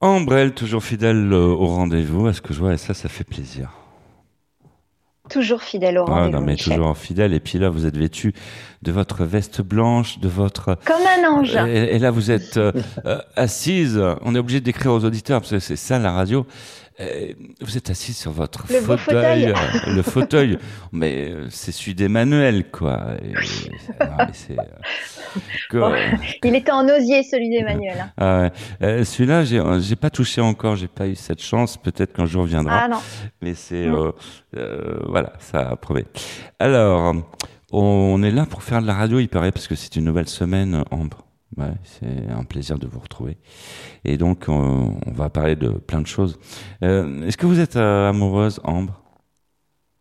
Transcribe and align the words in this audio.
Ambrelle, 0.00 0.54
toujours 0.54 0.84
fidèle 0.84 1.32
euh, 1.32 1.46
au 1.46 1.66
rendez-vous, 1.66 2.28
à 2.28 2.32
ce 2.32 2.40
que 2.40 2.54
je 2.54 2.60
vois, 2.60 2.72
et 2.72 2.78
ça, 2.78 2.94
ça 2.94 3.08
fait 3.08 3.24
plaisir. 3.24 3.77
Toujours 5.38 5.62
fidèle 5.62 5.98
au 5.98 6.04
Ah, 6.08 6.10
rendez-vous. 6.14 6.32
non, 6.32 6.40
mais 6.40 6.52
Michel. 6.52 6.74
toujours 6.76 6.96
fidèle. 6.98 7.32
Et 7.32 7.38
puis 7.40 7.58
là, 7.58 7.68
vous 7.70 7.86
êtes 7.86 7.96
vêtu 7.96 8.32
de 8.82 8.90
votre 8.92 9.24
veste 9.24 9.60
blanche, 9.62 10.18
de 10.18 10.26
votre. 10.28 10.76
Comme 10.84 10.96
un 11.16 11.28
ange. 11.30 11.54
Et, 11.68 11.94
et 11.94 11.98
là, 12.00 12.10
vous 12.10 12.30
êtes 12.32 12.56
euh, 12.56 12.72
euh, 13.06 13.18
assise. 13.36 14.02
On 14.22 14.34
est 14.34 14.38
obligé 14.38 14.60
d'écrire 14.60 14.92
aux 14.92 15.04
auditeurs 15.04 15.40
parce 15.40 15.52
que 15.52 15.58
c'est 15.60 15.76
ça 15.76 15.98
la 16.00 16.10
radio. 16.12 16.44
Euh, 17.00 17.32
vous 17.60 17.76
êtes 17.76 17.90
assise 17.90 18.16
sur 18.16 18.32
votre 18.32 18.64
Le 18.72 18.80
fauteuil. 18.80 19.46
euh, 19.46 19.54
le 19.94 20.02
fauteuil. 20.02 20.58
Mais 20.90 21.30
euh, 21.30 21.46
c'est 21.48 21.70
celui 21.70 21.94
d'Emmanuel, 21.94 22.64
quoi. 22.72 23.00
Et- 23.22 23.34
non, 24.04 24.16
mais 24.18 24.26
c'est, 24.32 24.58
euh, 24.58 24.62
que- 25.70 25.78
Bon. 25.78 25.92
Il 26.42 26.56
était 26.56 26.72
en 26.72 26.88
osier, 26.88 27.22
celui 27.22 27.50
d'Emmanuel. 27.50 27.98
hein. 28.00 28.10
Ah 28.16 28.40
ouais. 28.40 28.50
Euh, 28.82 29.04
Celui-là, 29.04 29.44
j'ai, 29.44 29.94
pas 29.94 30.10
touché 30.10 30.40
encore. 30.40 30.74
J'ai 30.74 30.88
pas 30.88 31.06
eu 31.06 31.14
cette 31.14 31.40
chance. 31.40 31.76
Peut-être 31.76 32.14
qu'un 32.14 32.26
jour 32.26 32.42
viendra. 32.42 32.80
Ah 32.84 32.88
non. 32.88 32.98
Mais 33.42 33.54
c'est 33.54 33.86
euh, 33.86 34.10
euh, 34.56 34.98
voilà, 35.06 35.27
ça 35.38 35.76
promet. 35.76 36.04
Alors, 36.58 37.14
on 37.72 38.22
est 38.22 38.30
là 38.30 38.46
pour 38.46 38.62
faire 38.62 38.80
de 38.82 38.86
la 38.86 38.94
radio, 38.94 39.18
il 39.18 39.28
paraît, 39.28 39.52
parce 39.52 39.68
que 39.68 39.74
c'est 39.74 39.96
une 39.96 40.04
nouvelle 40.04 40.28
semaine, 40.28 40.84
Ambre. 40.90 41.24
Ouais, 41.56 41.72
c'est 41.82 42.30
un 42.30 42.44
plaisir 42.44 42.78
de 42.78 42.86
vous 42.86 42.98
retrouver. 43.00 43.38
Et 44.04 44.16
donc, 44.18 44.44
on, 44.48 44.96
on 45.06 45.12
va 45.12 45.30
parler 45.30 45.56
de 45.56 45.70
plein 45.70 46.00
de 46.00 46.06
choses. 46.06 46.38
Euh, 46.84 47.26
Est-ce 47.26 47.36
que 47.38 47.46
vous 47.46 47.58
êtes 47.58 47.76
euh, 47.76 48.10
amoureuse, 48.10 48.60
Ambre? 48.64 49.00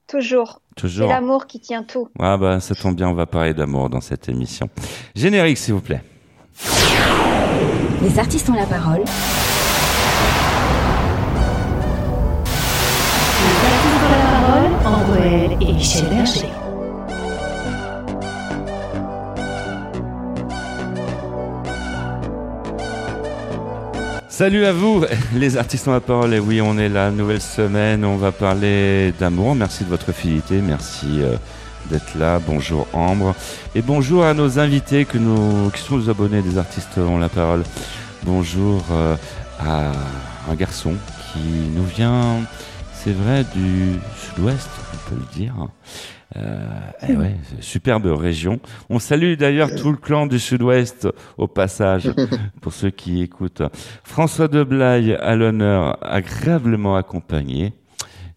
Toujours. 0.08 0.62
C'est 0.70 0.82
Toujours. 0.82 1.10
l'amour 1.10 1.48
qui 1.48 1.60
tient 1.60 1.84
tout. 1.84 2.10
Ah 2.20 2.38
bah, 2.38 2.60
ça 2.60 2.76
tombe 2.76 2.96
bien, 2.96 3.10
on 3.10 3.14
va 3.14 3.26
parler 3.26 3.54
d'amour 3.54 3.90
dans 3.90 4.02
cette 4.02 4.30
émission. 4.30 4.70
Générique, 5.16 5.58
s'il 5.58 5.74
vous 5.74 5.82
plaît. 5.82 6.02
Les 8.02 8.20
artistes 8.20 8.50
ont 8.50 8.54
la 8.54 8.66
parole. 8.66 9.04
Et. 15.28 16.46
Salut 24.30 24.66
à 24.66 24.72
vous, 24.72 25.04
les 25.34 25.58
artistes 25.58 25.88
ont 25.90 25.92
la 25.92 26.00
parole. 26.00 26.34
Et 26.34 26.40
oui, 26.40 26.62
on 26.62 26.78
est 26.78 26.88
là, 26.88 27.12
nouvelle 27.12 27.42
semaine. 27.42 28.06
On 28.06 28.16
va 28.16 28.32
parler 28.32 29.14
d'amour. 29.20 29.54
Merci 29.56 29.84
de 29.84 29.90
votre 29.90 30.14
fidélité. 30.14 30.62
Merci 30.62 31.22
euh, 31.22 31.36
d'être 31.90 32.16
là. 32.18 32.40
Bonjour 32.40 32.88
Ambre. 32.94 33.36
Et 33.76 33.82
bonjour 33.82 34.24
à 34.24 34.34
nos 34.34 34.60
invités 34.60 35.04
que 35.04 35.18
nous, 35.18 35.70
qui 35.72 35.82
sont 35.82 35.98
nos 35.98 36.10
abonnés 36.10 36.42
des 36.42 36.58
artistes 36.58 36.98
ont 37.00 37.18
la 37.18 37.30
parole. 37.30 37.64
Bonjour 38.24 38.82
euh, 38.92 39.18
à 39.60 39.92
un 40.50 40.56
garçon 40.56 40.94
qui 41.34 41.40
nous 41.76 41.84
vient, 41.84 42.40
c'est 42.94 43.12
vrai, 43.12 43.46
du 43.54 44.00
sud-ouest, 44.18 44.70
peut 45.08 45.16
le 45.16 45.38
dire. 45.38 45.56
Euh, 46.36 46.68
eh 47.08 47.16
ouais, 47.16 47.36
superbe 47.62 48.06
région. 48.08 48.60
On 48.90 49.00
salue 49.00 49.36
d'ailleurs 49.36 49.74
tout 49.74 49.92
le 49.92 49.98
clan 49.98 50.28
du 50.28 50.40
sud-ouest 50.40 51.08
au 51.38 51.48
passage, 51.48 52.12
pour 52.62 52.74
ceux 52.74 52.90
qui 52.90 53.22
écoutent. 53.22 53.64
François 54.04 54.48
de 54.48 54.64
Blaye 54.64 55.14
à 55.14 55.36
l'honneur, 55.36 55.98
agréablement 56.02 56.96
accompagné. 56.96 57.74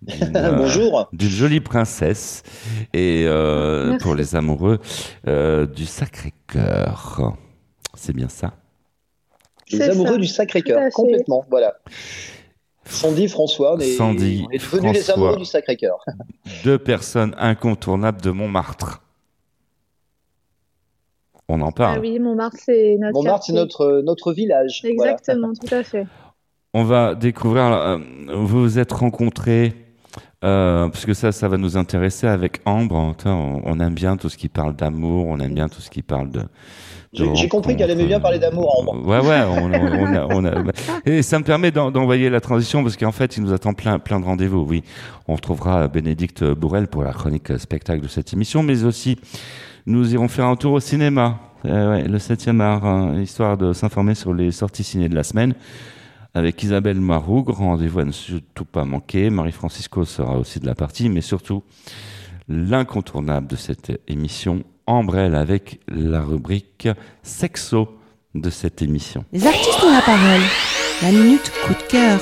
d'une, 0.03 0.37
euh, 0.37 0.53
Bonjour. 0.53 1.09
d'une 1.13 1.29
jolie 1.29 1.61
princesse 1.61 2.43
et 2.95 3.25
euh, 3.27 3.99
pour 3.99 4.15
les 4.15 4.37
amoureux 4.37 4.79
euh, 5.27 5.67
du 5.67 5.87
Sacré-Cœur. 5.87 7.37
C'est 7.95 8.15
bien 8.15 8.29
ça? 8.29 8.55
Les 9.73 9.83
amoureux 9.83 10.13
ça. 10.13 10.19
du 10.19 10.27
Sacré-Cœur, 10.27 10.91
complètement. 10.93 11.45
Voilà. 11.51 11.75
Sandy, 12.91 13.29
François, 13.29 13.75
on 13.75 13.79
est, 13.79 13.93
Sandy, 13.97 14.45
on 14.47 14.51
est 14.51 14.59
devenus 14.59 14.93
les 14.93 15.11
amoureux 15.11 15.37
du 15.37 15.45
Sacré-Cœur. 15.45 16.05
Deux 16.65 16.79
personnes 16.79 17.35
incontournables 17.39 18.21
de 18.21 18.31
Montmartre. 18.31 19.03
On 21.49 21.61
en 21.63 21.73
parle. 21.73 21.97
Ah 21.99 22.01
oui, 22.01 22.19
Montmartre, 22.19 22.57
c'est 22.61 22.97
notre 22.99 23.15
Montmartre, 23.15 23.45
c'est 23.47 23.53
quartier. 23.53 23.55
notre, 23.55 24.03
notre 24.05 24.33
village. 24.33 24.81
Voilà. 24.83 25.13
Exactement, 25.13 25.53
tout 25.55 25.75
à 25.75 25.83
fait. 25.83 26.07
On 26.75 26.85
va 26.85 27.15
découvrir. 27.17 27.65
euh, 27.65 27.99
vous 28.33 28.61
vous 28.63 28.79
êtes 28.79 28.93
rencontrés. 28.93 29.73
Euh, 30.43 30.89
parce 30.89 31.05
que 31.05 31.13
ça, 31.13 31.33
ça 31.33 31.49
va 31.49 31.59
nous 31.59 31.77
intéresser 31.77 32.27
avec 32.27 32.61
Ambre. 32.65 33.15
On, 33.27 33.63
on 33.65 33.81
aime 33.81 33.95
bien 33.95 34.17
tout 34.17 34.29
ce 34.31 34.39
qui 34.39 34.49
parle 34.49 34.75
d'amour, 34.75 35.27
on 35.27 35.39
aime 35.39 35.53
bien 35.55 35.69
tout 35.69 35.81
ce 35.83 35.91
qui 35.91 36.03
parle 36.03 36.31
de. 36.31 36.41
J'ai 37.13 37.49
compris 37.49 37.77
qu'elle 37.77 37.91
aimait 37.91 38.07
bien 38.07 38.21
parler 38.21 38.39
d'amour, 38.39 38.73
Ambre. 38.81 39.05
Ouais, 39.07 39.19
ouais. 39.21 39.43
On, 39.49 39.65
on- 39.73 39.73
on 40.05 40.15
a, 40.15 40.27
on 40.31 40.45
a- 40.45 40.73
et 41.05 41.23
ça 41.23 41.39
me 41.41 41.45
permet 41.45 41.73
d'en- 41.73 41.91
d'envoyer 41.91 42.31
la 42.31 42.41
transition 42.41 42.83
parce 42.85 42.97
qu'en 42.97 43.11
fait, 43.11 43.37
il 43.37 43.43
nous 43.43 43.53
attend 43.53 43.75
plein, 43.75 43.99
plein 43.99 44.21
de 44.21 44.25
rendez-vous. 44.25 44.65
Oui, 44.69 44.85
on 45.27 45.35
retrouvera 45.35 45.89
Bénédicte 45.89 46.45
Bourrel 46.45 46.87
pour 46.87 47.03
la 47.03 47.13
chronique 47.13 47.59
spectacle 47.59 48.01
de 48.03 48.07
cette 48.09 48.33
émission, 48.33 48.63
mais 48.63 48.85
aussi 48.85 49.19
nous 49.87 50.15
irons 50.15 50.29
faire 50.29 50.45
un 50.47 50.55
tour 50.57 50.73
au 50.75 50.81
cinéma. 50.81 51.41
Euh, 51.67 51.91
ouais, 51.97 52.05
le 52.09 52.19
7e 52.19 52.61
art, 52.61 52.87
hein, 52.87 53.21
histoire 53.21 53.59
de 53.59 53.73
s'informer 53.73 54.15
sur 54.15 54.33
les 54.33 54.51
sorties 54.53 54.85
ciné 54.85 55.09
de 55.09 55.15
la 55.17 55.25
semaine. 55.25 55.55
Avec 56.33 56.63
Isabelle 56.63 57.01
Marou, 57.01 57.43
grand 57.43 57.71
rendez-vous 57.71 57.99
à 57.99 58.05
ne 58.05 58.13
surtout 58.13 58.65
pas 58.65 58.85
manquer. 58.85 59.31
Marie-Francisco 59.31 60.05
sera 60.05 60.39
aussi 60.39 60.61
de 60.61 60.67
la 60.67 60.77
partie, 60.77 61.09
mais 61.09 61.23
surtout 61.23 61.65
l'incontournable 62.49 63.47
de 63.49 63.57
cette 63.57 64.01
émission, 64.09 64.63
Ambrelle 64.91 65.35
avec 65.35 65.81
la 65.89 66.21
rubrique 66.21 66.89
sexo 67.23 67.89
de 68.35 68.51
cette 68.51 68.83
émission. 68.83 69.25
Les 69.33 69.47
artistes 69.47 69.83
ont 69.85 69.93
la 69.93 70.03
parole. 70.03 70.41
La 71.03 71.11
minute 71.11 71.51
coup 71.65 71.75
de 71.75 71.89
cœur. 71.89 72.21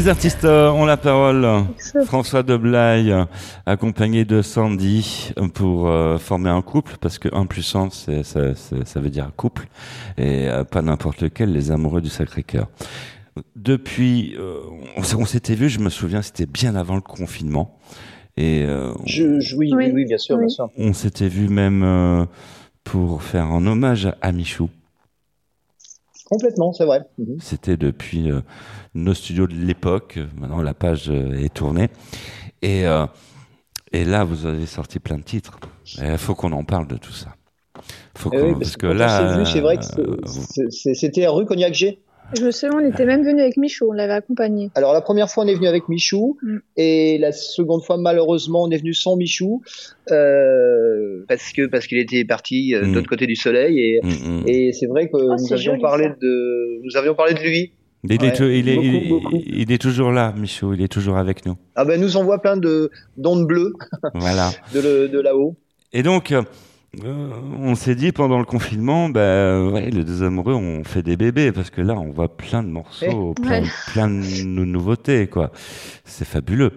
Les 0.00 0.08
artistes 0.08 0.46
euh, 0.46 0.70
ont 0.70 0.86
la 0.86 0.96
parole. 0.96 1.46
François 2.06 2.42
de 2.42 2.56
Blaye, 2.56 3.12
euh, 3.12 3.26
accompagné 3.66 4.24
de 4.24 4.40
Sandy, 4.40 5.30
euh, 5.36 5.48
pour 5.48 5.90
euh, 5.90 6.16
former 6.16 6.48
un 6.48 6.62
couple, 6.62 6.94
parce 7.02 7.18
que 7.18 7.28
1 7.34 7.44
plus 7.44 7.74
1, 7.76 7.90
c'est- 7.90 8.22
ça, 8.22 9.00
veut 9.00 9.10
dire 9.10 9.30
couple, 9.36 9.68
et 10.16 10.48
euh, 10.48 10.64
pas 10.64 10.80
n'importe 10.80 11.20
lequel, 11.20 11.52
les 11.52 11.70
amoureux 11.70 12.00
du 12.00 12.08
Sacré-Cœur. 12.08 12.68
Depuis, 13.56 14.36
euh, 14.38 14.60
on, 14.96 15.26
s'était 15.26 15.54
vu, 15.54 15.68
je 15.68 15.80
me 15.80 15.90
souviens, 15.90 16.22
c'était 16.22 16.46
bien 16.46 16.76
avant 16.76 16.94
le 16.94 17.02
confinement, 17.02 17.78
et 18.38 18.64
Je, 19.04 19.38
je- 19.40 19.54
oui, 19.54 19.70
oui, 19.76 19.84
Oui. 19.88 19.92
oui, 19.96 20.04
bien 20.06 20.16
sûr, 20.16 20.36
Oui. 20.36 20.46
bien 20.46 20.48
sûr. 20.48 20.70
on 20.78 20.94
s'était 20.94 21.28
vu 21.28 21.50
même 21.50 22.26
pour 22.84 23.22
faire 23.22 23.44
un 23.44 23.66
hommage 23.66 24.10
à 24.22 24.32
Michou. 24.32 24.70
Complètement, 26.24 26.72
c'est 26.72 26.84
vrai. 26.84 27.00
Mhm. 27.18 27.38
C'était 27.40 27.76
depuis 27.76 28.30
euh, 28.30 28.40
nos 28.94 29.14
studios 29.14 29.46
de 29.46 29.54
l'époque. 29.54 30.18
Maintenant, 30.38 30.62
la 30.62 30.74
page 30.74 31.08
euh, 31.10 31.32
est 31.44 31.52
tournée. 31.52 31.88
Et, 32.62 32.86
euh, 32.86 33.06
et 33.92 34.04
là, 34.04 34.24
vous 34.24 34.46
avez 34.46 34.66
sorti 34.66 34.98
plein 34.98 35.18
de 35.18 35.22
titres. 35.22 35.58
Il 35.98 36.18
faut 36.18 36.34
qu'on 36.34 36.52
en 36.52 36.64
parle 36.64 36.86
de 36.86 36.96
tout 36.96 37.12
ça. 37.12 37.34
Faut 38.16 38.30
Eh 38.32 38.42
oui, 38.42 38.52
parce 38.58 38.76
que 38.76 38.86
là, 38.86 39.44
c'est 39.46 39.60
vrai 39.60 39.76
que 39.78 40.00
euh, 40.00 40.94
c'était 40.94 41.26
rue 41.26 41.46
Cognac-G. 41.46 41.98
Je 42.38 42.44
me 42.44 42.52
souviens, 42.52 42.78
on 42.78 42.88
était 42.88 43.06
même 43.06 43.24
venu 43.24 43.40
avec 43.40 43.56
Michaud, 43.56 43.88
on 43.90 43.92
l'avait 43.92 44.12
accompagné. 44.12 44.70
Alors 44.76 44.92
la 44.92 45.00
première 45.00 45.28
fois 45.28 45.42
on 45.42 45.48
est 45.48 45.54
venu 45.56 45.66
avec 45.66 45.88
Michou 45.88 46.38
Mm. 46.42 46.58
et 46.76 47.18
la 47.18 47.32
seconde 47.32 47.82
fois 47.82 47.96
malheureusement 47.96 48.62
on 48.62 48.70
est 48.70 48.76
venu 48.76 48.94
sans 48.94 49.16
Michou 49.16 49.62
euh, 50.12 51.24
parce 51.28 51.52
que 51.52 51.66
parce 51.66 51.86
qu'il 51.88 51.98
était 51.98 52.24
parti 52.24 52.72
euh, 52.74 52.82
Mm. 52.84 52.90
de 52.90 52.94
l'autre 52.96 53.08
côté 53.08 53.26
du 53.26 53.34
soleil 53.34 53.80
et, 53.80 54.00
mm, 54.02 54.42
et 54.46 54.72
c'est 54.72 54.86
vrai 54.86 55.08
que 55.08 55.16
nous 55.16 55.38
c'est 55.38 55.54
avions 55.54 55.72
joli, 55.72 55.82
parlé 55.82 56.04
ça. 56.04 56.16
de 56.20 56.80
nous 56.84 56.96
avions 56.96 57.14
parlé 57.16 57.34
de 57.34 57.40
lui 57.40 57.72
Il, 58.04 58.12
est, 58.12 58.22
Ouais, 58.22 58.32
tou- 58.32 58.44
il, 58.44 58.68
est, 58.68 58.76
beaucoup, 58.76 58.86
il, 58.86 59.08
beaucoup. 59.08 59.36
il 59.44 59.72
est 59.72 59.78
toujours 59.78 60.10
là, 60.10 60.32
Michaud. 60.36 60.72
Il 60.72 60.80
est 60.82 60.88
toujours 60.88 61.16
avec 61.18 61.44
nous. 61.44 61.56
Ah 61.76 61.84
ben, 61.84 62.00
nous 62.00 62.16
envoie 62.16 62.40
plein 62.40 62.56
de 62.56 62.90
d'ondes 63.18 63.46
bleues 63.46 63.74
Voilà. 64.14 64.50
de, 64.74 64.80
le- 64.80 65.08
de 65.08 65.20
là-haut. 65.20 65.54
Et 65.92 66.02
donc, 66.02 66.32
euh, 66.32 66.42
on 67.04 67.74
s'est 67.74 67.94
dit 67.94 68.10
pendant 68.12 68.38
le 68.38 68.44
confinement, 68.46 69.10
ben 69.10 69.68
ouais, 69.70 69.90
les 69.90 70.02
deux 70.04 70.22
amoureux 70.22 70.54
ont 70.54 70.82
fait 70.82 71.02
des 71.02 71.16
bébés 71.16 71.52
parce 71.52 71.68
que 71.70 71.82
là, 71.82 71.94
on 71.94 72.10
voit 72.10 72.34
plein 72.36 72.62
de 72.62 72.68
morceaux, 72.68 73.34
plein, 73.34 73.62
Ouais. 73.62 73.68
plein 73.92 74.08
de 74.08 74.44
nou- 74.44 74.64
nouveautés, 74.64 75.26
quoi. 75.26 75.52
C'est 76.04 76.24
fabuleux. 76.24 76.72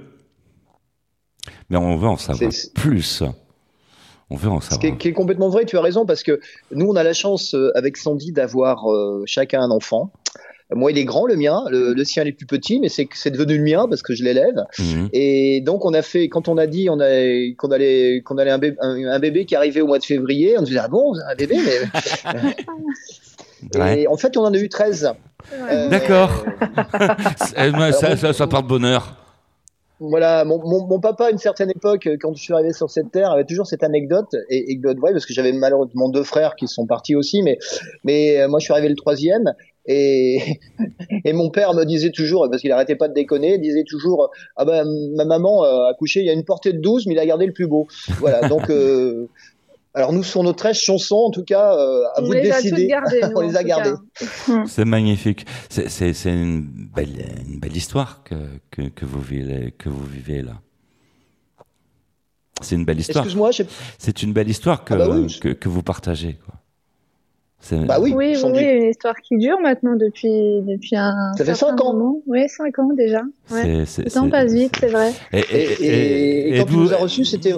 Mais 1.70 1.78
on 1.78 1.96
veut 1.98 2.08
en 2.08 2.18
savoir 2.18 2.52
plus. 2.76 3.24
On 4.30 4.36
veut 4.36 4.50
en 4.50 4.62
Ce 4.62 4.70
qui 4.70 4.76
est, 4.76 4.80
savoir. 4.82 4.98
qui 4.98 5.08
est 5.10 5.14
complètement 5.14 5.50
vrai, 5.50 5.66
tu 5.66 5.78
as 5.78 5.82
raison, 5.82 6.06
parce 6.06 6.24
que 6.24 6.40
nous, 6.72 6.88
on 6.88 6.96
a 6.96 7.04
la 7.04 7.14
chance 7.14 7.54
euh, 7.56 7.72
avec 7.76 7.98
Sandy 7.98 8.32
d'avoir 8.32 8.92
euh, 8.92 9.24
chacun 9.26 9.62
un 9.62 9.70
enfant. 9.72 10.12
Moi, 10.76 10.92
il 10.92 10.98
est 10.98 11.06
grand, 11.06 11.26
le 11.26 11.36
mien. 11.36 11.64
Le, 11.70 11.94
le 11.94 12.04
sien, 12.04 12.24
il 12.24 12.30
est 12.30 12.34
plus 12.34 12.46
petit, 12.46 12.80
mais 12.80 12.90
c'est 12.90 13.08
c'est 13.14 13.32
devenu 13.32 13.58
le 13.58 13.64
mien 13.64 13.88
parce 13.90 14.02
que 14.02 14.14
je 14.14 14.24
l'élève. 14.24 14.64
Mhm. 14.80 15.10
Et 15.14 15.62
donc, 15.62 15.86
on 15.86 15.94
a 15.94 16.02
fait, 16.02 16.30
quand 16.30 16.48
on 16.48 16.58
a 16.58 16.68
dit 16.68 16.90
on 16.90 17.00
a, 17.00 17.10
qu'on 17.58 17.72
allait, 17.72 18.22
qu'on 18.26 18.38
allait 18.38 18.52
un, 18.52 18.58
bébé, 18.60 18.78
un, 18.82 19.06
un 19.06 19.20
bébé 19.20 19.46
qui 19.46 19.56
arrivait 19.56 19.82
au 19.82 19.88
mois 19.88 20.00
de 20.00 20.06
février, 20.06 20.56
on 20.58 20.62
disait 20.62 20.80
ah 20.82 20.88
bon, 20.88 21.14
un 21.30 21.36
bébé, 21.36 21.58
mais 21.66 22.34
Ouais. 23.76 24.02
et 24.02 24.08
en 24.08 24.18
fait, 24.18 24.36
on 24.38 24.42
en 24.42 24.54
a 24.54 24.58
eu 24.58 24.70
13. 24.70 25.14
Euh, 25.54 25.90
D'accord. 25.90 26.44
Ça, 27.38 28.16
ça, 28.18 28.34
ça 28.34 28.48
porte 28.48 28.68
bonheur. 28.68 29.16
Voilà, 30.00 30.44
mon, 30.44 30.60
mon, 30.60 30.86
mon 30.86 31.00
papa, 31.00 31.28
à 31.28 31.30
une 31.30 31.38
certaine 31.38 31.70
époque, 31.70 32.08
euh, 32.08 32.18
quand 32.20 32.34
je 32.34 32.42
suis 32.42 32.54
arrivé 32.54 32.74
sur 32.74 32.90
cette 32.90 33.12
terre, 33.12 33.32
avait 33.32 33.46
toujours 33.46 33.68
cette 33.68 33.84
anecdote, 33.84 34.36
et 34.50 34.64
anecdote 34.66 34.98
vraie, 35.00 35.12
parce 35.14 35.26
que 35.26 35.34
j'avais 35.34 35.54
malheureusement 35.54 36.10
deux 36.10 36.24
frères 36.24 36.56
qui 36.56 36.68
sont 36.68 36.86
partis 36.86 37.16
aussi, 37.16 37.42
mais, 37.42 37.58
mais 38.04 38.42
euh, 38.42 38.48
moi 38.50 38.60
je 38.60 38.66
suis 38.66 38.74
arrivé 38.74 38.90
le 38.90 38.96
troisième, 38.96 39.54
et, 39.86 40.60
et 41.26 41.34
mon 41.34 41.50
père 41.50 41.74
me 41.74 41.84
disait 41.84 42.12
toujours, 42.12 42.48
parce 42.50 42.62
qu'il 42.62 42.72
arrêtait 42.72 42.96
pas 42.96 43.08
de 43.08 43.14
déconner, 43.14 43.56
il 43.56 43.62
disait 43.62 43.84
toujours, 43.84 44.30
ah 44.56 44.66
ben 44.66 44.86
ma 45.16 45.26
maman 45.26 45.64
euh, 45.66 45.90
a 45.90 45.94
couché, 45.94 46.22
il 46.22 46.26
y 46.26 46.30
a 46.30 46.34
une 46.34 46.46
portée 46.46 46.74
de 46.74 46.80
12, 46.80 47.08
mais 47.08 47.14
il 47.14 47.20
a 47.20 47.26
gardé 47.26 47.46
le 47.46 47.54
plus 47.54 47.68
beau. 47.68 47.88
Voilà, 48.20 48.48
donc, 48.50 48.70
euh, 48.70 49.28
alors 49.94 50.12
nous, 50.14 50.24
sur 50.24 50.42
nos 50.44 50.54
13 50.54 50.76
chansons, 50.76 51.18
en 51.18 51.30
tout 51.32 51.44
cas, 51.44 51.76
euh, 51.78 52.04
à 52.16 52.22
On 52.22 52.26
vous 52.26 52.34
de 52.34 52.40
les 52.40 52.52
a 52.52 52.62
décider. 52.62 52.88
nous, 53.24 53.32
On 53.36 53.42
les 53.42 53.56
a 53.56 53.64
gardées. 53.64 53.94
C'est 54.66 54.86
magnifique. 54.86 55.46
C'est- 55.70 56.26
une 56.26 56.62
belle, 56.96 57.26
une 57.48 57.60
belle 57.60 57.76
histoire 57.76 58.24
que, 58.24 58.36
que, 58.72 58.84
que, 58.90 59.06
vous 59.06 59.22
vivez, 59.22 59.74
que 59.78 59.90
vous 59.90 60.06
vivez 60.06 60.42
là. 60.42 60.62
C'est 62.62 62.76
une 62.76 62.86
belle 62.86 63.00
histoire. 63.00 63.26
Excuse-moi, 63.26 63.52
C'est 63.98 64.24
une 64.24 64.32
belle 64.34 64.50
histoire 64.50 64.84
que, 64.86 64.94
Ah 64.94 64.98
bah 64.98 65.10
oui. 65.10 65.38
que, 65.40 65.50
que 65.50 65.70
vous 65.70 65.84
partagez. 65.84 66.40
Quoi. 66.46 66.56
C'est- 67.66 67.78
bah 67.86 67.98
oui, 67.98 68.14
Oui, 68.14 68.36
oui, 68.36 68.52
oui, 68.54 68.62
une 68.84 68.90
histoire 68.90 69.16
qui 69.22 69.38
dure 69.38 69.58
maintenant 69.62 69.96
depuis, 69.96 70.62
depuis 70.68 70.98
un 70.98 71.32
Ça 71.38 71.46
fait 71.46 71.56
certain 71.56 71.78
cinq 71.78 71.82
ans. 71.86 71.94
moment. 71.94 72.22
Oui, 72.28 72.50
cinq 72.50 72.78
ans 72.78 72.90
déjà. 72.94 73.22
Ouais. 73.50 73.62
c'est- 73.64 73.86
c'est- 73.86 74.04
Le 74.04 74.12
temps 74.12 74.26
c'est- 74.26 74.30
passe 74.32 74.52
vite, 74.52 74.76
c'est 74.82 74.88
vrai. 74.90 75.14
Et, 75.32 75.40
Et, 75.40 75.64
et- 75.86 76.50
et 76.50 76.58
quand 76.58 76.66
de 76.66 76.70
tu 76.70 76.76
vous- 76.76 76.82
nous 76.82 76.94
as 76.94 76.98
reçus, 76.98 77.24
c'était 77.24 77.54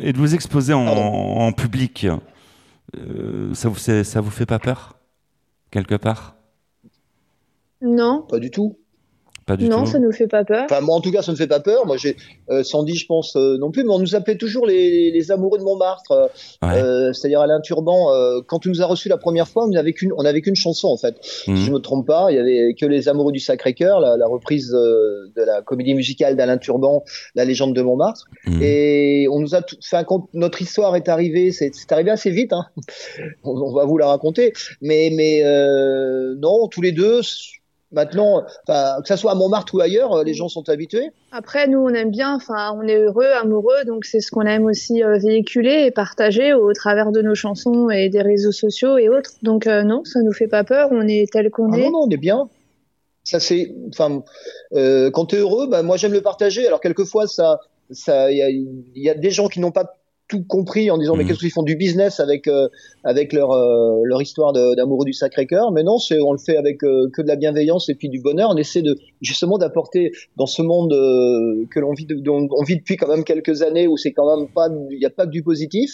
et 0.00 0.12
de 0.12 0.16
vous 0.18 0.32
exposer 0.32 0.74
en, 0.74 1.50
public, 1.50 2.06
euh, 2.96 3.52
ça, 3.52 3.68
vous, 3.68 3.74
c'est- 3.78 4.04
ça 4.04 4.20
vous 4.20 4.30
fait 4.30 4.46
pas 4.46 4.60
peur? 4.60 4.96
Quelque 5.72 5.96
part? 5.96 6.36
Non, 7.82 8.22
pas 8.28 8.38
du 8.38 8.52
tout. 8.52 8.76
Pas 9.48 9.56
du 9.56 9.68
non, 9.68 9.80
tout. 9.80 9.86
ça 9.90 9.98
nous 9.98 10.12
fait 10.12 10.28
pas 10.28 10.44
peur. 10.44 10.66
Enfin, 10.70 10.80
moi, 10.82 10.94
en 10.94 11.00
tout 11.00 11.10
cas, 11.10 11.22
ça 11.22 11.32
me 11.32 11.36
fait 11.36 11.48
pas 11.48 11.58
peur. 11.58 11.86
Moi, 11.86 11.96
j'ai 11.96 12.14
euh, 12.50 12.62
Sandy, 12.62 12.94
je 12.94 13.06
pense 13.06 13.34
euh, 13.34 13.56
non 13.58 13.72
plus, 13.72 13.82
mais 13.82 13.90
on 13.90 13.98
nous 13.98 14.14
appelait 14.14 14.36
toujours 14.36 14.66
les, 14.66 15.10
les 15.10 15.32
amoureux 15.32 15.58
de 15.58 15.64
Montmartre. 15.64 16.12
euh, 16.12 16.26
Ouais. 16.62 16.80
euh, 16.80 17.12
C'est-à-dire 17.12 17.40
Alain 17.40 17.60
Turban. 17.60 18.12
euh, 18.14 18.40
quand 18.46 18.58
tu 18.60 18.68
nous 18.68 18.82
as 18.82 18.86
reçus 18.86 19.08
la 19.08 19.16
première 19.16 19.48
fois, 19.48 19.64
on 19.64 19.68
n'avait 19.68 19.92
qu'une, 19.94 20.12
on 20.16 20.24
avait 20.24 20.42
qu'une 20.42 20.54
chanson 20.54 20.88
en 20.88 20.96
fait. 20.96 21.16
Mhm. 21.48 21.56
Si 21.56 21.64
je 21.64 21.72
me 21.72 21.78
trompe 21.78 22.06
pas, 22.06 22.26
il 22.30 22.36
y 22.36 22.38
avait 22.38 22.74
que 22.78 22.86
les 22.86 23.08
amoureux 23.08 23.32
du 23.32 23.40
Sacré-Cœur, 23.40 23.98
la, 24.00 24.16
la 24.16 24.26
reprise 24.28 24.72
euh, 24.74 25.32
de 25.34 25.42
la 25.42 25.62
comédie 25.62 25.94
musicale 25.94 26.36
d'Alain 26.36 26.58
Turban, 26.58 27.02
La 27.34 27.44
légende 27.44 27.74
de 27.74 27.80
Montmartre. 27.82 28.24
Mhm. 28.46 28.60
Et 28.62 29.26
on 29.32 29.40
nous 29.40 29.54
a, 29.54 29.62
tout- 29.62 29.76
enfin, 29.82 30.04
quand 30.04 30.28
notre 30.34 30.60
histoire 30.60 30.94
est 30.96 31.08
arrivée, 31.08 31.52
c'est 31.52 31.70
c'est 31.74 31.90
arrivé 31.92 32.10
assez 32.10 32.30
vite. 32.30 32.52
Hein. 32.52 32.66
On, 33.44 33.50
on 33.50 33.72
va 33.72 33.84
vous 33.86 33.96
la 33.98 34.08
raconter. 34.08 34.52
Mais, 34.82 35.10
mais 35.14 35.42
euh, 35.44 36.34
non, 36.38 36.68
tous 36.68 36.82
les 36.82 36.92
deux. 36.92 37.20
Maintenant, 37.90 38.42
que 38.66 39.06
ça 39.08 39.16
soit 39.16 39.32
à 39.32 39.34
Montmartre 39.34 39.74
ou 39.74 39.80
ailleurs, 39.80 40.12
euh, 40.12 40.22
les 40.24 40.34
gens 40.34 40.48
sont 40.48 40.68
habitués. 40.68 41.10
Après, 41.32 41.66
nous, 41.68 41.78
on 41.78 41.88
aime 41.88 42.10
bien, 42.10 42.34
enfin, 42.34 42.74
on 42.76 42.82
est 42.86 42.98
heureux, 42.98 43.30
amoureux, 43.40 43.84
donc 43.86 44.04
c'est 44.04 44.20
ce 44.20 44.30
qu'on 44.30 44.42
aime 44.42 44.66
aussi 44.66 45.02
euh, 45.02 45.16
véhiculer 45.18 45.84
et 45.86 45.90
partager 45.90 46.52
au 46.52 46.70
travers 46.74 47.12
de 47.12 47.22
nos 47.22 47.34
chansons 47.34 47.88
et 47.88 48.10
des 48.10 48.20
réseaux 48.20 48.52
sociaux 48.52 48.98
et 48.98 49.08
autres. 49.08 49.30
Donc 49.42 49.66
euh, 49.66 49.84
non, 49.84 50.04
ça 50.04 50.20
nous 50.20 50.32
fait 50.32 50.48
pas 50.48 50.64
peur, 50.64 50.88
on 50.92 51.08
est 51.08 51.32
tel 51.32 51.50
qu'on 51.50 51.72
Ah 51.72 51.78
est. 51.78 51.82
non, 51.84 51.90
non, 51.92 51.98
on 52.06 52.10
est 52.10 52.18
bien. 52.18 52.48
Ça 53.24 53.40
c'est, 53.40 53.74
enfin, 53.90 54.22
euh, 54.74 55.10
quand 55.10 55.26
tu 55.26 55.36
es 55.36 55.38
heureux, 55.38 55.66
bah, 55.66 55.82
moi 55.82 55.96
j'aime 55.96 56.12
le 56.12 56.20
partager. 56.22 56.66
Alors 56.66 56.80
quelquefois, 56.80 57.26
ça, 57.26 57.58
ça, 57.90 58.30
il 58.30 58.36
y 58.36 58.42
a, 58.42 58.48
y 58.94 59.08
a 59.10 59.14
des 59.14 59.30
gens 59.30 59.48
qui 59.48 59.60
n'ont 59.60 59.70
pas 59.70 59.97
tout 60.28 60.44
compris 60.46 60.90
en 60.90 60.98
disant 60.98 61.16
mais 61.16 61.22
Mhm. 61.24 61.28
qu'est-ce 61.30 61.38
qu'ils 61.40 61.50
font 61.50 61.62
du 61.62 61.76
business 61.76 62.20
avec 62.20 62.46
euh, 62.48 62.68
avec 63.04 63.32
leur 63.32 63.50
euh, 63.52 64.00
leur 64.04 64.20
histoire 64.20 64.52
d'amoureux 64.52 65.04
du 65.06 65.12
Sacré-Cœur? 65.12 65.72
Mais 65.72 65.82
non, 65.82 65.98
c'est 65.98 66.20
on 66.20 66.32
le 66.32 66.38
fait 66.38 66.56
avec 66.56 66.82
euh, 66.84 67.08
que 67.12 67.22
de 67.22 67.28
la 67.28 67.36
bienveillance 67.36 67.88
et 67.88 67.94
puis 67.94 68.08
du 68.08 68.20
bonheur. 68.20 68.50
On 68.52 68.56
essaie 68.56 68.82
de 68.82 68.96
justement 69.22 69.58
d'apporter 69.58 70.12
dans 70.36 70.46
ce 70.46 70.62
monde 70.62 70.92
euh, 70.92 71.64
que 71.72 71.80
l'on 71.80 71.92
vit, 71.94 72.06
de- 72.06 72.14
dont 72.16 72.46
on 72.50 72.62
vit 72.62 72.76
depuis 72.76 72.96
quand 72.96 73.08
même 73.08 73.24
quelques 73.24 73.62
années 73.62 73.86
où 73.88 73.96
c'est 73.96 74.12
quand 74.12 74.36
même 74.36 74.48
pas, 74.48 74.68
il 74.90 74.98
n'y 74.98 75.04
a 75.06 75.10
pas 75.10 75.24
que 75.26 75.30
du 75.30 75.42
positif. 75.42 75.92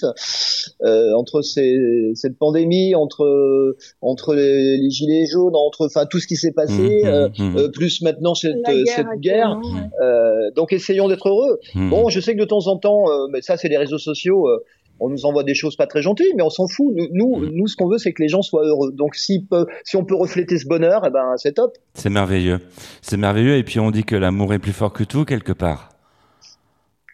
Euh, 0.82 1.12
entre 1.14 1.42
ces, 1.42 2.12
cette 2.14 2.36
pandémie, 2.38 2.94
entre 2.94 3.76
entre 4.00 4.34
les, 4.34 4.78
les 4.78 4.90
gilets 4.90 5.26
jaunes, 5.26 5.54
entre 5.54 5.86
enfin 5.86 6.06
tout 6.06 6.18
ce 6.18 6.26
qui 6.26 6.36
s'est 6.36 6.52
passé, 6.52 7.02
mhm, 7.38 7.56
euh, 7.58 7.68
plus 7.68 8.00
maintenant 8.02 8.34
cette 8.34 8.56
guerre 8.64 8.84
cette 8.86 9.20
guerre. 9.20 9.60
Euh, 10.02 10.50
donc 10.56 10.72
essayons 10.72 11.08
d'être 11.08 11.28
heureux. 11.28 11.58
mhm. 11.74 11.90
Bon, 11.90 12.08
je 12.08 12.18
sais 12.20 12.34
que 12.34 12.40
de 12.40 12.44
temps 12.46 12.66
en 12.66 12.78
temps, 12.78 13.04
euh, 13.10 13.26
mais 13.30 13.42
ça 13.42 13.56
c'est 13.58 13.68
les 13.68 13.76
réseaux 13.76 13.98
sociaux. 13.98 14.23
Euh, 14.30 14.64
on 15.00 15.08
nous 15.08 15.26
envoie 15.26 15.42
des 15.42 15.54
choses 15.54 15.76
pas 15.76 15.86
très 15.86 16.02
gentilles, 16.02 16.32
mais 16.36 16.42
on 16.42 16.50
s'en 16.50 16.68
fout. 16.68 16.94
Nous, 16.94 17.08
nous, 17.12 17.50
nous, 17.50 17.66
ce 17.66 17.76
qu'on 17.76 17.88
veut, 17.88 17.98
c'est 17.98 18.12
que 18.12 18.22
les 18.22 18.28
gens 18.28 18.42
soient 18.42 18.64
heureux. 18.64 18.92
Donc, 18.92 19.16
si, 19.16 19.44
peut, 19.44 19.66
si 19.84 19.96
on 19.96 20.04
peut 20.04 20.14
refléter 20.14 20.56
ce 20.56 20.66
bonheur, 20.66 21.02
eh 21.06 21.10
ben, 21.10 21.34
c'est 21.36 21.52
top. 21.52 21.76
C'est 21.94 22.10
merveilleux. 22.10 22.60
C'est 23.02 23.16
merveilleux. 23.16 23.56
Et 23.56 23.64
puis 23.64 23.80
on 23.80 23.90
dit 23.90 24.04
que 24.04 24.14
l'amour 24.16 24.54
est 24.54 24.58
plus 24.60 24.72
fort 24.72 24.92
que 24.92 25.04
tout, 25.04 25.24
quelque 25.24 25.52
part. 25.52 25.90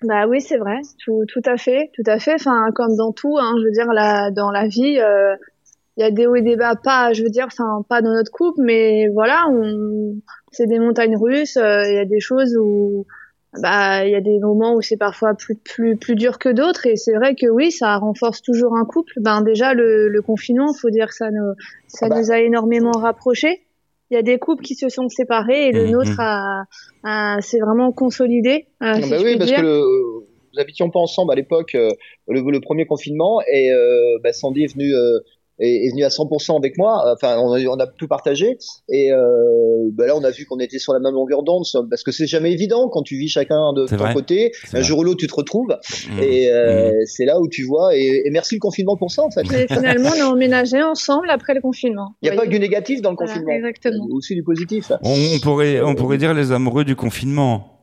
Bah 0.02 0.26
oui, 0.26 0.40
c'est 0.40 0.56
vrai, 0.56 0.78
tout, 1.04 1.24
tout 1.28 1.42
à 1.44 1.58
fait, 1.58 1.90
tout 1.94 2.02
à 2.06 2.18
fait. 2.18 2.34
Enfin, 2.34 2.68
comme 2.74 2.96
dans 2.96 3.12
tout, 3.12 3.36
hein, 3.38 3.54
je 3.58 3.64
veux 3.64 3.70
dire, 3.72 3.92
la, 3.92 4.30
dans 4.30 4.50
la 4.50 4.66
vie, 4.66 4.98
euh, 4.98 5.34
il 5.98 6.02
y 6.02 6.04
a 6.04 6.10
des 6.10 6.26
hauts 6.26 6.36
et 6.36 6.42
des 6.42 6.56
bas, 6.56 6.74
pas, 6.74 7.12
je 7.12 7.22
veux 7.22 7.28
dire, 7.28 7.46
enfin, 7.46 7.84
pas 7.86 8.00
dans 8.00 8.14
notre 8.14 8.30
couple, 8.30 8.62
mais 8.62 9.08
voilà, 9.12 9.44
on, 9.50 10.14
c'est 10.52 10.66
des 10.66 10.78
montagnes 10.78 11.18
russes. 11.18 11.58
euh, 11.58 11.82
Il 11.86 11.94
y 11.94 11.98
a 11.98 12.06
des 12.06 12.20
choses 12.20 12.56
où, 12.58 13.05
bah, 13.58 14.06
il 14.06 14.12
y 14.12 14.14
a 14.14 14.20
des 14.20 14.38
moments 14.38 14.74
où 14.74 14.80
c'est 14.80 14.96
parfois 14.96 15.34
plus, 15.34 15.56
plus, 15.56 15.96
plus 15.96 16.14
dur 16.14 16.38
que 16.38 16.48
d'autres, 16.48 16.86
et 16.86 16.96
c'est 16.96 17.14
vrai 17.14 17.34
que 17.34 17.46
oui, 17.48 17.72
ça 17.72 17.96
renforce 17.98 18.42
toujours 18.42 18.76
un 18.76 18.84
couple. 18.84 19.12
Ben 19.20 19.42
déjà, 19.42 19.74
le, 19.74 20.08
le 20.08 20.22
confinement, 20.22 20.72
faut 20.72 20.90
dire 20.90 21.08
que 21.08 21.14
ça 21.14 21.30
nous, 21.30 21.52
ça 21.88 22.06
Ah 22.06 22.08
bah. 22.10 22.20
nous 22.20 22.30
a 22.30 22.38
énormément 22.40 22.92
rapprochés. 22.92 23.66
Il 24.10 24.14
y 24.14 24.16
a 24.19 24.22
des 24.22 24.38
couples 24.38 24.62
qui 24.64 24.74
se 24.74 24.88
sont 24.88 25.08
séparés 25.08 25.69
et 25.69 25.72
le 25.72 25.84
Mhm. 25.86 25.90
nôtre 25.92 26.19
a, 26.19 26.64
a 27.04 27.40
s'est 27.40 27.60
vraiment 27.60 27.92
consolidé. 27.92 28.66
euh, 28.82 28.94
Ah 28.96 29.02
si 29.02 29.10
bah 29.10 29.19
je 29.19 29.24
oui, 29.24 29.36
parce 29.38 29.50
dire. 29.50 29.58
que 29.60 29.62
le, 29.62 29.80
nous 30.52 30.58
habitions 30.60 30.90
pas 30.90 30.98
ensemble 30.98 31.32
à 31.32 31.36
l'époque, 31.36 31.74
euh, 31.76 31.90
le, 32.28 32.40
le 32.40 32.60
premier 32.60 32.86
confinement, 32.86 33.40
et 33.52 33.72
euh, 33.72 34.19
bah, 34.22 34.32
Sandy 34.32 34.64
est 34.64 34.72
venue, 34.72 34.92
euh, 34.94 35.20
est, 35.60 35.86
est 35.86 35.90
venue 35.90 36.05
à 36.05 36.08
100% 36.08 36.56
avec 36.56 36.76
moi. 36.79 37.05
Enfin, 37.14 37.38
on 37.38 37.52
a, 37.52 37.60
on 37.67 37.79
a 37.79 37.86
tout 37.86 38.08
partagé, 38.08 38.58
et 38.88 39.12
euh, 39.12 39.88
bah 39.93 40.06
là, 40.06 40.17
on 40.17 40.24
a 40.24 40.31
vu 40.31 40.44
qu'on 40.46 40.58
était 40.58 40.79
sur 40.79 40.93
la 40.93 40.98
même 41.00 41.14
longueur 41.14 41.43
d'onde, 41.43 41.64
parce 41.88 42.02
que 42.02 42.12
c'est 42.12 42.26
jamais 42.26 42.52
évident 42.52 42.88
quand 42.88 43.02
tu 43.02 43.17
vis 43.17 43.29
chacun 43.29 43.72
de 43.74 43.86
ton 43.86 43.96
vrai. 43.96 44.14
côté. 44.14 44.52
Un 44.69 44.79
vrai. 44.79 44.82
jour 44.82 44.98
ou 45.00 45.05
l'autre, 45.05 45.19
tu 45.20 45.26
te 45.26 45.34
retrouves, 45.34 45.76
Mhm. 46.10 46.22
et 46.22 46.50
euh, 46.50 46.90
c'est 47.06 47.24
là 47.24 47.38
où 47.40 47.48
tu 47.48 47.64
vois. 47.64 47.94
Et, 47.96 48.22
et 48.26 48.31
merci 48.31 48.55
le 48.56 48.60
confinement 48.60 48.96
pour 48.96 49.10
ça, 49.10 49.22
en 49.22 49.31
fait. 49.31 49.43
Et 49.52 49.67
finalement, 49.72 50.10
on 50.17 50.20
a 50.20 50.26
emménagé 50.26 50.82
ensemble 50.82 51.31
après 51.31 51.55
le 51.55 51.60
confinement. 51.60 52.14
Il 52.22 52.31
n'y 52.31 52.36
a 52.36 52.38
pas 52.38 52.46
que 52.46 52.50
du 52.50 52.58
négatif 52.58 53.02
dans 53.02 53.10
le 53.10 53.17
Voilà, 53.17 53.32
confinement. 53.32 53.52
Il 53.52 53.56
y 53.56 53.58
exactement. 53.69 54.05
a 54.05 54.14
aussi 54.14 54.34
du 54.34 54.43
positif. 54.43 54.93
On, 55.02 55.14
on 55.36 55.38
pourrait, 55.40 55.81
on 55.82 55.94
pourrait 55.94 56.19
dire 56.19 56.34
les 56.34 56.52
amoureux 56.52 56.84
du 56.84 56.96
confinement. 56.96 57.80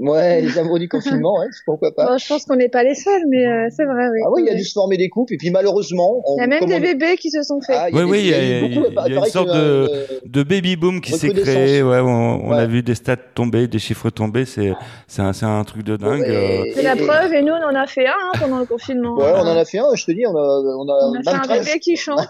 Ouais, 0.00 0.40
les 0.42 0.58
amoureux 0.58 0.78
du 0.78 0.88
confinement, 0.88 1.38
ouais, 1.40 1.46
pourquoi 1.66 1.94
pas. 1.94 2.06
Bon, 2.06 2.18
je 2.18 2.26
pense 2.26 2.44
qu'on 2.46 2.56
n'est 2.56 2.70
pas 2.70 2.82
les 2.82 2.94
seuls, 2.94 3.22
mais 3.28 3.46
euh, 3.46 3.68
c'est 3.70 3.84
vrai, 3.84 4.08
oui. 4.10 4.18
Ah 4.24 4.30
oui, 4.32 4.42
il 4.44 4.48
y 4.48 4.50
a 4.50 4.54
dû 4.56 4.64
se 4.64 4.72
former 4.72 4.96
des 4.96 5.08
couples, 5.10 5.34
et 5.34 5.36
puis 5.36 5.50
malheureusement, 5.50 6.22
on, 6.26 6.36
Il 6.36 6.40
y 6.40 6.44
a 6.44 6.46
même 6.46 6.64
des 6.64 6.74
on- 6.76 6.80
bébés 6.80 7.16
qui 7.18 7.30
se 7.30 7.42
sont 7.42 7.60
faits. 7.60 7.76
Ah, 7.78 7.88
Oui, 7.92 8.02
oui, 8.04 8.18
il 8.20 8.26
y 8.28 8.34
a- 8.34 8.58
eu 8.58 8.60
beaucoup, 8.74 8.86
il 9.06 9.12
y 9.12 9.16
a 9.16 9.18
une 9.20 9.24
sorte 9.26 9.48
que, 9.48 9.52
de- 9.52 9.58
euh, 9.92 10.04
De 10.24 10.42
baby 10.42 10.76
boom 10.76 11.00
qui 11.02 11.12
s'est 11.12 11.28
créé. 11.30 11.82
Ouais, 11.82 12.00
on, 12.00 12.46
on 12.46 12.52
a 12.52 12.66
vu 12.66 12.82
des 12.82 12.94
stats 12.94 13.16
tomber, 13.16 13.68
des 13.68 13.78
chiffres 13.78 14.08
tomber. 14.10 14.46
C'est, 14.46 14.72
c'est 15.06 15.22
un, 15.22 15.32
c'est 15.34 15.44
un 15.46 15.62
truc 15.64 15.82
de 15.84 15.96
dingue. 15.96 16.24
euh. 16.26 16.64
C'est 16.74 16.82
la 16.82 16.96
preuve, 16.96 17.34
et 17.34 17.42
nous, 17.42 17.52
on 17.52 17.62
en 17.62 17.74
a 17.74 17.86
fait 17.86 18.06
un 18.06 18.12
hein, 18.12 18.32
pendant 18.40 18.58
le 18.58 18.64
confinement. 18.66 19.16
Ouais, 19.16 19.32
on 19.34 19.40
en 19.40 19.56
a 19.56 19.64
fait 19.66 19.78
un, 19.80 19.94
je 19.94 20.04
te 20.06 20.12
dis, 20.12 20.26
on 20.26 20.34
a, 20.34 20.40
on 20.40 20.88
a, 20.88 21.08
On 21.10 21.14
a 21.14 21.22
fait 21.22 21.36
un 21.36 21.40
13. 21.40 21.66
bébé 21.66 21.78
qui 21.78 21.96
chante. 21.96 22.26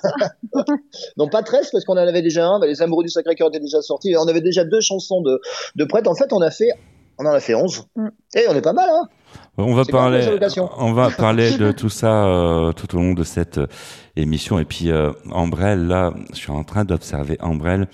Non, 1.16 1.28
pas 1.28 1.42
13, 1.42 1.70
parce 1.70 1.84
qu'on 1.84 1.92
en 1.94 1.96
avait 1.98 2.22
déjà 2.22 2.46
un, 2.46 2.60
les 2.64 2.82
amoureux 2.82 3.04
du 3.04 3.10
Sacré-Cœur 3.10 3.48
étaient 3.48 3.60
déjà 3.60 3.80
sortis, 3.82 4.10
et 4.10 4.16
on 4.16 4.26
avait 4.26 4.40
déjà 4.40 4.64
deux 4.64 4.80
chansons 4.80 5.20
de, 5.22 5.40
de 5.76 5.84
prêtes. 5.84 6.06
En 6.08 6.14
fait, 6.14 6.32
on 6.32 6.40
a 6.40 6.50
fait, 6.50 6.70
on 7.20 7.26
en 7.26 7.32
a 7.32 7.40
fait 7.40 7.54
11. 7.54 7.86
Mm. 7.94 8.08
Et 8.34 8.44
on 8.48 8.54
est 8.54 8.62
pas 8.62 8.72
mal, 8.72 8.88
hein. 8.90 9.08
On 9.58 9.74
va 9.74 9.84
parler, 9.84 10.26
allocations 10.26 10.70
on 10.78 10.92
va 10.92 11.10
parler 11.16 11.56
de 11.56 11.70
tout 11.70 11.90
ça 11.90 12.24
euh, 12.24 12.72
tout 12.72 12.96
au 12.96 12.98
long 12.98 13.12
de 13.12 13.24
cette 13.24 13.58
euh, 13.58 13.66
émission. 14.16 14.58
Et 14.58 14.64
puis 14.64 14.90
euh, 14.90 15.12
Ambrelle, 15.30 15.86
là, 15.86 16.14
je 16.32 16.36
suis 16.36 16.50
en 16.50 16.64
train 16.64 16.84
d'observer 16.84 17.36
Ambrelle 17.40 17.88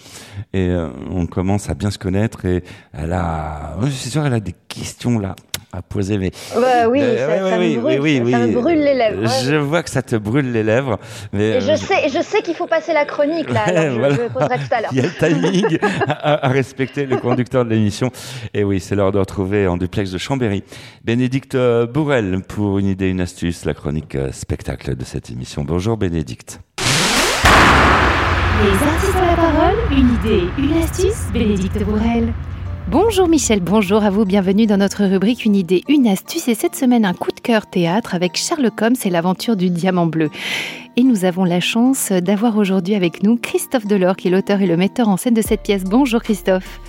et 0.52 0.68
euh, 0.68 0.88
on 1.10 1.26
commence 1.26 1.68
à 1.68 1.74
bien 1.74 1.90
se 1.90 1.98
connaître 1.98 2.44
et 2.44 2.62
elle 2.92 3.12
a, 3.12 3.76
je 3.82 3.90
suis 3.90 4.10
sûr, 4.10 4.24
elle 4.24 4.34
a 4.34 4.40
des 4.40 4.54
questions 4.68 5.18
là 5.18 5.34
à 5.72 5.82
poser. 5.82 6.16
Mais 6.18 6.30
Bah 6.54 6.88
oui, 6.88 7.00
Euh, 7.02 7.26
ça, 7.26 7.44
oui, 7.44 7.50
ça 7.50 7.58
oui, 7.58 7.76
me 7.76 7.80
brûle, 7.82 8.00
oui, 8.00 8.20
oui, 8.24 8.30
ça 8.32 8.38
me 8.38 8.52
brûle 8.52 8.78
les 8.82 8.94
lèvres. 8.94 9.22
ouais. 9.22 9.44
je 9.44 9.54
vois 9.56 9.82
que 9.82 9.90
ça 9.90 10.02
te 10.02 10.16
brûle 10.16 10.52
les 10.52 10.62
lèvres. 10.62 10.98
Mais 11.32 11.56
Et 11.56 11.60
je 11.60 11.70
euh, 11.72 11.76
sais, 11.76 12.08
je 12.08 12.22
sais 12.22 12.40
qu'il 12.42 12.54
faut 12.54 12.66
passer 12.66 12.92
la 12.92 13.04
chronique 13.04 13.50
là. 13.50 13.64
Ouais, 13.66 13.76
alors 13.76 13.94
je, 13.94 13.98
voilà. 13.98 14.14
je 14.16 14.20
le 14.22 14.28
poserai 14.28 14.58
tout 14.58 14.72
à 14.74 14.80
l'heure. 14.80 14.90
Il 14.92 14.98
y 14.98 15.00
a 15.00 15.04
le 15.04 15.10
timing 15.10 15.78
à, 16.08 16.46
à 16.46 16.48
respecter, 16.48 17.04
le 17.06 17.16
conducteur 17.18 17.64
de 17.64 17.70
l'émission. 17.70 18.10
Et 18.54 18.64
oui, 18.64 18.80
c'est 18.80 18.94
l'heure 18.94 19.12
de 19.12 19.18
retrouver 19.18 19.66
en 19.66 19.76
duplex 19.76 20.10
de 20.10 20.18
Chambéry 20.18 20.62
Bénédicte 21.04 21.56
Bourrel 21.92 22.40
pour 22.48 22.78
une 22.78 22.86
idée, 22.86 23.08
une 23.08 23.20
astuce, 23.20 23.64
la 23.64 23.74
chronique 23.74 24.14
euh, 24.14 24.32
spectacle 24.32 24.96
de 24.96 25.04
cette 25.04 25.30
émission. 25.30 25.64
Bonjour 25.64 25.96
Bénédicte. 25.96 26.60
Les 28.64 28.72
artistes 28.72 29.14
ont 29.16 29.26
la 29.26 29.36
parole, 29.36 29.74
une 29.90 30.14
idée, 30.14 30.44
une 30.58 30.82
astuce, 30.82 31.30
Bénédicte 31.32 31.82
Bourrel. 31.84 32.32
Bonjour 32.88 33.26
Michel, 33.26 33.58
bonjour 33.58 34.04
à 34.04 34.10
vous, 34.10 34.24
bienvenue 34.24 34.66
dans 34.66 34.76
notre 34.76 35.04
rubrique 35.04 35.44
Une 35.44 35.56
idée, 35.56 35.82
une 35.88 36.06
astuce 36.06 36.46
et 36.46 36.54
cette 36.54 36.76
semaine 36.76 37.04
un 37.04 37.14
coup 37.14 37.32
de 37.32 37.40
cœur 37.40 37.66
théâtre 37.66 38.14
avec 38.14 38.36
Charles 38.36 38.70
Combs 38.70 39.04
et 39.04 39.10
l'aventure 39.10 39.56
du 39.56 39.70
diamant 39.70 40.06
bleu. 40.06 40.30
Et 40.96 41.02
nous 41.02 41.24
avons 41.24 41.42
la 41.42 41.58
chance 41.58 42.12
d'avoir 42.12 42.56
aujourd'hui 42.56 42.94
avec 42.94 43.24
nous 43.24 43.38
Christophe 43.38 43.86
Delors 43.86 44.14
qui 44.14 44.28
est 44.28 44.30
l'auteur 44.30 44.60
et 44.60 44.68
le 44.68 44.76
metteur 44.76 45.08
en 45.08 45.16
scène 45.16 45.34
de 45.34 45.42
cette 45.42 45.64
pièce. 45.64 45.82
Bonjour 45.82 46.22
Christophe. 46.22 46.80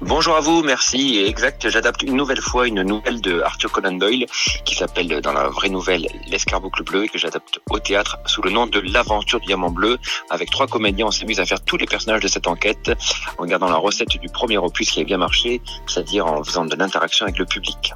Bonjour 0.00 0.36
à 0.36 0.40
vous, 0.40 0.62
merci. 0.62 1.18
Exact, 1.26 1.68
j'adapte 1.68 2.02
une 2.02 2.14
nouvelle 2.14 2.40
fois 2.40 2.68
une 2.68 2.82
nouvelle 2.82 3.20
de 3.20 3.40
Arthur 3.40 3.72
Conan 3.72 3.92
Doyle 3.92 4.26
qui 4.64 4.76
s'appelle 4.76 5.08
dans 5.20 5.32
la 5.32 5.48
vraie 5.48 5.68
nouvelle 5.68 6.06
L'escarboucle 6.28 6.84
bleu 6.84 7.04
et 7.04 7.08
que 7.08 7.18
j'adapte 7.18 7.58
au 7.70 7.80
théâtre 7.80 8.16
sous 8.24 8.40
le 8.42 8.50
nom 8.50 8.68
de 8.68 8.78
L'aventure 8.78 9.40
du 9.40 9.46
diamant 9.46 9.70
bleu. 9.70 9.98
Avec 10.30 10.50
trois 10.50 10.68
comédiens, 10.68 11.06
on 11.06 11.10
s'amuse 11.10 11.40
à 11.40 11.46
faire 11.46 11.60
tous 11.64 11.76
les 11.76 11.86
personnages 11.86 12.22
de 12.22 12.28
cette 12.28 12.46
enquête 12.46 12.92
en 13.38 13.44
gardant 13.44 13.68
la 13.68 13.76
recette 13.76 14.08
du 14.08 14.28
premier 14.28 14.56
opus 14.56 14.88
qui 14.88 15.00
a 15.00 15.04
bien 15.04 15.18
marché, 15.18 15.60
c'est-à-dire 15.86 16.26
en 16.26 16.44
faisant 16.44 16.64
de 16.64 16.76
l'interaction 16.76 17.26
avec 17.26 17.38
le 17.38 17.46
public. 17.46 17.92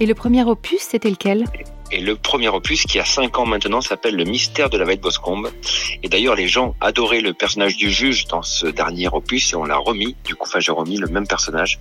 Et 0.00 0.06
le 0.06 0.14
premier 0.14 0.44
opus, 0.44 0.80
c'était 0.80 1.10
lequel? 1.10 1.44
Et 1.92 2.00
le 2.00 2.16
premier 2.16 2.48
opus, 2.48 2.84
qui 2.84 2.98
a 2.98 3.04
cinq 3.04 3.38
ans 3.38 3.46
maintenant, 3.46 3.80
s'appelle 3.80 4.16
Le 4.16 4.24
mystère 4.24 4.70
de 4.70 4.78
la 4.78 4.84
veille 4.84 4.96
de 4.96 5.02
Boscombe. 5.02 5.50
Et 6.02 6.08
d'ailleurs, 6.08 6.34
les 6.34 6.48
gens 6.48 6.74
adoraient 6.80 7.20
le 7.20 7.32
personnage 7.32 7.76
du 7.76 7.90
juge 7.90 8.26
dans 8.26 8.42
ce 8.42 8.66
dernier 8.66 9.08
opus 9.08 9.52
et 9.52 9.56
on 9.56 9.64
l'a 9.64 9.76
remis. 9.76 10.16
Du 10.24 10.34
coup, 10.34 10.46
enfin, 10.46 10.60
j'ai 10.60 10.72
remis 10.72 10.98
le 10.98 11.06
même 11.06 11.26
personnage, 11.26 11.78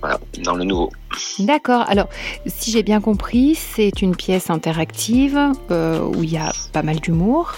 voilà, 0.00 0.18
dans 0.38 0.54
le 0.54 0.64
nouveau. 0.64 0.90
D'accord. 1.38 1.84
Alors, 1.88 2.08
si 2.46 2.72
j'ai 2.72 2.82
bien 2.82 3.00
compris, 3.00 3.54
c'est 3.54 4.02
une 4.02 4.16
pièce 4.16 4.50
interactive 4.50 5.38
euh, 5.70 6.00
où 6.00 6.22
il 6.24 6.32
y 6.32 6.38
a 6.38 6.52
pas 6.72 6.82
mal 6.82 7.00
d'humour. 7.00 7.52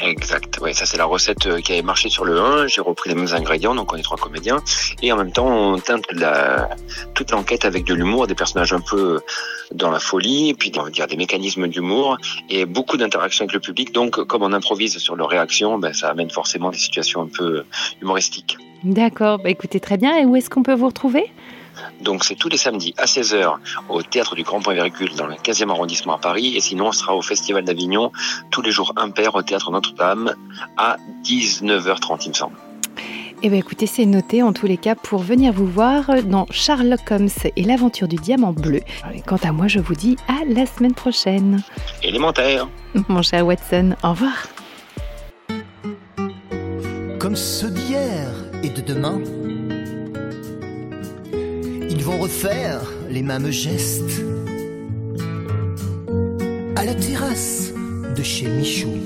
Exact. 0.00 0.58
Ouais, 0.60 0.72
ça 0.72 0.86
c'est 0.86 0.96
la 0.96 1.04
recette 1.04 1.46
euh, 1.46 1.60
qui 1.60 1.72
avait 1.72 1.82
marché 1.82 2.08
sur 2.08 2.24
le 2.24 2.40
1. 2.40 2.66
J'ai 2.66 2.80
repris 2.80 3.10
les 3.10 3.16
mêmes 3.16 3.32
ingrédients, 3.32 3.74
donc 3.74 3.92
on 3.92 3.96
est 3.96 4.02
trois 4.02 4.16
comédiens. 4.16 4.62
Et 5.02 5.12
en 5.12 5.16
même 5.16 5.32
temps, 5.32 5.48
on 5.48 5.78
teinte 5.78 6.04
la, 6.12 6.68
toute 7.14 7.30
l'enquête 7.30 7.64
avec 7.64 7.84
de 7.84 7.94
l'humour, 7.94 8.26
des 8.26 8.34
personnages 8.34 8.72
un 8.72 8.80
peu 8.80 9.20
dans 9.72 9.90
la 9.90 10.00
folie, 10.00 10.50
et 10.50 10.54
puis 10.54 10.72
on 10.76 10.82
va 10.82 10.90
dire 10.90 11.06
des 11.06 11.16
mécanismes 11.28 11.68
d'humour 11.68 12.16
et 12.48 12.64
beaucoup 12.64 12.96
d'interactions 12.96 13.44
avec 13.44 13.52
le 13.52 13.60
public. 13.60 13.92
Donc, 13.92 14.24
comme 14.24 14.42
on 14.42 14.52
improvise 14.54 14.96
sur 14.96 15.14
leurs 15.14 15.28
réactions, 15.28 15.78
ben, 15.78 15.92
ça 15.92 16.08
amène 16.08 16.30
forcément 16.30 16.70
des 16.70 16.78
situations 16.78 17.20
un 17.22 17.28
peu 17.28 17.64
humoristiques. 18.00 18.56
D'accord. 18.82 19.38
Bah, 19.38 19.50
écoutez, 19.50 19.78
très 19.78 19.98
bien. 19.98 20.16
Et 20.16 20.24
où 20.24 20.36
est-ce 20.36 20.48
qu'on 20.48 20.62
peut 20.62 20.74
vous 20.74 20.86
retrouver? 20.86 21.30
Donc 22.00 22.24
c'est 22.24 22.34
tous 22.34 22.48
les 22.48 22.56
samedis 22.56 22.92
à 22.96 23.04
16h 23.04 23.54
au 23.88 24.02
Théâtre 24.02 24.34
du 24.34 24.42
Grand 24.42 24.60
Point 24.60 24.74
Virgule 24.74 25.14
dans 25.14 25.26
le 25.26 25.34
15e 25.34 25.70
arrondissement 25.70 26.14
à 26.14 26.18
Paris. 26.18 26.56
Et 26.56 26.60
sinon, 26.60 26.88
on 26.88 26.92
sera 26.92 27.14
au 27.14 27.22
Festival 27.22 27.64
d'Avignon 27.64 28.10
tous 28.50 28.62
les 28.62 28.72
jours 28.72 28.92
impairs 28.96 29.36
au 29.36 29.42
Théâtre 29.42 29.70
Notre-Dame 29.70 30.34
à 30.76 30.96
19h30, 31.24 32.22
il 32.24 32.28
me 32.30 32.34
semble. 32.34 32.56
Eh 33.42 33.48
bien, 33.50 33.58
écoutez, 33.58 33.86
c'est 33.86 34.04
noté 34.04 34.42
en 34.42 34.52
tous 34.52 34.66
les 34.66 34.76
cas 34.76 34.96
pour 34.96 35.20
venir 35.20 35.52
vous 35.52 35.66
voir 35.66 36.22
dans 36.24 36.46
Sherlock 36.50 37.10
Holmes 37.10 37.28
et 37.54 37.62
l'aventure 37.62 38.08
du 38.08 38.16
diamant 38.16 38.52
bleu. 38.52 38.80
Quant 39.26 39.38
à 39.42 39.52
moi, 39.52 39.68
je 39.68 39.78
vous 39.78 39.94
dis 39.94 40.16
à 40.26 40.44
la 40.46 40.66
semaine 40.66 40.94
prochaine. 40.94 41.62
Élémentaire. 42.02 42.68
Mon 43.08 43.22
cher 43.22 43.46
Watson, 43.46 43.94
au 44.02 44.10
revoir. 44.10 44.48
comme 47.28 47.36
ceux 47.36 47.70
d'hier 47.70 48.26
et 48.62 48.70
de 48.70 48.80
demain. 48.80 49.20
Ils 51.90 52.02
vont 52.02 52.16
refaire 52.16 52.80
les 53.10 53.22
mêmes 53.22 53.50
gestes 53.50 54.22
à 56.74 56.86
la 56.86 56.94
terrasse 56.94 57.74
de 58.16 58.22
chez 58.22 58.48
Michaud. 58.48 58.96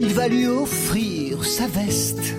Il 0.00 0.12
va 0.14 0.26
lui 0.26 0.48
offrir 0.48 1.31
sa 1.44 1.66
veste. 1.66 2.34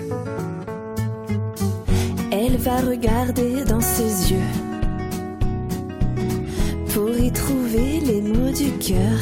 Elle 2.30 2.56
va 2.56 2.76
regarder 2.80 3.64
dans 3.64 3.80
ses 3.80 4.32
yeux 4.32 4.52
pour 6.92 7.10
y 7.16 7.30
trouver 7.30 8.00
les 8.00 8.22
mots 8.22 8.52
du 8.52 8.70
cœur. 8.78 9.20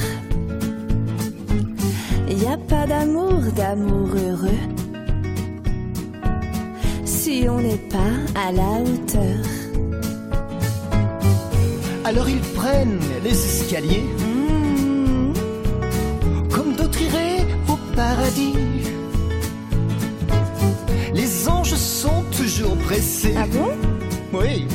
Y 2.28 2.46
a 2.46 2.56
pas 2.56 2.86
d'amour, 2.86 3.40
d'amour 3.54 4.08
heureux 4.16 4.64
si 7.04 7.46
on 7.48 7.60
n'est 7.60 7.84
pas 7.96 8.14
à 8.34 8.50
la 8.50 8.70
hauteur. 8.82 9.44
Alors 12.04 12.28
ils 12.28 12.40
prennent 12.40 12.98
les 13.22 13.30
escaliers 13.30 14.02
Mmh, 14.18 15.32
comme 16.52 16.74
d'autres 16.74 17.00
iraient 17.00 17.46
au 17.68 17.76
paradis. 17.94 18.54
Toujours. 22.62 22.76
Ah 23.36 23.46
bon? 23.46 23.70
Oui. 24.32 24.66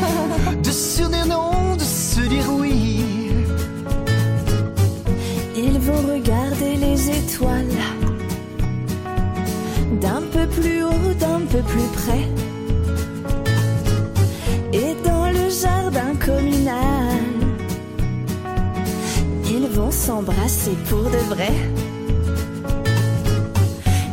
De 0.62 0.70
se 0.70 1.02
dire 1.02 1.26
non, 1.26 1.76
de 1.76 1.82
se 1.82 2.20
dire 2.20 2.44
oui. 2.58 3.04
Ils 5.56 5.78
vont 5.78 6.12
regarder 6.12 6.76
les 6.76 7.10
étoiles 7.10 7.78
d'un 10.00 10.22
peu 10.32 10.46
plus 10.46 10.82
haut, 10.84 11.14
d'un 11.18 11.40
peu 11.40 11.62
plus 11.62 11.88
près. 11.98 12.26
Et 14.72 14.96
dans 15.04 15.30
le 15.30 15.48
jardin 15.50 16.14
communal, 16.18 17.18
ils 19.44 19.68
vont 19.68 19.90
s'embrasser 19.90 20.76
pour 20.88 21.04
de 21.04 21.34
vrai. 21.34 21.52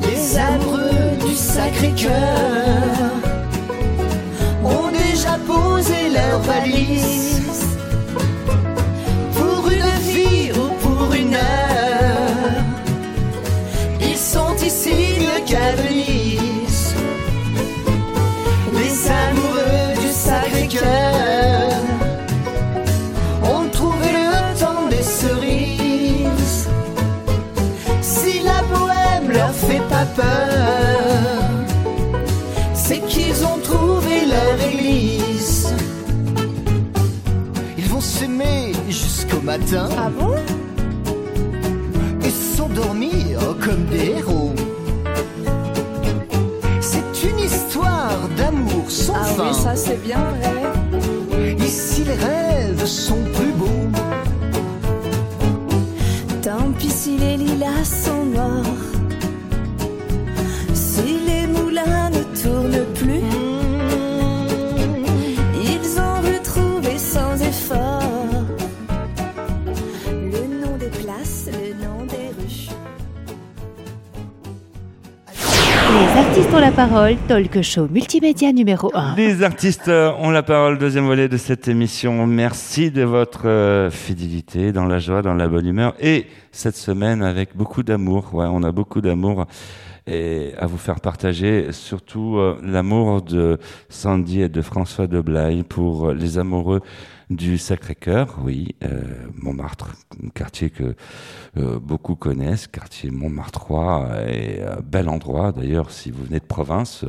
Les 0.01 0.37
amoureux 0.37 1.17
du 1.25 1.33
Sacré-Cœur 1.35 3.18
posé 5.49 6.09
leur 6.17 6.39
valise 6.41 7.41
pour 9.37 9.61
une 9.75 9.93
vie 10.11 10.51
ou 10.61 10.65
pour 10.83 11.13
une 11.13 11.35
heure. 11.35 12.63
Ils 14.09 14.21
sont 14.33 14.55
ici 14.69 14.99
qu'à 15.47 15.69
Venise. 15.81 16.93
Les 18.79 18.95
amoureux 19.23 19.89
du 20.03 20.11
Sacré-Cœur 20.25 21.71
ont 23.53 23.67
trouvé 23.77 24.09
le 24.21 24.59
temps 24.61 24.85
des 24.93 25.05
cerises. 25.19 26.61
Si 28.01 28.33
la 28.49 28.59
bohème 28.71 29.27
leur 29.37 29.53
fait 29.67 29.85
pas 29.93 30.07
peur, 30.21 30.98
matin 39.49 39.89
Ah 39.97 40.09
bon? 40.19 40.35
Et 42.23 42.29
s'endormir 42.29 43.39
comme 43.65 43.83
des 43.85 44.05
héros. 44.19 44.53
C'est 46.89 47.09
une 47.29 47.39
histoire 47.39 48.19
d'amour 48.37 48.85
sans 48.89 49.13
Ah 49.15 49.23
fin. 49.25 49.47
oui, 49.47 49.53
ça 49.55 49.75
c'est 49.75 50.01
bien 50.03 50.23
vrai. 50.35 51.55
Ici 51.65 52.03
les 52.09 52.19
rêves 52.27 52.85
sont 52.85 53.23
plus 53.37 53.53
beaux. 53.61 53.85
Tant 56.43 56.71
pis 56.77 56.91
si 57.01 57.17
les 57.17 57.35
lilas 57.37 57.85
sont 58.05 58.25
morts, 58.37 58.83
artistes 76.39 76.55
ont 76.55 76.59
la 76.61 76.71
parole. 76.71 77.15
parole, 77.17 77.43
talk 77.51 77.61
show 77.61 77.87
multimédia 77.89 78.53
numéro 78.53 78.89
1. 78.93 79.15
Les 79.17 79.43
artistes 79.43 79.89
euh, 79.89 80.13
ont 80.19 80.29
la 80.29 80.41
parole, 80.41 80.77
deuxième 80.77 81.05
volet 81.05 81.27
de 81.27 81.35
cette 81.35 81.67
émission. 81.67 82.25
Merci 82.27 82.91
de 82.91 83.01
votre 83.01 83.45
euh, 83.45 83.91
fidélité, 83.91 84.71
dans 84.71 84.85
la 84.85 84.99
joie, 84.99 85.21
dans 85.21 85.33
la 85.33 85.49
bonne 85.49 85.67
humeur. 85.67 85.95
Et 85.99 86.27
cette 86.53 86.77
semaine, 86.77 87.23
avec 87.23 87.57
beaucoup 87.57 87.83
d'amour. 87.83 88.33
Ouais, 88.33 88.45
on 88.49 88.63
a 88.63 88.71
beaucoup 88.71 89.01
d'amour 89.01 89.47
et 90.07 90.53
à 90.57 90.65
vous 90.65 90.77
faire 90.77 91.01
partager 91.01 91.73
surtout 91.73 92.37
euh, 92.37 92.57
l'amour 92.63 93.21
de 93.21 93.57
Sandy 93.89 94.43
et 94.43 94.49
de 94.49 94.61
François 94.61 95.07
de 95.07 95.19
Blaye 95.19 95.63
pour 95.63 96.13
les 96.13 96.37
amoureux 96.37 96.79
du 97.29 97.59
Sacré-Cœur, 97.59 98.39
oui, 98.43 98.75
euh, 98.83 99.01
Montmartre, 99.35 99.95
un 100.25 100.29
quartier 100.29 100.71
que 100.71 100.95
euh, 101.57 101.79
beaucoup 101.79 102.15
connaissent, 102.15 102.65
quartier 102.67 103.11
Montmartrois, 103.11 104.09
et 104.27 104.61
euh, 104.61 104.77
bel 104.83 105.07
endroit 105.07 105.51
d'ailleurs 105.51 105.91
si 105.91 106.09
vous 106.09 106.23
venez 106.23 106.39
de 106.39 106.45
province, 106.45 107.05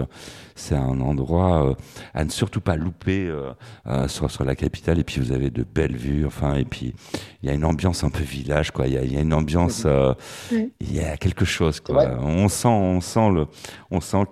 c'est 0.55 0.75
un 0.77 1.01
endroit 1.01 1.71
euh, 1.71 1.75
à 2.13 2.25
ne 2.25 2.31
surtout 2.31 2.61
pas 2.61 2.77
louper 2.77 3.27
euh, 3.29 3.53
euh, 3.87 4.09
sur, 4.09 4.31
sur 4.31 4.45
la 4.45 4.55
capitale, 4.55 4.99
et 4.99 5.05
puis 5.05 5.23
vous 5.23 5.33
avez 5.33 5.49
de 5.49 5.63
belles 5.65 5.97
vues, 5.97 6.27
enfin, 6.27 6.55
et 6.57 6.67
puis 6.67 6.95
il 7.43 7.49
y 7.49 7.51
a 7.51 7.55
une 7.55 7.65
ambiance 7.65 8.05
un 8.05 8.11
peu 8.11 8.23
village, 8.23 8.73
quoi, 8.73 8.87
il 8.89 8.93
y 8.93 8.99
a, 8.99 9.03
il 9.03 9.13
y 9.15 9.17
a 9.17 9.21
une 9.23 9.33
ambiance, 9.33 9.85
euh, 9.87 10.13
Oui. 10.53 10.71
il 10.81 10.95
y 10.95 11.01
a 11.01 11.17
quelque 11.17 11.47
chose, 11.47 11.81
quoi. 11.81 12.19
On 12.21 12.49
sent, 12.51 12.69
on 12.69 13.01
sent 13.01 13.31
le, 13.33 13.47
on 13.91 14.03
sent 14.03 14.25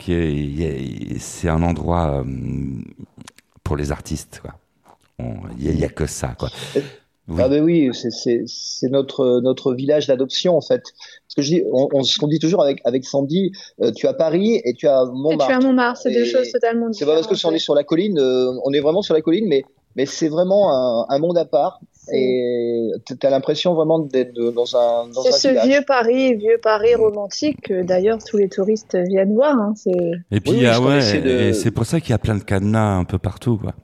a- 0.67 1.19
c'est 1.19 1.49
un 1.49 1.63
endroit 1.63 2.21
euh, 2.23 2.25
pour 3.65 3.77
les 3.79 3.91
artistes, 3.91 4.41
quoi. 4.43 4.55
Il 5.59 5.79
y, 5.79 5.85
a- 5.85 5.89
que 5.89 6.07
ça, 6.07 6.35
quoi. 6.39 6.49
Oui. 7.31 7.37
Ah 7.43 7.49
ben 7.49 7.63
oui, 7.63 7.91
c'est- 7.93 8.11
c'est 8.11 8.45
c'est 8.47 8.89
notre 8.89 9.41
notre 9.43 9.75
village 9.75 10.07
d'adoption 10.07 10.57
en 10.57 10.61
fait. 10.63 10.81
Parce 10.83 11.35
que 11.37 11.43
je 11.43 11.49
dis, 11.57 11.63
on, 11.73 11.89
on, 11.93 12.03
ce 12.03 12.19
qu'on 12.19 12.27
dit 12.29 12.39
toujours 12.39 12.63
avec 12.63 12.81
avec 12.85 13.05
Sandy, 13.05 13.53
euh, 13.83 13.91
tu 13.93 14.07
as 14.07 14.15
Paris 14.15 14.63
et 14.65 14.73
tu 14.73 14.87
as 14.89 15.03
Et 15.07 15.11
Montmartre. 15.13 15.47
tu 15.47 15.53
es 15.53 15.57
à 15.57 15.61
Montmartre, 15.67 16.01
c'est 16.01 16.11
deux 16.13 16.23
Et 16.23 16.25
choses 16.25 16.51
totalement 16.51 16.87
C'est 16.87 16.93
différentes. 17.01 17.15
pas 17.15 17.21
parce 17.21 17.27
que 17.27 17.35
si 17.35 17.45
on 17.47 17.51
est 17.53 17.59
sur 17.59 17.75
la 17.75 17.85
colline, 17.85 18.19
euh, 18.19 18.53
on 18.65 18.73
est 18.73 18.81
vraiment 18.81 19.03
sur 19.03 19.13
la 19.15 19.21
colline, 19.21 19.47
mais 19.47 19.63
mais 19.95 20.07
c'est 20.07 20.29
vraiment 20.29 20.73
un, 20.73 21.07
un 21.11 21.19
monde 21.19 21.37
à 21.37 21.45
part. 21.45 21.81
Et 22.15 22.91
tu 23.07 23.15
as 23.27 23.29
l'impression 23.31 23.75
vraiment 23.75 23.99
d'être 23.99 24.33
dans 24.33 24.75
un 24.77 25.09
dans 25.09 25.21
C'est 25.23 25.29
un 25.29 25.33
ce 25.33 25.49
village. 25.49 25.67
vieux 25.69 25.83
Paris, 25.87 26.35
vieux 26.37 26.59
Paris 26.63 26.95
romantique 26.95 27.61
que 27.61 27.83
d'ailleurs 27.83 28.17
tous 28.25 28.39
les 28.39 28.49
touristes 28.49 28.97
viennent 28.97 29.35
voir. 29.35 29.55
Hein. 29.59 29.75
C'est 29.77 29.91
Et 30.31 30.41
puis, 30.41 30.53
Oui, 30.53 30.67
ah 30.67 30.81
ouais, 30.81 31.21
de- 31.21 31.29
et 31.29 31.53
c'est 31.53 31.71
pour 31.73 31.85
ça 31.85 32.01
qu'il 32.01 32.11
y 32.11 32.15
a 32.15 32.19
plein 32.19 32.37
de 32.37 32.43
cadenas 32.45 32.97
un 32.97 33.05
peu 33.05 33.19
partout, 33.19 33.59
quoi. 33.59 33.75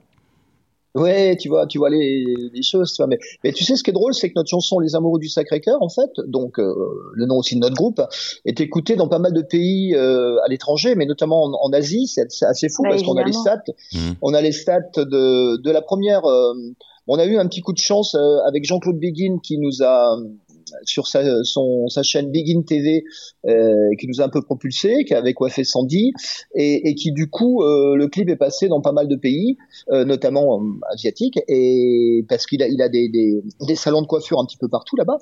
Ouais, 0.95 1.35
tu 1.37 1.49
vois, 1.49 1.67
tu 1.67 1.77
vois 1.77 1.89
les, 1.89 2.23
les 2.53 2.61
choses, 2.63 2.93
tu 2.93 3.01
vois. 3.01 3.07
Mais, 3.07 3.19
mais 3.43 3.51
tu 3.51 3.63
sais, 3.63 3.75
ce 3.75 3.83
qui 3.83 3.89
est 3.89 3.93
drôle, 3.93 4.13
c'est 4.13 4.29
que 4.29 4.33
notre 4.35 4.49
chanson 4.49 4.79
Les 4.79 4.95
Amoureux 4.95 5.19
du 5.19 5.27
Sacré-Cœur, 5.29 5.81
en 5.81 5.89
fait, 5.89 6.09
donc 6.25 6.57
euh, 6.59 6.73
le 7.13 7.25
nom 7.25 7.37
aussi 7.37 7.55
de 7.55 7.59
notre 7.59 7.75
groupe, 7.75 8.01
est 8.45 8.61
écoutée 8.61 8.95
dans 8.95 9.07
pas 9.09 9.19
mal 9.19 9.33
de 9.33 9.41
pays 9.41 9.93
euh, 9.95 10.37
à 10.45 10.47
l'étranger, 10.47 10.95
mais 10.95 11.05
notamment 11.05 11.43
en, 11.43 11.53
en 11.61 11.73
Asie. 11.73 12.07
C'est 12.07 12.25
assez 12.45 12.69
fou 12.69 12.83
Bah, 12.83 12.89
parce 12.91 13.03
qu'on 13.03 13.17
a 13.17 13.23
les 13.23 13.33
stats. 13.33 13.63
Mhm. 13.93 14.15
On 14.21 14.33
a 14.33 14.41
les 14.41 14.51
stats 14.53 14.79
de, 14.95 15.57
de 15.61 15.71
la 15.71 15.81
première. 15.81 16.25
euh, 16.25 16.53
on 17.07 17.19
a 17.19 17.25
eu 17.25 17.37
un 17.37 17.45
petit 17.47 17.61
coup 17.61 17.73
de 17.73 17.77
chance 17.77 18.15
euh, 18.15 18.37
avec 18.47 18.65
Jean-Claude 18.65 18.97
Begin 18.97 19.37
qui 19.43 19.59
nous 19.59 19.83
a 19.83 20.17
sur 20.83 21.07
sa, 21.07 21.43
son, 21.43 21.87
sa 21.87 22.03
chaîne 22.03 22.31
Begin 22.31 22.61
TV 22.63 23.03
euh, 23.47 23.89
qui 23.99 24.07
nous 24.07 24.21
a 24.21 24.25
un 24.25 24.29
peu 24.29 24.41
propulsé, 24.41 25.03
qui 25.05 25.13
avait 25.13 25.33
coiffé 25.33 25.63
Sandy 25.63 26.13
et, 26.55 26.89
et 26.89 26.95
qui 26.95 27.11
du 27.11 27.29
coup 27.29 27.63
euh, 27.63 27.95
le 27.95 28.07
clip 28.07 28.29
est 28.29 28.35
passé 28.35 28.67
dans 28.67 28.81
pas 28.81 28.91
mal 28.91 29.07
de 29.07 29.15
pays, 29.15 29.57
euh, 29.91 30.05
notamment 30.05 30.61
asiatiques, 30.91 31.39
et 31.47 32.25
parce 32.29 32.45
qu'il 32.45 32.61
a, 32.63 32.67
il 32.67 32.81
a 32.81 32.89
des, 32.89 33.09
des, 33.09 33.41
des 33.67 33.75
salons 33.75 34.01
de 34.01 34.07
coiffure 34.07 34.39
un 34.39 34.45
petit 34.45 34.57
peu 34.57 34.67
partout 34.67 34.95
là-bas, 34.95 35.17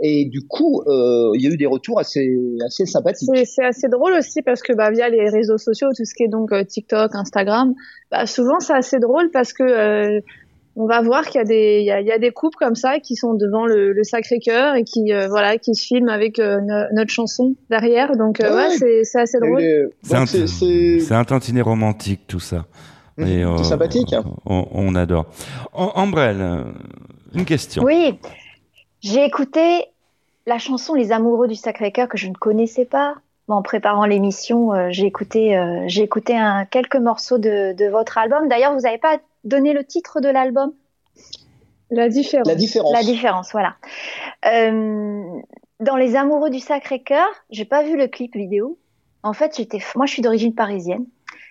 et 0.00 0.24
du 0.26 0.42
coup 0.46 0.82
il 0.86 1.40
y 1.42 1.46
a 1.46 1.50
eu 1.50 1.56
des 1.56 1.66
retours 1.66 1.98
assez 2.00 2.36
assez 2.64 2.86
sympathiques. 2.86 3.28
c'est- 3.44 3.64
assez 3.64 3.88
drôle 3.88 4.12
aussi 4.14 4.42
parce 4.42 4.62
que 4.62 4.72
bah, 4.74 4.90
via 4.90 5.08
les 5.08 5.28
réseaux 5.28 5.58
sociaux, 5.58 5.88
tout 5.96 6.04
ce 6.04 6.14
qui 6.14 6.22
est 6.24 6.28
donc 6.28 6.50
TikTok, 6.68 7.14
Instagram, 7.14 7.74
bah, 8.10 8.26
souvent 8.26 8.60
c'est 8.60 8.74
assez 8.74 8.98
drôle 8.98 9.30
parce 9.32 9.52
que 9.52 9.62
euh, 9.62 10.20
on 10.76 10.86
va 10.86 11.00
voir 11.02 11.24
qu'il 11.24 11.36
y 11.38 11.42
a 11.42 11.44
des 11.44 11.78
il 11.80 11.86
y 11.86 11.90
a, 11.90 12.00
il 12.00 12.06
y 12.06 12.12
a 12.12 12.18
des 12.18 12.30
couples 12.30 12.56
comme 12.58 12.74
ça 12.74 13.00
qui 13.00 13.16
sont 13.16 13.34
devant 13.34 13.66
le, 13.66 13.92
le 13.92 14.04
Sacré-Cœur 14.04 14.74
et 14.74 14.84
qui 14.84 15.12
euh, 15.12 15.26
voilà 15.28 15.56
qui 15.58 15.74
se 15.74 15.84
filment 15.86 16.10
avec 16.10 16.38
euh, 16.38 16.60
no- 16.60 16.84
notre 16.92 17.10
chanson 17.10 17.54
derrière. 17.70 18.16
Donc 18.16 18.40
euh, 18.40 18.48
Ouais. 18.54 18.68
ouais, 18.68 18.76
c'est 18.76 19.04
c'est 19.04 19.20
assez 19.20 19.38
drôle. 19.40 19.62
C'est 20.02 21.12
un- 21.12 21.18
un 21.18 21.24
tantinet 21.24 21.62
romantique, 21.62 22.22
tout 22.28 22.40
ça. 22.40 22.66
Et, 23.18 23.24
c'est 23.24 23.44
euh, 23.44 23.62
sympathique. 23.62 24.14
On, 24.44 24.66
on 24.72 24.94
adore. 24.94 25.26
Am- 25.74 25.90
Ambrelle, 25.94 26.64
une 27.34 27.44
question. 27.46 27.82
Oui, 27.82 28.18
j'ai 29.00 29.24
écouté 29.24 29.86
la 30.46 30.58
chanson 30.58 30.94
Les 30.94 31.10
Amoureux 31.12 31.48
du 31.48 31.54
Sacré-Cœur 31.54 32.08
que 32.08 32.18
je 32.18 32.28
ne 32.28 32.34
connaissais 32.34 32.84
pas. 32.84 33.14
En 33.48 33.62
préparant 33.62 34.06
l'émission, 34.06 34.72
euh, 34.74 34.88
j'ai 34.90 35.06
écouté, 35.06 35.56
euh, 35.56 35.84
j'ai 35.86 36.02
écouté 36.02 36.36
un, 36.36 36.64
quelques 36.64 36.96
morceaux 36.96 37.38
de, 37.38 37.72
de 37.74 37.86
votre 37.88 38.18
album. 38.18 38.48
D'ailleurs, 38.48 38.74
vous 38.74 38.80
n'avez 38.80 38.98
pas 38.98 39.18
donné 39.46 39.72
le 39.72 39.84
titre 39.84 40.20
de 40.20 40.28
l'album? 40.28 40.72
La 41.90 42.08
différence. 42.08 42.46
La 42.48 42.54
différence. 42.54 42.92
La 42.92 43.02
différence, 43.02 43.52
voilà. 43.52 43.76
Euh, 44.44 45.22
dans 45.80 45.96
Les 45.96 46.16
Amoureux 46.16 46.50
du 46.50 46.58
Sacré-Cœur, 46.58 47.26
j'ai 47.50 47.64
pas 47.64 47.82
vu 47.82 47.96
le 47.96 48.08
clip 48.08 48.34
vidéo. 48.34 48.78
En 49.22 49.32
fait, 49.32 49.56
j'étais, 49.56 49.78
moi, 49.94 50.06
je 50.06 50.12
suis 50.12 50.22
d'origine 50.22 50.54
parisienne 50.54 51.06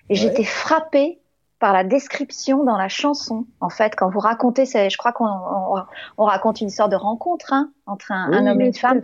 et 0.10 0.14
Ouais. 0.14 0.16
j'étais 0.16 0.44
frappée 0.44 1.20
par 1.60 1.72
la 1.74 1.84
description 1.84 2.64
dans 2.64 2.78
la 2.78 2.90
chanson. 2.90 3.46
En 3.62 3.70
fait, 3.70 3.96
quand 3.96 4.10
vous 4.10 4.20
racontez, 4.20 4.66
c'est- 4.66 4.90
je 4.90 4.98
crois 4.98 5.14
qu'on 5.14 5.26
on, 5.26 5.82
on 6.18 6.26
raconte 6.26 6.62
une 6.62 6.70
sorte 6.70 6.92
de 6.92 6.98
rencontre 6.98 7.54
hein, 7.54 7.72
entre 7.86 8.12
un, 8.12 8.30
Oui, 8.30 8.38
un 8.38 8.48
homme 8.48 8.62
et 8.62 8.68
une 8.68 8.74
femme. 8.74 9.02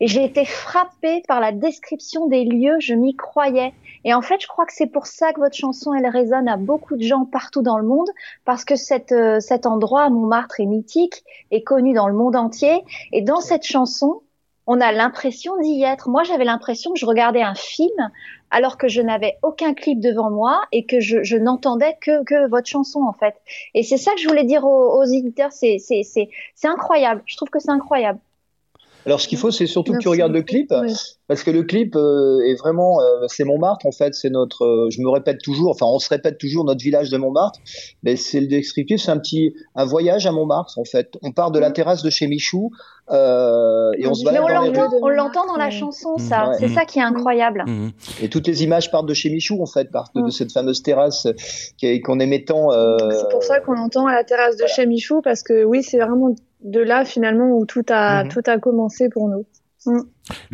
Et 0.00 0.06
j'ai 0.08 0.24
été 0.24 0.44
frappée 0.44 1.22
par 1.28 1.40
la 1.40 1.52
description 1.52 2.26
des 2.26 2.44
lieux, 2.44 2.76
je 2.80 2.94
m'y 2.94 3.14
croyais. 3.14 3.72
Et 4.04 4.14
en 4.14 4.22
fait, 4.22 4.40
je 4.40 4.48
crois 4.48 4.66
que 4.66 4.72
c'est 4.72 4.88
pour 4.88 5.06
ça 5.06 5.32
que 5.32 5.38
votre 5.40 5.56
chanson, 5.56 5.94
elle 5.94 6.08
résonne 6.08 6.48
à 6.48 6.56
beaucoup 6.56 6.96
de 6.96 7.02
gens 7.02 7.24
partout 7.24 7.62
dans 7.62 7.78
le 7.78 7.86
monde, 7.86 8.08
parce 8.44 8.64
que 8.64 8.74
cette, 8.74 9.12
euh, 9.12 9.38
cet 9.38 9.64
endroit, 9.64 10.10
Montmartre, 10.10 10.58
est 10.58 10.66
mythique, 10.66 11.22
est 11.52 11.62
connu 11.62 11.92
dans 11.94 12.08
le 12.08 12.14
monde 12.14 12.34
entier. 12.34 12.84
Et 13.12 13.22
dans 13.22 13.40
cette 13.40 13.64
chanson, 13.64 14.22
on 14.66 14.80
a 14.80 14.92
l'impression 14.92 15.56
d'y 15.60 15.82
être. 15.82 16.08
Moi, 16.08 16.22
j'avais 16.22 16.44
l'impression 16.44 16.92
que 16.92 16.98
je 16.98 17.06
regardais 17.06 17.42
un 17.42 17.54
film, 17.54 18.10
alors 18.52 18.76
que 18.76 18.86
je 18.86 19.00
n'avais 19.00 19.38
aucun 19.42 19.74
clip 19.74 19.98
devant 19.98 20.30
moi 20.30 20.62
et 20.70 20.84
que 20.84 21.00
je, 21.00 21.24
je 21.24 21.36
n'entendais 21.36 21.96
que, 22.00 22.22
que 22.22 22.48
votre 22.48 22.68
chanson, 22.68 23.00
en 23.00 23.14
fait. 23.14 23.34
Et 23.74 23.82
c'est 23.82 23.96
ça 23.96 24.12
que 24.12 24.20
je 24.20 24.28
voulais 24.28 24.44
dire 24.44 24.64
aux, 24.64 25.00
aux 25.00 25.04
éditeurs, 25.04 25.50
c'est, 25.50 25.78
incroyable. 26.62 27.22
Je 27.26 27.36
trouve 27.36 27.48
que 27.48 27.58
c'est 27.58 27.70
incroyable. 27.70 28.20
Alors 29.06 29.20
ce 29.20 29.26
qu'il 29.28 29.38
faut, 29.38 29.50
c'est 29.50 29.66
surtout 29.66 29.92
que 29.94 29.98
tu 29.98 30.08
regardes 30.08 30.32
le 30.32 30.42
clip. 30.42 30.72
Oui. 30.80 30.92
Parce 31.28 31.42
que 31.44 31.50
le 31.50 31.62
clip 31.62 31.96
euh, 31.96 32.40
est 32.46 32.54
vraiment, 32.56 33.00
euh, 33.00 33.24
c'est 33.28 33.44
Montmartre 33.44 33.86
en 33.86 33.92
fait, 33.92 34.14
c'est 34.14 34.28
notre, 34.28 34.64
euh, 34.64 34.90
je 34.90 35.00
me 35.00 35.08
répète 35.08 35.38
toujours, 35.42 35.70
enfin 35.70 35.86
on 35.86 35.98
se 35.98 36.08
répète 36.10 36.36
toujours 36.38 36.64
notre 36.64 36.82
village 36.82 37.08
de 37.10 37.16
Montmartre, 37.16 37.58
mais 38.02 38.16
c'est 38.16 38.40
le 38.40 38.46
descriptif, 38.48 39.00
c'est 39.00 39.10
un 39.10 39.18
petit, 39.18 39.54
un 39.74 39.86
voyage 39.86 40.26
à 40.26 40.32
Montmartre 40.32 40.78
en 40.78 40.84
fait. 40.84 41.16
On 41.22 41.32
part 41.32 41.50
de 41.52 41.58
la 41.58 41.70
terrasse 41.70 42.02
de 42.02 42.10
chez 42.10 42.26
Michou 42.26 42.70
euh, 43.10 43.90
et 43.96 44.06
on 44.06 44.14
se 44.14 44.24
balade 44.24 44.42
on 44.44 44.48
dans 44.48 44.62
les 44.62 44.70
l'entend, 44.72 44.88
rues 44.90 44.98
on 45.02 45.08
l'entend 45.08 45.46
dans 45.46 45.56
la 45.56 45.70
chanson, 45.70 46.14
Mmh. 46.16 46.18
ça. 46.18 46.48
Ouais. 46.50 46.56
C'est 46.60 46.68
ça 46.68 46.84
qui 46.84 46.98
est 46.98 47.02
incroyable. 47.02 47.64
Mhm. 47.66 47.92
et 48.20 48.28
toutes 48.28 48.46
les 48.46 48.62
images 48.62 48.90
partent 48.90 49.06
de 49.06 49.14
chez 49.14 49.30
Michou 49.30 49.62
en 49.62 49.66
fait, 49.66 49.90
partent 49.90 50.14
de 50.14 50.20
Mm. 50.22 50.30
cette 50.30 50.52
fameuse 50.52 50.82
terrasse 50.82 51.26
qu'on 52.04 52.20
aimait 52.20 52.44
tant. 52.44 52.72
euh, 52.72 52.96
C'est 53.10 53.30
pour 53.30 53.42
ça 53.42 53.60
qu'on 53.60 53.76
entend 53.78 54.06
à 54.06 54.12
la 54.12 54.24
terrasse 54.24 54.56
de 54.56 54.66
chez 54.66 54.86
Michou 54.86 55.22
parce 55.22 55.42
que 55.42 55.64
oui, 55.64 55.82
c'est 55.82 55.98
vraiment 55.98 56.34
de 56.62 56.80
là 56.80 57.04
finalement 57.04 57.50
où 57.56 57.66
tout 57.66 57.84
a 57.88 58.24
Mhm. 58.24 58.30
tout 58.30 58.42
a 58.46 58.58
commencé 58.58 59.08
pour 59.08 59.28
nous. 59.28 59.44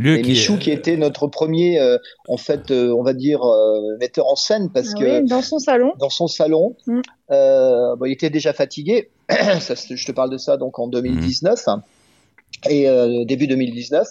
Et 0.03 0.23
qui- 0.23 0.31
Michou 0.31 0.57
qui 0.57 0.71
était 0.71 0.97
notre 0.97 1.27
premier, 1.27 1.79
euh, 1.79 1.99
en 2.29 2.39
fait, 2.39 2.71
euh, 2.71 2.95
on 2.95 3.03
va 3.03 3.13
dire 3.13 3.43
euh, 3.45 3.97
metteur 4.01 4.27
en 4.27 4.37
scène 4.37 4.71
parce 4.73 4.93
Ah 4.97 4.99
que 4.99 5.21
oui, 5.21 5.29
dans 5.29 5.43
son 5.43 5.59
salon. 5.59 5.93
dans 5.99 6.09
son 6.09 6.29
salon. 6.29 6.77
Mm. 6.87 7.01
Euh, 7.33 7.95
bon, 7.97 8.07
il 8.07 8.13
était 8.13 8.31
déjà 8.31 8.55
fatigué. 8.55 9.11
ça, 9.61 9.75
je 9.75 10.07
te 10.07 10.13
parle 10.13 10.31
de 10.31 10.39
ça 10.39 10.57
donc 10.57 10.79
en 10.79 10.89
2019 10.89 11.63
et 12.71 12.89
euh, 12.89 13.27
début 13.27 13.47
2019. 13.47 14.07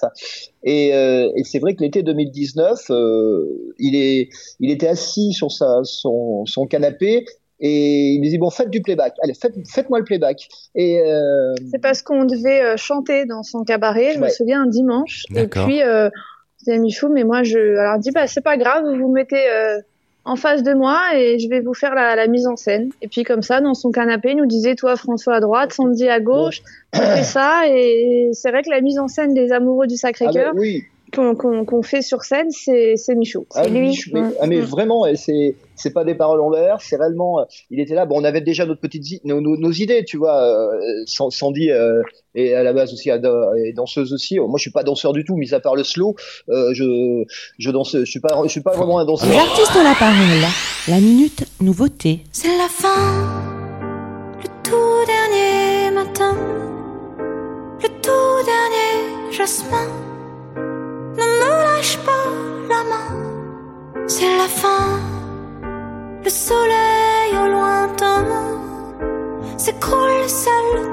Et, 0.63 0.93
euh, 0.93 1.31
et 1.35 1.43
c'est 1.43 1.57
vrai 1.57 1.73
que 1.73 1.83
l'été 1.83 2.03
2019, 2.03 2.79
euh, 2.91 3.73
il 3.79 3.95
est, 3.95 4.29
il 4.59 4.69
était 4.69 4.87
assis 4.87 5.33
sur 5.33 5.51
sa, 5.51 5.79
son, 5.83 6.45
son 6.45 6.67
canapé. 6.67 7.25
Et 7.59 8.13
il 8.13 8.21
me 8.21 8.29
dit 8.29 8.37
bon 8.37 8.49
faites 8.49 8.69
du 8.69 8.81
playback. 8.81 9.15
Allez 9.23 9.33
faites 9.33 9.55
faites-moi 9.67 9.99
le 9.99 10.05
playback. 10.05 10.47
Et 10.75 11.01
euh, 11.01 11.53
C'est 11.71 11.81
parce 11.81 12.01
qu'on 12.01 12.25
devait 12.25 12.61
euh, 12.61 12.77
chanter 12.77 13.25
dans 13.25 13.43
son 13.43 13.63
cabaret, 13.63 14.13
je 14.13 14.19
me 14.19 14.29
souviens 14.29 14.63
un 14.63 14.67
dimanche. 14.67 15.23
Et 15.35 15.47
puis 15.47 15.81
euh, 15.81 16.09
c'était 16.57 16.77
Michou, 16.77 17.09
mais 17.09 17.23
moi 17.23 17.43
je 17.43 17.77
alors 17.77 17.95
il 17.97 18.01
dit 18.01 18.11
bah 18.11 18.27
c'est 18.27 18.41
pas 18.41 18.57
grave, 18.57 18.83
vous 18.85 18.99
vous 18.99 19.11
mettez 19.11 19.49
euh, 19.49 19.79
en 20.23 20.35
face 20.35 20.61
de 20.61 20.73
moi 20.73 20.99
et 21.15 21.39
je 21.39 21.49
vais 21.49 21.61
vous 21.61 21.73
faire 21.73 21.95
la, 21.95 22.15
la 22.15 22.27
mise 22.27 22.45
en 22.45 22.57
scène. 22.57 22.91
Et 23.01 23.07
puis 23.07 23.23
comme 23.23 23.41
ça 23.41 23.59
dans 23.59 23.73
son 23.73 23.91
canapé, 23.91 24.31
il 24.31 24.37
nous 24.37 24.45
disait 24.45 24.75
toi 24.75 24.95
François 24.95 25.35
à 25.35 25.39
droite, 25.39 25.73
Sandy 25.73 26.07
à 26.07 26.19
gauche, 26.19 26.61
on 26.93 26.99
fait 26.99 27.23
ça. 27.23 27.63
Et 27.67 28.29
c'est 28.33 28.51
vrai 28.51 28.61
que 28.61 28.69
la 28.69 28.81
mise 28.81 28.99
en 28.99 29.07
scène 29.07 29.33
des 29.33 29.51
amoureux 29.51 29.87
du 29.87 29.95
ah 29.95 30.07
ben, 30.07 30.13
Sacré-Cœur, 30.13 30.53
oui 30.55 30.83
qu'on 31.35 31.81
fait 31.83 32.01
sur 32.01 32.23
scène, 32.23 32.49
c'est 32.51 32.95
c'est 32.95 33.15
Michaud. 33.15 33.45
Ah, 33.55 33.67
lui. 33.67 33.99
mais, 34.13 34.21
ah, 34.39 34.47
mais 34.47 34.57
Mm. 34.61 34.65
vraiment, 34.65 35.05
et 35.05 35.15
c'est 35.15 35.55
c'est 35.75 35.91
pas 35.93 36.03
des 36.03 36.15
paroles 36.15 36.41
en 36.41 36.49
l'air, 36.49 36.77
c'est 36.81 36.95
réellement. 36.95 37.39
euh, 37.39 37.43
Il 37.69 37.79
était 37.79 37.93
là. 37.93 38.05
Bon, 38.05 38.19
on 38.19 38.23
avait 38.23 38.41
déjà 38.41 38.65
notre 38.65 38.81
petite 38.81 39.09
i- 39.11 39.21
nos, 39.25 39.41
nos, 39.41 39.57
nos 39.57 39.71
idées, 39.71 40.03
tu 40.05 40.17
vois. 40.17 40.41
Euh, 40.41 41.03
San- 41.05 41.29
Sandy 41.31 41.69
euh, 41.71 42.01
est 42.35 42.53
à 42.53 42.63
la 42.63 42.73
base 42.73 42.93
aussi 42.93 43.09
est 43.09 43.73
danseuse 43.73 44.13
aussi. 44.13 44.39
Moi, 44.39 44.53
je 44.57 44.61
suis 44.61 44.71
pas 44.71 44.83
danseur 44.83 45.13
du 45.13 45.23
tout, 45.23 45.35
mis 45.35 45.53
à 45.53 45.59
part 45.59 45.75
le 45.75 45.83
slow. 45.83 46.15
Euh, 46.49 46.73
je 46.73 47.23
je 47.59 47.71
danse. 47.71 47.95
Je 47.97 48.05
suis 48.05 48.19
pas 48.19 48.39
je 48.43 48.49
suis 48.49 48.61
pas 48.61 48.71
vraiment 48.75 48.99
un 48.99 49.05
danseur. 49.05 49.29
Les 49.29 49.35
artistes 49.37 49.75
ont 49.77 49.83
la 49.83 49.95
parole. 49.97 50.17
La 50.87 50.99
minute 50.99 51.43
nouveauté. 51.61 52.21
C'est 52.31 52.47
la 52.57 52.67
fin, 52.69 52.95
le 54.41 54.47
tout 54.63 55.05
dernier 55.05 55.91
matin, 55.93 56.35
le 57.81 57.87
tout 58.01 58.45
dernier 58.45 59.31
jasmin. 59.31 59.87
Ne 61.17 61.23
me 61.23 61.49
lâche 61.65 61.97
pas 62.05 62.27
la 62.69 62.81
main, 62.91 63.09
c'est 64.07 64.37
la 64.37 64.47
fin, 64.47 64.99
le 66.23 66.29
soleil 66.29 67.31
au 67.43 67.47
lointain 67.47 68.25
s'écroule 69.57 70.29
seul 70.29 70.91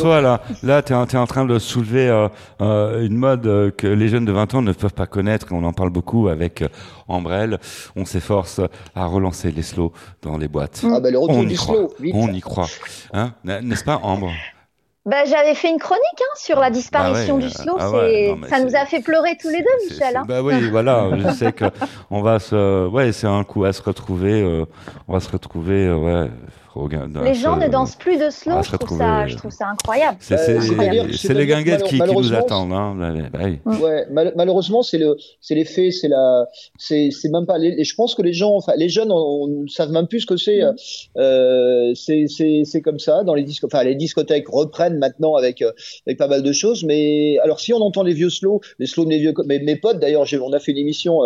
François, 0.00 0.20
là, 0.20 0.40
là, 0.62 0.82
t'es, 0.82 0.94
en- 0.94 1.06
t'es 1.06 1.16
en 1.16 1.26
train 1.26 1.44
de 1.44 1.58
soulever 1.58 2.08
euh, 2.08 2.28
euh, 2.60 3.06
une 3.06 3.16
mode 3.16 3.46
euh, 3.46 3.70
que 3.70 3.86
les 3.86 4.08
jeunes 4.08 4.24
de 4.24 4.32
20 4.32 4.54
ans 4.54 4.62
ne 4.62 4.72
peuvent 4.72 4.94
pas 4.94 5.06
connaître. 5.06 5.46
et 5.52 5.54
On 5.54 5.64
en 5.64 5.72
parle 5.72 5.90
beaucoup 5.90 6.28
avec 6.28 6.62
euh, 6.62 6.68
Ambrelle. 7.08 7.58
On 7.96 8.04
s'efforce 8.04 8.60
à 8.94 9.06
relancer 9.06 9.50
les 9.52 9.62
slows 9.62 9.92
dans 10.22 10.38
les 10.38 10.48
boîtes. 10.48 10.82
Ah 10.84 11.00
bah 11.00 11.10
le 11.10 11.18
retour 11.18 11.36
On 11.38 11.42
du 11.44 11.54
y 11.54 11.56
croit. 11.56 11.74
slow, 11.74 11.92
vite. 12.00 12.14
On 12.16 12.32
y 12.32 12.40
croit. 12.40 12.66
Hein 13.12 13.32
N'est-ce 13.44 13.84
pas, 13.84 14.00
Ambre? 14.02 14.30
Bah, 15.06 15.24
j'avais 15.24 15.54
fait 15.54 15.70
une 15.70 15.78
chronique 15.78 16.02
hein, 16.20 16.34
sur 16.36 16.60
la 16.60 16.68
disparition 16.70 17.38
Bah 17.38 17.42
ouais, 17.44 17.48
du 17.48 17.54
slow. 17.54 17.76
ah 17.78 17.90
ouais, 17.90 18.36
non, 18.38 18.46
ça 18.48 18.62
nous 18.62 18.76
a 18.76 18.84
fait 18.84 19.00
pleurer 19.00 19.30
tous 19.40 19.48
les 19.48 19.60
deux, 19.60 19.88
Michel. 19.90 20.14
hein. 20.14 20.24
Bah 20.28 20.42
oui, 20.42 20.68
voilà. 20.70 21.08
Je 21.18 21.30
sais 21.30 21.52
que 21.52 21.64
on 22.10 22.20
va 22.20 22.38
se, 22.38 22.86
ouais, 22.86 23.10
c'est 23.12 23.26
un 23.26 23.42
coup 23.42 23.64
à 23.64 23.72
se 23.72 23.82
retrouver. 23.82 24.42
euh, 24.42 24.66
on 25.08 25.14
va 25.14 25.20
se 25.20 25.30
retrouver, 25.30 25.86
euh, 25.86 25.96
ouais. 25.96 26.30
Regarde, 26.74 27.16
Les 27.24 27.34
gens 27.34 27.56
ne 27.56 27.68
dansent 27.68 27.96
plus 27.96 28.18
de 28.18 28.30
slow. 28.30 28.62
Je 28.62 28.76
trouve, 28.76 28.98
ça, 28.98 29.26
je 29.26 29.36
trouve 29.36 29.50
ça 29.50 29.68
incroyable. 29.68 30.18
C'est, 30.20 30.38
Euh, 30.38 31.34
les 31.34 31.46
guinguettes 31.46 31.82
qui, 31.84 31.98
qui 31.98 32.12
nous 32.12 32.32
attendent. 32.34 32.72
Hein. 32.72 32.94
Bah, 32.98 33.12
bah. 33.32 33.78
Ouais, 33.80 34.06
mal- 34.10 34.32
malheureusement, 34.36 34.82
c'est 34.82 34.98
le, 34.98 35.16
c'est 35.40 35.54
la, 36.08 36.46
même 37.32 37.46
pas. 37.46 37.58
Les, 37.58 37.74
et 37.78 37.84
je 37.84 37.94
pense 37.94 38.14
que 38.14 38.22
les 38.22 38.32
gens, 38.32 38.54
enfin, 38.54 38.72
les 38.76 38.88
jeunes, 38.88 39.10
on, 39.10 39.46
ne 39.46 39.66
savent 39.68 39.90
même 39.90 40.06
plus 40.06 40.20
ce 40.20 40.26
que 40.26 40.36
c'est. 40.36 40.60
Euh, 41.16 41.94
c'est, 41.94 42.80
comme 42.82 42.98
ça 42.98 43.24
dans 43.24 43.34
les 43.34 43.42
disques. 43.42 43.64
Enfin, 43.64 43.82
les 43.82 43.94
discothèques 43.94 44.48
reprennent 44.48 44.98
maintenant 44.98 45.34
avec, 45.36 45.62
euh, 45.62 45.72
avec 46.06 46.18
pas 46.18 46.28
mal 46.28 46.42
de 46.42 46.52
choses. 46.52 46.84
Mais 46.84 47.38
alors, 47.42 47.60
si 47.60 47.72
on 47.72 47.78
entend 47.78 48.02
les 48.02 48.14
vieux 48.14 48.30
slow, 48.30 48.60
les 48.78 48.86
slow 48.86 49.04
de 49.04 49.08
mes 49.08 49.18
vieux, 49.18 49.34
mes, 49.46 49.58
mes 49.58 49.76
potes 49.76 49.98
d'ailleurs, 49.98 50.26
on 50.42 50.52
a 50.52 50.58
fait 50.60 50.72
une 50.72 50.78
émission 50.78 51.20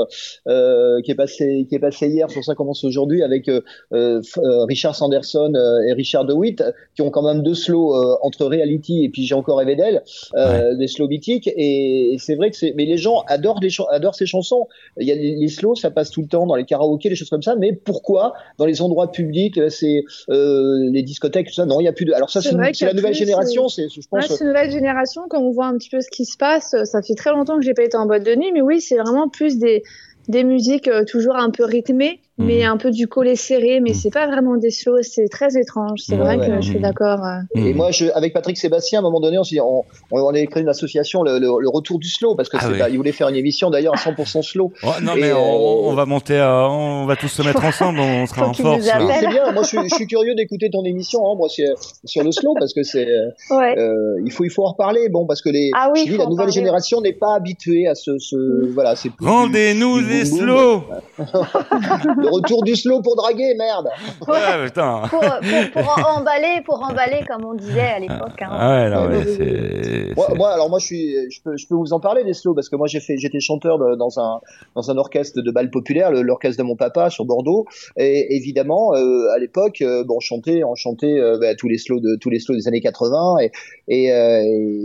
euh, 0.48 1.00
qui 1.02 1.10
est 1.10 1.16
passée, 1.16 1.66
qui 1.68 1.74
est 1.74 1.80
passée 1.80 2.08
hier, 2.08 2.30
sur 2.30 2.44
ça 2.44 2.54
commence 2.54 2.84
aujourd'hui 2.84 3.22
avec 3.22 3.48
euh, 3.48 3.60
euh, 3.92 4.20
euh, 4.38 4.64
Richard 4.64 4.94
Sanderson 4.94 5.33
euh, 5.36 5.86
et 5.86 5.92
Richard 5.92 6.24
DeWitt, 6.24 6.62
qui 6.94 7.02
ont 7.02 7.10
quand 7.10 7.22
même 7.22 7.42
deux 7.42 7.54
slow 7.54 7.94
euh, 7.94 8.16
entre 8.22 8.44
reality 8.46 9.04
et 9.04 9.08
puis 9.08 9.24
j'ai 9.24 9.34
encore 9.34 9.58
rêvé 9.58 9.76
d'elle 9.76 10.02
euh, 10.36 10.74
des 10.74 10.86
slow 10.88 11.08
mythiques. 11.08 11.48
Et, 11.48 12.14
et 12.14 12.18
c'est 12.18 12.34
vrai 12.34 12.50
que 12.50 12.56
c'est 12.56 12.72
mais 12.76 12.84
les 12.84 12.96
gens 12.96 13.24
adorent 13.26 13.60
les 13.60 13.70
adorent 13.90 14.14
ces 14.14 14.26
chansons. 14.26 14.68
Il 14.98 15.06
y 15.06 15.12
a 15.12 15.14
les, 15.14 15.36
les 15.36 15.48
slows 15.48 15.74
ça 15.74 15.90
passe 15.90 16.10
tout 16.10 16.22
le 16.22 16.28
temps 16.28 16.46
dans 16.46 16.56
les 16.56 16.64
karaokés 16.64 17.08
les 17.08 17.16
choses 17.16 17.30
comme 17.30 17.42
ça 17.42 17.56
mais 17.56 17.72
pourquoi 17.72 18.34
dans 18.58 18.66
les 18.66 18.82
endroits 18.82 19.10
publics 19.10 19.60
c'est 19.70 20.04
euh, 20.30 20.90
les 20.92 21.02
discothèques 21.02 21.48
tout 21.48 21.54
ça? 21.54 21.66
Non 21.66 21.80
il 21.80 21.84
y 21.84 21.88
a 21.88 21.92
plus 21.92 22.04
de 22.04 22.12
alors 22.12 22.30
ça 22.30 22.40
C'est 22.40 22.52
la 22.52 22.66
a 22.68 22.92
nouvelle 22.92 23.12
plus, 23.12 23.18
génération 23.18 23.68
c'est 23.68 23.88
je 23.88 24.00
pense 24.08 24.40
une 24.40 24.48
nouvelle 24.48 24.70
génération, 24.70 25.22
quand 25.28 25.40
on 25.40 25.50
voit 25.50 25.66
un 25.66 25.76
petit 25.76 25.90
peu 25.90 26.00
ce 26.00 26.10
qui 26.10 26.24
se 26.24 26.36
passe, 26.36 26.74
ça 26.84 27.02
fait 27.02 27.14
très 27.14 27.30
longtemps 27.30 27.56
que 27.56 27.62
j'ai 27.62 27.74
pas 27.74 27.82
été 27.84 27.96
en 27.96 28.06
boîte 28.06 28.24
de 28.24 28.34
nuit, 28.34 28.52
mais 28.52 28.60
oui, 28.60 28.80
c'est 28.80 28.96
vraiment 28.96 29.28
plus 29.28 29.58
des, 29.58 29.82
des 30.28 30.44
musiques 30.44 30.90
toujours 31.06 31.36
un 31.36 31.50
peu 31.50 31.64
rythmées, 31.64 32.20
Mais 32.36 32.64
un 32.64 32.76
peu 32.76 32.90
du 32.90 33.06
collet 33.06 33.36
serré, 33.36 33.78
mais 33.80 33.90
Mhm. 33.90 33.94
c'est 33.96 34.10
pas 34.12 34.26
vraiment 34.26 34.56
des 34.56 34.70
slows, 34.70 35.02
c'est 35.02 35.28
très 35.28 35.56
étrange. 35.56 36.00
C'est 36.04 36.16
Ouais, 36.16 36.20
vrai 36.20 36.36
ouais. 36.36 36.46
que 36.48 36.56
je 36.56 36.60
suis 36.62 36.76
Mhm. 36.76 36.82
d'accord. 36.82 37.24
euh. 37.24 37.38
Et 37.54 37.72
Hmm. 37.72 37.76
moi, 37.76 37.90
je, 37.92 38.06
avec 38.12 38.32
Patrick 38.32 38.58
Sébastien, 38.58 38.98
à 38.98 39.02
un 39.02 39.04
moment 39.04 39.20
donné, 39.20 39.38
on, 39.38 39.42
on, 39.62 39.84
on, 40.10 40.32
créé 40.46 40.62
une 40.62 40.68
association, 40.68 41.22
le, 41.22 41.38
le, 41.38 41.46
le 41.60 41.68
retour 41.68 42.00
du 42.00 42.08
slow, 42.08 42.34
parce 42.34 42.48
que 42.48 42.56
Ah 42.58 42.64
c'est 42.66 42.72
oui. 42.72 42.78
pas- 42.78 42.88
il 42.88 42.96
voulait 42.96 43.12
faire 43.12 43.28
une 43.28 43.36
émission 43.36 43.70
d'ailleurs 43.70 43.94
à 43.94 43.98
100% 43.98 44.42
slow. 44.42 44.72
Oh, 44.82 44.88
non 45.00 45.14
Et, 45.14 45.20
mais 45.20 45.30
euh, 45.30 45.36
on, 45.36 45.90
on 45.90 45.94
va 45.94 46.06
monter, 46.06 46.38
à- 46.40 46.68
on 46.68 47.06
va 47.06 47.14
tous 47.14 47.28
se 47.28 47.42
mettre 47.42 47.64
ensemble, 47.64 48.00
on 48.00 48.26
sera 48.26 48.48
en 48.48 48.52
force. 48.52 48.82
C'est 48.84 49.28
bien. 49.28 49.52
Moi, 49.52 49.62
je 49.62 49.68
suis, 49.68 49.78
je 49.88 49.94
suis 49.94 50.06
curieux 50.08 50.34
d'écouter 50.34 50.70
ton 50.70 50.84
émission, 50.84 51.20
hein, 51.30 51.34
moi, 51.36 51.48
sur 51.48 52.24
le 52.24 52.32
slow, 52.32 52.54
parce 52.58 52.74
que 52.74 52.82
c'est, 52.82 53.06
euh, 53.08 53.28
Ouais. 53.56 53.78
euh, 53.78 54.20
il 54.24 54.32
faut, 54.32 54.42
il 54.44 54.50
faut 54.50 54.64
en 54.64 54.70
reparler. 54.72 55.08
Bon, 55.08 55.24
parce 55.24 55.40
que 55.40 55.50
les, 55.50 55.70
Ah 55.76 55.88
oui, 55.94 56.02
dis, 56.04 56.10
la 56.16 56.24
nouvelle 56.24 56.36
parler. 56.46 56.52
génération 56.52 57.00
n'est 57.00 57.12
pas 57.12 57.34
habituée 57.36 57.86
à 57.86 57.94
ce, 57.94 58.18
ce 58.18 58.72
voilà, 58.72 58.96
c'est 58.96 59.10
Rendez-nous 59.20 59.98
les 60.00 60.24
slows. 60.24 60.82
le 62.24 62.30
retour 62.30 62.62
du 62.64 62.74
slow 62.76 63.00
pour 63.02 63.16
draguer, 63.16 63.54
merde. 63.56 63.88
Ouais, 64.26 64.64
putain. 64.66 65.02
Pour, 65.10 65.20
pour, 65.20 65.70
pour 65.72 65.98
en- 65.98 66.18
emballer, 66.20 66.60
pour 66.64 66.82
emballer, 66.82 67.22
comme 67.28 67.44
on 67.44 67.54
disait 67.54 67.80
à 67.80 67.98
l'époque. 67.98 68.40
hein. 68.40 68.48
Ah 68.50 68.74
ouais, 68.74 68.90
non, 68.90 69.08
mais 69.08 69.24
c'est. 69.26 70.34
Moi, 70.36 70.48
alors 70.50 70.70
moi, 70.70 70.78
je 70.78 70.86
suis, 70.86 71.14
je 71.30 71.40
peux, 71.42 71.56
je 71.56 71.66
peux 71.66 71.74
vous 71.74 71.92
en 71.92 72.00
parler 72.00 72.24
des 72.24 72.32
slows 72.34 72.54
parce 72.54 72.68
que 72.68 72.76
moi, 72.76 72.86
j'ai 72.86 73.00
fait, 73.00 73.16
j'étais 73.18 73.40
chanteur 73.40 73.78
de- 73.78 73.96
dans 73.96 74.18
un, 74.18 74.40
dans 74.74 74.90
un 74.90 74.96
orchestre 74.96 75.40
de 75.42 75.50
bal 75.50 75.70
populaire, 75.70 76.10
l'orchestre 76.12 76.58
de 76.62 76.66
mon 76.66 76.76
papa 76.76 77.10
sur 77.10 77.24
Bordeaux. 77.24 77.66
Et 77.96 78.34
évidemment, 78.36 78.94
euh, 78.94 79.28
à 79.34 79.38
l'époque, 79.38 79.82
euh, 79.82 80.04
bon, 80.04 80.16
on 80.16 80.20
chantait, 80.20 80.62
on 80.64 80.74
chantait 80.74 81.18
euh, 81.18 81.38
bah, 81.40 81.54
tous 81.54 81.68
les 81.68 81.78
slows 81.78 82.00
de, 82.00 82.16
tous 82.20 82.30
les 82.30 82.38
slows 82.40 82.54
des 82.56 82.68
années 82.68 82.80
80 82.80 83.36
et, 83.42 83.50
et, 83.88 84.12
euh, 84.12 84.40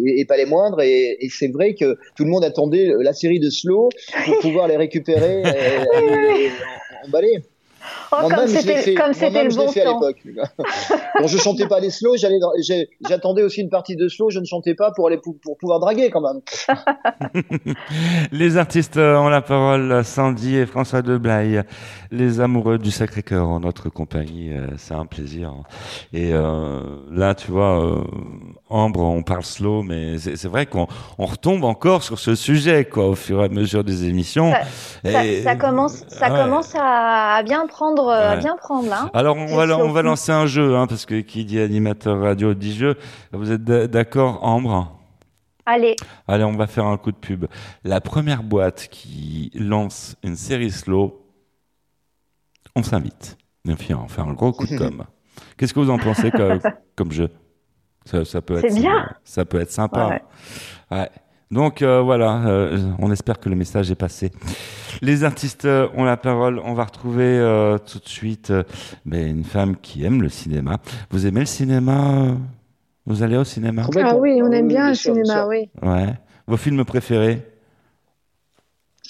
et, 0.05 0.21
et 0.21 0.25
pas 0.25 0.37
les 0.37 0.45
moindres. 0.45 0.81
Et, 0.81 1.17
et 1.21 1.29
c'est 1.29 1.47
vrai 1.51 1.73
que 1.75 1.97
tout 2.15 2.23
le 2.25 2.29
monde 2.29 2.43
attendait 2.43 2.91
la 2.99 3.13
série 3.13 3.39
de 3.39 3.49
slows 3.49 3.89
pour 4.25 4.39
pouvoir 4.39 4.67
les 4.67 4.77
récupérer 4.77 5.41
et, 5.45 6.49
et- 7.03 7.05
et 7.05 7.07
emballer. 7.07 7.43
Oh, 8.11 8.27
comme 8.27 8.47
c'était 8.47 9.43
le 9.43 9.49
je 9.51 9.59
l'ai 9.59 9.65
bon 9.65 9.71
fait 9.71 9.81
à 9.81 9.85
temps. 9.85 9.99
l'époque. 9.99 10.23
Quand 11.17 11.27
je 11.27 11.37
chantais 11.37 11.67
pas 11.67 11.79
les 11.79 11.89
slows, 11.91 12.15
j'allais 12.17 12.39
j'attendais 13.07 13.43
aussi 13.43 13.61
une 13.61 13.69
partie 13.69 13.95
de 13.95 14.07
slow, 14.07 14.29
je 14.29 14.39
ne 14.39 14.45
chantais 14.45 14.73
pas 14.73 14.91
pour 14.91 15.07
aller 15.07 15.17
pour, 15.17 15.35
pour 15.41 15.57
pouvoir 15.57 15.79
draguer 15.79 16.09
quand 16.09 16.21
même. 16.21 16.41
Les 18.31 18.57
artistes 18.57 18.97
euh, 18.97 19.17
ont 19.17 19.29
la 19.29 19.41
parole, 19.41 20.03
Sandy 20.03 20.55
et 20.55 20.65
François 20.65 21.01
Deblaye, 21.01 21.61
les 22.11 22.39
amoureux 22.39 22.77
du 22.77 22.91
Sacré-Cœur 22.91 23.47
en 23.47 23.59
notre 23.59 23.89
compagnie, 23.89 24.53
euh, 24.53 24.67
c'est 24.77 24.93
un 24.93 25.05
plaisir. 25.05 25.53
Et 26.13 26.31
euh, 26.33 26.81
là, 27.11 27.35
tu 27.35 27.51
vois, 27.51 27.83
euh, 27.83 28.03
Ambre, 28.69 29.01
on 29.01 29.23
parle 29.23 29.43
slow, 29.43 29.83
mais 29.83 30.17
c'est 30.19 30.45
vrai 30.47 30.65
qu'on 30.65 30.87
on 31.17 31.25
retombe 31.25 31.63
encore 31.63 32.03
sur 32.03 32.19
ce 32.19 32.35
sujet, 32.35 32.85
quoi, 32.85 33.07
au 33.07 33.15
fur 33.15 33.41
et 33.41 33.45
à 33.45 33.49
mesure 33.49 33.83
des 33.83 34.05
émissions. 34.07 34.51
Ça, 35.03 35.25
Et- 35.25 35.41
ça 35.43 35.55
commence, 35.55 36.03
ça 36.07 36.31
Ouais. 36.31 36.39
commence 36.39 36.73
à, 36.75 37.35
à 37.35 37.43
bien 37.43 37.65
prendre, 37.67 37.78
à 37.81 38.35
Ouais. 38.35 38.37
bien 38.39 38.55
prendre 38.57 38.89
là. 38.89 39.09
Alors 39.13 39.37
on 39.37 39.45
va, 39.55 39.65
slow. 39.65 39.79
on 39.79 39.91
va 39.91 40.01
lancer 40.01 40.31
un 40.31 40.45
jeu, 40.45 40.75
hein, 40.75 40.87
parce 40.87 41.05
que 41.05 41.19
qui 41.21 41.45
dit 41.45 41.59
animateur 41.59 42.19
radio 42.19 42.53
dit 42.53 42.73
jeu. 42.75 42.95
Vous 43.31 43.51
êtes 43.51 43.63
d'accord, 43.63 44.43
Ambre? 44.43 44.95
Allez, 45.65 45.95
Allez, 46.27 46.43
on 46.43 46.53
va 46.57 46.65
faire 46.67 46.85
un 46.85 46.97
coup 46.97 47.11
de 47.11 47.17
pub. 47.17 47.45
La 47.83 48.01
première 48.01 48.41
boîte 48.43 48.87
qui 48.89 49.51
lance 49.53 50.15
une 50.23 50.35
série 50.35 50.71
slow, 50.71 51.23
on 52.75 52.81
s'invite. 52.83 53.37
Puis 53.77 53.93
on 53.93 54.07
fait 54.07 54.21
un 54.21 54.33
gros 54.33 54.51
coup 54.51 54.65
de 54.65 54.77
com. 54.77 55.03
Qu'est-ce 55.57 55.73
que 55.73 55.79
vous 55.79 55.91
en 55.91 55.99
pensez 55.99 56.31
comme, 56.31 56.59
comme 56.95 57.11
jeu? 57.11 57.29
Ça, 58.05 58.25
ça 58.25 58.41
peut 58.41 58.57
être 58.57 58.71
C'est 58.73 58.79
bien. 58.79 59.09
Ça 59.23 59.45
peut 59.45 59.59
être 59.59 59.71
sympa. 59.71 60.07
Ouais. 60.07 60.21
Ouais. 60.97 61.09
Donc 61.51 61.81
euh, 61.81 62.01
voilà, 62.01 62.45
euh, 62.45 62.77
on 62.99 63.11
espère 63.11 63.39
que 63.39 63.49
le 63.49 63.55
message 63.55 63.89
est 63.89 63.95
passé. 63.95 64.31
Les 65.01 65.23
artistes 65.23 65.65
euh, 65.65 65.87
ont 65.95 66.03
la 66.03 66.15
parole. 66.15 66.61
On 66.63 66.73
va 66.75 66.83
retrouver 66.85 67.23
euh, 67.23 67.79
tout 67.79 67.97
de 67.97 68.07
suite 68.07 68.51
euh, 68.51 68.63
ben, 69.05 69.27
une 69.37 69.43
femme 69.43 69.75
qui 69.81 70.05
aime 70.05 70.21
le 70.21 70.29
cinéma. 70.29 70.77
Vous 71.09 71.25
aimez 71.25 71.39
le 71.41 71.45
cinéma 71.47 72.35
Vous 73.07 73.23
allez 73.23 73.35
au 73.37 73.43
cinéma? 73.43 73.83
Ah 73.99 74.15
oui, 74.15 74.41
on 74.43 74.51
aime 74.51 74.67
bien 74.67 74.89
le 74.89 74.95
cinéma, 74.95 75.47
oui. 75.47 75.69
Ouais. 75.81 76.13
Vos 76.45 76.57
films 76.57 76.85
préférés? 76.85 77.41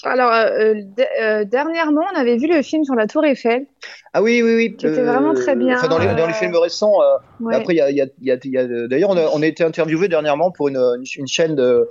Alors, 0.04 0.32
euh, 0.32 0.74
d- 0.74 1.06
euh, 1.22 1.44
dernièrement, 1.44 2.02
on 2.14 2.18
avait 2.18 2.36
vu 2.36 2.46
le 2.46 2.62
film 2.62 2.84
sur 2.84 2.94
la 2.94 3.06
Tour 3.06 3.24
Eiffel. 3.24 3.66
Ah 4.12 4.22
oui, 4.22 4.40
oui, 4.42 4.54
oui. 4.56 4.76
Qui 4.76 4.86
était 4.86 5.02
vraiment 5.02 5.34
très 5.34 5.54
bien. 5.56 5.76
Enfin, 5.76 5.88
dans, 5.88 5.98
les, 5.98 6.06
dans 6.06 6.14
les 6.26 6.32
Euh, 6.32 6.32
films 6.32 6.56
récents, 6.56 6.94
euh, 7.02 7.16
Ouais. 7.40 7.54
après, 7.54 7.74
il 7.74 7.76
y 7.76 7.80
a, 7.80 7.90
il 7.90 7.96
y 7.96 8.00
a, 8.02 8.06
il 8.20 8.26
y 8.26 8.32
a, 8.32 8.36
il 8.42 8.50
y 8.52 8.58
a- 8.58 8.88
d'ailleurs, 8.88 9.10
on 9.10 9.16
a, 9.16 9.26
on 9.32 9.42
a 9.42 9.46
été 9.46 9.62
interviewé 9.62 10.08
dernièrement 10.08 10.50
pour 10.50 10.68
une, 10.68 10.76
une, 10.78 11.04
une 11.18 11.26
chaîne 11.26 11.54
de, 11.54 11.86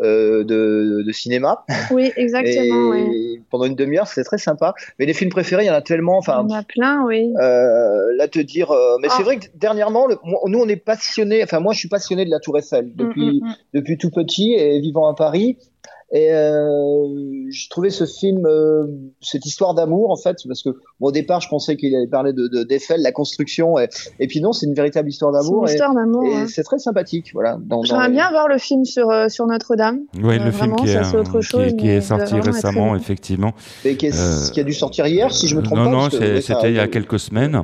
euh, 0.00 0.44
de, 0.44 1.02
de 1.06 1.12
cinéma. 1.12 1.64
Oui, 1.90 2.12
exactement. 2.16 2.94
et 2.94 3.00
ouais. 3.00 3.40
pendant 3.50 3.64
une 3.64 3.74
demi-heure, 3.74 4.06
c'était 4.06 4.24
très 4.24 4.38
sympa. 4.38 4.74
Mais 4.98 5.06
les 5.06 5.14
films 5.14 5.30
préférés, 5.30 5.64
il 5.64 5.66
y 5.66 5.70
en 5.70 5.74
a 5.74 5.82
tellement. 5.82 6.18
Enfin, 6.18 6.44
On 6.46 6.50
en 6.52 6.54
a 6.58 6.62
plein, 6.62 7.04
oui. 7.06 7.32
euh, 7.40 8.14
là, 8.16 8.28
te 8.28 8.38
dire. 8.40 8.70
euh, 8.70 8.98
mais 9.00 9.08
Ah. 9.10 9.14
c'est 9.16 9.22
vrai 9.22 9.38
que 9.38 9.46
dernièrement, 9.54 10.06
le- 10.06 10.16
nous, 10.46 10.58
on 10.60 10.68
est 10.68 10.76
passionnés. 10.76 11.42
Enfin, 11.42 11.60
moi, 11.60 11.72
je 11.72 11.78
suis 11.78 11.88
passionné 11.88 12.24
de 12.24 12.30
la 12.30 12.40
Tour 12.40 12.58
Eiffel 12.58 12.92
depuis, 12.94 13.40
Mm, 13.40 13.46
mm, 13.46 13.48
mm. 13.48 13.54
depuis 13.74 13.98
tout 13.98 14.10
petit 14.10 14.52
et 14.54 14.78
vivant 14.80 15.08
à 15.10 15.14
Paris. 15.14 15.56
Et 16.16 16.32
euh, 16.32 17.50
je 17.50 17.68
trouvais 17.70 17.90
ce 17.90 18.06
film, 18.06 18.46
euh, 18.46 18.86
cette 19.20 19.44
histoire 19.46 19.74
d'amour, 19.74 20.12
en 20.12 20.16
fait, 20.16 20.36
parce 20.46 20.62
que 20.62 20.70
bon, 21.00 21.08
au 21.08 21.10
départ, 21.10 21.40
je 21.40 21.48
pensais 21.48 21.76
qu'il 21.76 21.92
allait 21.96 22.06
parler 22.06 22.32
de, 22.32 22.46
de 22.46 22.62
d'Eiffel, 22.62 23.02
la 23.02 23.10
construction, 23.10 23.78
et, 23.80 23.88
et 24.20 24.28
puis 24.28 24.40
non, 24.40 24.52
c'est 24.52 24.66
une 24.66 24.74
véritable 24.74 25.08
histoire 25.08 25.32
C'est 25.34 25.40
d'amour. 25.48 25.62
une 25.64 25.68
Et, 25.70 25.72
histoire 25.72 25.92
d'amour. 25.94 26.24
et 26.24 26.42
ouais. 26.42 26.46
c'est 26.46 26.62
très 26.62 26.78
sympathique, 26.78 27.30
voilà. 27.34 27.54
Dans, 27.60 27.78
dans 27.78 27.82
J'aimerais 27.82 28.06
les- 28.08 28.14
bien 28.14 28.30
voir 28.30 28.46
le 28.46 28.58
film 28.58 28.84
sur, 28.84 29.10
euh, 29.10 29.28
sur 29.28 29.46
Notre-Dame. 29.48 30.02
Oui, 30.22 30.36
Euh, 30.36 30.44
le 30.44 30.50
film 30.52 30.52
vraiment, 30.52 30.76
qui 30.76 30.88
est, 30.88 30.92
ça, 30.92 31.02
c'est 31.02 31.16
autre 31.16 31.40
qui 31.40 31.46
chose, 31.46 31.62
est- 31.62 31.76
qui 31.76 31.86
mais 31.86 31.96
est 31.96 32.00
sorti 32.00 32.34
récemment, 32.40 32.84
bien. 32.92 32.94
et 32.94 33.00
effectivement. 33.00 33.52
qui, 33.82 33.88
est- 33.88 34.14
Euh, 34.14 34.50
qui 34.52 34.60
a 34.60 34.64
dû 34.64 34.72
sortir 34.72 35.08
hier, 35.08 35.34
si 35.34 35.48
je 35.48 35.56
me 35.56 35.62
trompe 35.62 35.78
non, 35.78 35.84
pas. 35.86 35.90
non, 35.90 36.10
c'est- 36.10 36.40
ça- 36.42 36.54
c'était 36.54 36.70
il 36.70 36.76
y 36.76 36.80
a 36.80 36.86
quelques 36.86 37.18
semaines. 37.18 37.60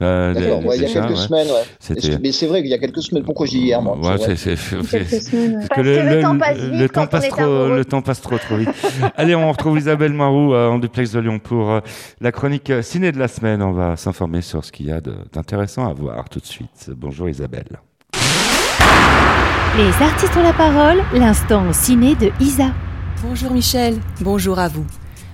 Euh, 0.00 0.32
D'accord, 0.32 0.64
ouais, 0.66 0.76
il 0.76 0.82
y 0.82 0.86
a 0.86 0.88
quelques 0.92 1.10
ouais. 1.10 1.16
semaines, 1.16 1.48
ouais. 1.48 2.18
Mais 2.22 2.32
c'est 2.32 2.46
vrai 2.46 2.62
qu'il 2.62 2.70
y 2.70 2.74
a 2.74 2.78
quelques 2.78 3.02
semaines. 3.02 3.24
Pourquoi 3.24 3.46
je 3.46 3.52
dis 3.52 3.58
hier, 3.60 3.82
moi 3.82 3.96
Ouais, 3.98 4.16
c'est 4.18 4.36
c'est, 4.36 4.56
le 5.76 6.22
temps 6.22 6.38
passe 6.38 6.58
vite 6.58 6.80
le 6.80 6.88
temps 6.88 7.06
passe 7.06 7.28
trop, 7.28 7.40
amoureux. 7.42 7.76
le 7.76 7.84
temps 7.84 8.02
passe 8.02 8.20
trop 8.20 8.38
trop 8.38 8.56
vite. 8.56 8.68
Allez, 9.16 9.34
on 9.34 9.50
retrouve 9.50 9.78
Isabelle 9.78 10.12
Marou 10.12 10.54
euh, 10.54 10.68
en 10.68 10.78
duplex 10.78 11.12
de 11.12 11.20
Lyon 11.20 11.38
pour 11.38 11.70
euh, 11.70 11.80
la 12.20 12.30
chronique 12.32 12.70
euh, 12.70 12.82
ciné 12.82 13.10
de 13.12 13.18
la 13.18 13.28
semaine. 13.28 13.62
On 13.62 13.72
va 13.72 13.96
s'informer 13.96 14.40
sur 14.40 14.64
ce 14.64 14.70
qu'il 14.70 14.86
y 14.86 14.92
a 14.92 15.00
d'intéressant 15.00 15.88
à 15.88 15.92
voir 15.92 16.28
tout 16.28 16.38
de 16.38 16.46
suite. 16.46 16.90
Bonjour 16.96 17.28
Isabelle. 17.28 17.80
Les 19.76 20.04
artistes 20.04 20.36
ont 20.36 20.42
la 20.42 20.52
parole, 20.52 21.02
l'instant 21.12 21.68
au 21.68 21.72
ciné 21.72 22.14
de 22.14 22.30
Isa. 22.40 22.72
Bonjour 23.22 23.52
Michel, 23.52 23.96
bonjour 24.20 24.58
à 24.58 24.68
vous. 24.68 24.86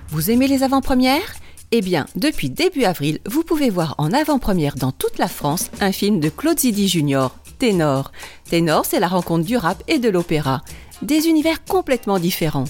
Vous 0.09 0.31
aimez 0.31 0.47
les 0.47 0.63
avant-premières? 0.63 1.33
Eh 1.71 1.81
bien, 1.81 2.05
depuis 2.15 2.49
début 2.49 2.83
avril, 2.83 3.19
vous 3.25 3.43
pouvez 3.43 3.69
voir 3.69 3.95
en 3.97 4.13
avant-première 4.13 4.75
dans 4.75 4.91
toute 4.91 5.17
la 5.17 5.27
France 5.27 5.71
un 5.81 5.91
film 5.91 6.19
de 6.19 6.29
Claude 6.29 6.59
Zidi 6.59 6.87
Jr., 6.87 7.27
Ténor. 7.57 8.11
Ténor, 8.49 8.85
c'est 8.85 8.99
la 8.99 9.07
rencontre 9.07 9.45
du 9.45 9.57
rap 9.57 9.83
et 9.87 9.97
de 9.97 10.09
l'opéra. 10.09 10.61
Des 11.01 11.27
univers 11.27 11.63
complètement 11.65 12.19
différents. 12.19 12.65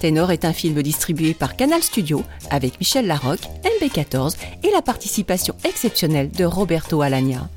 Ténor 0.00 0.30
est 0.30 0.44
un 0.44 0.52
film 0.52 0.82
distribué 0.82 1.34
par 1.34 1.56
Canal 1.56 1.82
Studio 1.82 2.22
avec 2.50 2.78
Michel 2.78 3.06
Larocque, 3.06 3.48
MB14 3.80 4.36
et 4.62 4.70
la 4.70 4.82
participation 4.82 5.54
exceptionnelle 5.64 6.30
de 6.30 6.44
Roberto 6.44 7.00
Alagna. 7.00 7.48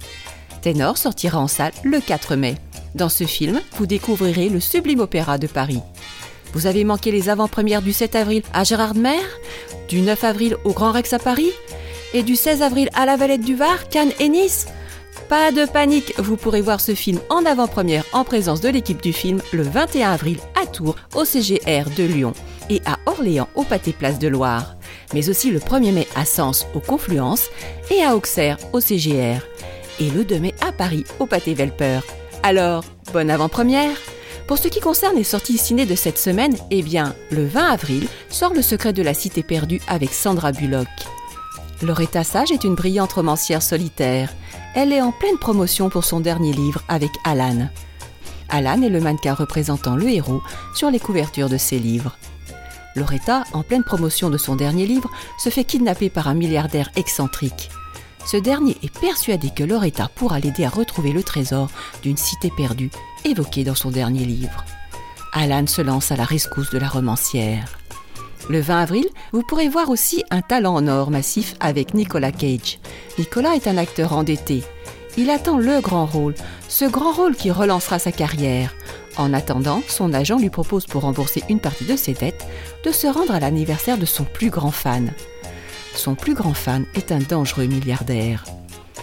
Ténor 0.61 0.97
sortira 0.97 1.39
en 1.39 1.47
salle 1.47 1.73
le 1.83 1.99
4 1.99 2.35
mai. 2.35 2.55
Dans 2.95 3.09
ce 3.09 3.25
film, 3.25 3.61
vous 3.77 3.85
découvrirez 3.85 4.49
le 4.49 4.59
sublime 4.59 5.01
opéra 5.01 5.37
de 5.37 5.47
Paris. 5.47 5.81
Vous 6.53 6.65
avez 6.65 6.83
manqué 6.83 7.11
les 7.11 7.29
avant-premières 7.29 7.81
du 7.81 7.93
7 7.93 8.15
avril 8.15 8.41
à 8.53 8.63
Gérardmer, 8.63 9.19
du 9.87 10.01
9 10.01 10.23
avril 10.23 10.57
au 10.63 10.71
Grand 10.71 10.91
Rex 10.91 11.13
à 11.13 11.19
Paris 11.19 11.51
et 12.13 12.23
du 12.23 12.35
16 12.35 12.61
avril 12.61 12.89
à 12.93 13.05
la 13.05 13.17
Valette 13.17 13.41
du 13.41 13.55
Var, 13.55 13.89
Cannes 13.89 14.11
et 14.19 14.29
Nice. 14.29 14.67
Pas 15.29 15.51
de 15.51 15.65
panique, 15.65 16.13
vous 16.19 16.37
pourrez 16.37 16.61
voir 16.61 16.79
ce 16.79 16.95
film 16.95 17.19
en 17.29 17.43
avant-première 17.45 18.05
en 18.13 18.23
présence 18.23 18.61
de 18.61 18.69
l'équipe 18.69 19.01
du 19.01 19.11
film 19.11 19.41
le 19.51 19.63
21 19.63 20.11
avril 20.11 20.37
à 20.61 20.65
Tours 20.65 20.95
au 21.15 21.25
CGR 21.25 21.89
de 21.97 22.03
Lyon 22.03 22.33
et 22.69 22.81
à 22.85 22.97
Orléans 23.05 23.49
au 23.55 23.63
Pâté 23.63 23.91
Place 23.91 24.19
de 24.19 24.27
Loire, 24.29 24.75
mais 25.13 25.29
aussi 25.29 25.51
le 25.51 25.59
1er 25.59 25.91
mai 25.91 26.07
à 26.15 26.23
Sens 26.23 26.65
au 26.73 26.79
Confluence 26.79 27.49
et 27.91 28.03
à 28.03 28.15
Auxerre 28.15 28.57
au 28.71 28.79
CGR 28.79 29.41
et 29.99 30.09
le 30.11 30.23
2 30.23 30.39
mai 30.39 30.53
à 30.61 30.71
Paris 30.71 31.03
au 31.19 31.25
Pâté 31.25 31.53
Velper. 31.53 31.99
Alors, 32.43 32.85
bonne 33.11 33.29
avant-première 33.29 33.97
pour 34.47 34.57
ce 34.57 34.69
qui 34.69 34.79
concerne 34.79 35.17
les 35.17 35.25
sorties 35.25 35.57
ciné 35.57 35.85
de 35.85 35.95
cette 35.95 36.17
semaine, 36.17 36.55
eh 36.71 36.81
bien, 36.81 37.13
le 37.31 37.45
20 37.45 37.69
avril 37.69 38.07
sort 38.29 38.53
Le 38.53 38.61
secret 38.61 38.93
de 38.93 39.03
la 39.03 39.13
cité 39.13 39.43
perdue 39.43 39.81
avec 39.87 40.13
Sandra 40.13 40.53
Bullock. 40.53 40.87
Loretta 41.81 42.23
Sage 42.23 42.51
est 42.51 42.63
une 42.63 42.75
brillante 42.75 43.13
romancière 43.13 43.61
solitaire. 43.61 44.33
Elle 44.73 44.93
est 44.93 45.01
en 45.01 45.11
pleine 45.11 45.37
promotion 45.37 45.89
pour 45.89 46.05
son 46.05 46.21
dernier 46.21 46.53
livre 46.53 46.81
avec 46.87 47.11
Alan. 47.25 47.69
Alan 48.49 48.81
est 48.81 48.89
le 48.89 49.01
mannequin 49.01 49.33
représentant 49.33 49.97
le 49.97 50.09
héros 50.09 50.41
sur 50.73 50.89
les 50.89 50.99
couvertures 50.99 51.49
de 51.49 51.57
ses 51.57 51.77
livres. 51.77 52.17
Loretta, 52.95 53.43
en 53.51 53.63
pleine 53.63 53.83
promotion 53.83 54.29
de 54.29 54.37
son 54.37 54.55
dernier 54.55 54.87
livre, 54.87 55.11
se 55.37 55.49
fait 55.49 55.65
kidnapper 55.65 56.09
par 56.09 56.29
un 56.29 56.33
milliardaire 56.33 56.89
excentrique. 56.95 57.69
Ce 58.25 58.37
dernier 58.37 58.75
est 58.81 58.99
persuadé 58.99 59.51
que 59.55 59.63
Loretta 59.63 60.09
pourra 60.15 60.39
l'aider 60.39 60.65
à 60.65 60.69
retrouver 60.69 61.11
le 61.11 61.23
trésor 61.23 61.69
d'une 62.01 62.17
cité 62.17 62.51
perdue 62.55 62.89
évoquée 63.27 63.63
dans 63.63 63.75
son 63.75 63.91
dernier 63.91 64.25
livre. 64.25 64.65
Alan 65.33 65.67
se 65.67 65.81
lance 65.81 66.11
à 66.11 66.15
la 66.15 66.23
rescousse 66.23 66.71
de 66.71 66.79
la 66.79 66.87
romancière. 66.87 67.77
Le 68.49 68.61
20 68.61 68.81
avril, 68.81 69.05
vous 69.33 69.43
pourrez 69.43 69.67
voir 69.67 69.89
aussi 69.89 70.23
un 70.31 70.41
talent 70.41 70.75
en 70.75 70.87
or 70.87 71.11
massif 71.11 71.55
avec 71.59 71.93
Nicolas 71.93 72.31
Cage. 72.31 72.79
Nicolas 73.19 73.55
est 73.55 73.67
un 73.67 73.77
acteur 73.77 74.13
endetté. 74.13 74.63
Il 75.17 75.29
attend 75.29 75.57
le 75.57 75.81
grand 75.81 76.05
rôle, 76.05 76.35
ce 76.69 76.85
grand 76.85 77.11
rôle 77.11 77.35
qui 77.35 77.51
relancera 77.51 77.99
sa 77.99 78.11
carrière. 78.11 78.73
En 79.17 79.33
attendant, 79.33 79.81
son 79.87 80.13
agent 80.13 80.37
lui 80.37 80.49
propose 80.49 80.85
pour 80.85 81.01
rembourser 81.01 81.43
une 81.49 81.59
partie 81.59 81.85
de 81.85 81.95
ses 81.95 82.13
dettes 82.13 82.45
de 82.85 82.91
se 82.91 83.07
rendre 83.07 83.33
à 83.33 83.39
l'anniversaire 83.39 83.97
de 83.97 84.05
son 84.05 84.23
plus 84.23 84.49
grand 84.49 84.71
fan. 84.71 85.11
Son 85.95 86.15
plus 86.15 86.35
grand 86.35 86.53
fan 86.53 86.85
est 86.93 87.11
un 87.11 87.19
dangereux 87.19 87.65
milliardaire. 87.65 88.45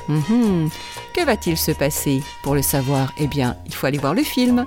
Mhm. 0.08 0.68
Que 1.14 1.24
va-t-il 1.24 1.56
se 1.56 1.72
passer 1.72 2.22
Pour 2.42 2.54
le 2.54 2.62
savoir, 2.62 3.12
eh 3.18 3.26
bien, 3.26 3.56
il 3.66 3.74
faut 3.74 3.86
aller 3.86 3.98
voir 3.98 4.14
le 4.14 4.22
film. 4.22 4.66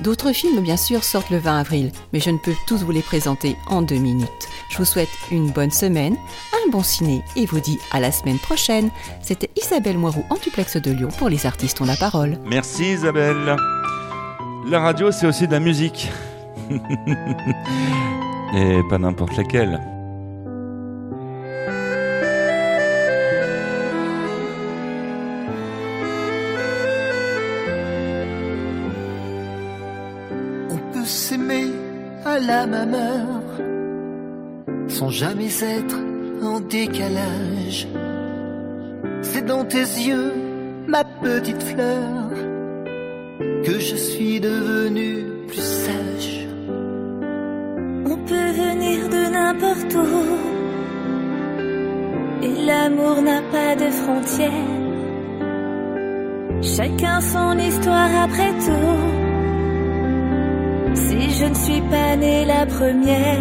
D'autres 0.00 0.32
films, 0.32 0.60
bien 0.60 0.76
sûr, 0.76 1.02
sortent 1.04 1.30
le 1.30 1.38
20 1.38 1.58
avril, 1.60 1.90
mais 2.12 2.20
je 2.20 2.28
ne 2.30 2.36
peux 2.36 2.52
tous 2.66 2.82
vous 2.84 2.90
les 2.92 3.00
présenter 3.00 3.56
en 3.66 3.80
deux 3.80 3.96
minutes. 3.96 4.48
Je 4.68 4.76
vous 4.78 4.84
souhaite 4.84 5.08
une 5.30 5.50
bonne 5.50 5.70
semaine, 5.70 6.16
un 6.52 6.70
bon 6.70 6.82
ciné 6.82 7.22
et 7.34 7.46
vous 7.46 7.60
dis 7.60 7.78
à 7.92 8.00
la 8.00 8.12
semaine 8.12 8.38
prochaine. 8.38 8.90
C'était 9.22 9.48
Isabelle 9.56 9.96
Moirou 9.96 10.24
en 10.28 10.34
duplex 10.34 10.76
de 10.76 10.90
Lyon 10.90 11.08
pour 11.18 11.30
Les 11.30 11.46
Artistes 11.46 11.80
ont 11.80 11.86
la 11.86 11.96
parole. 11.96 12.38
Merci 12.44 12.92
Isabelle. 12.92 13.56
La 14.66 14.80
radio, 14.80 15.10
c'est 15.12 15.26
aussi 15.26 15.46
de 15.46 15.52
la 15.52 15.60
musique. 15.60 16.10
Et 18.54 18.80
pas 18.90 18.98
n'importe 18.98 19.36
laquelle. 19.36 19.80
La 32.46 32.66
même 32.66 32.96
sans 34.88 35.10
jamais 35.10 35.52
être 35.62 35.96
en 36.42 36.60
décalage. 36.60 37.88
C'est 39.22 39.44
dans 39.44 39.64
tes 39.64 39.78
yeux, 39.78 40.32
ma 40.86 41.02
petite 41.04 41.62
fleur, 41.62 42.30
que 43.64 43.78
je 43.78 43.96
suis 43.96 44.40
devenu 44.40 45.24
plus 45.48 45.66
sage. 45.84 46.46
On 48.06 48.16
peut 48.16 48.50
venir 48.64 49.08
de 49.08 49.22
n'importe 49.36 49.94
où. 49.94 50.24
Et 52.46 52.66
l'amour 52.66 53.22
n'a 53.22 53.42
pas 53.50 53.74
de 53.74 53.90
frontières. 53.90 54.52
Chacun 56.62 57.20
son 57.20 57.58
histoire 57.58 58.10
après 58.24 58.52
tout. 58.64 59.15
Je 61.38 61.44
ne 61.44 61.54
suis 61.54 61.82
pas 61.82 62.16
née 62.16 62.46
la 62.46 62.64
première. 62.64 63.38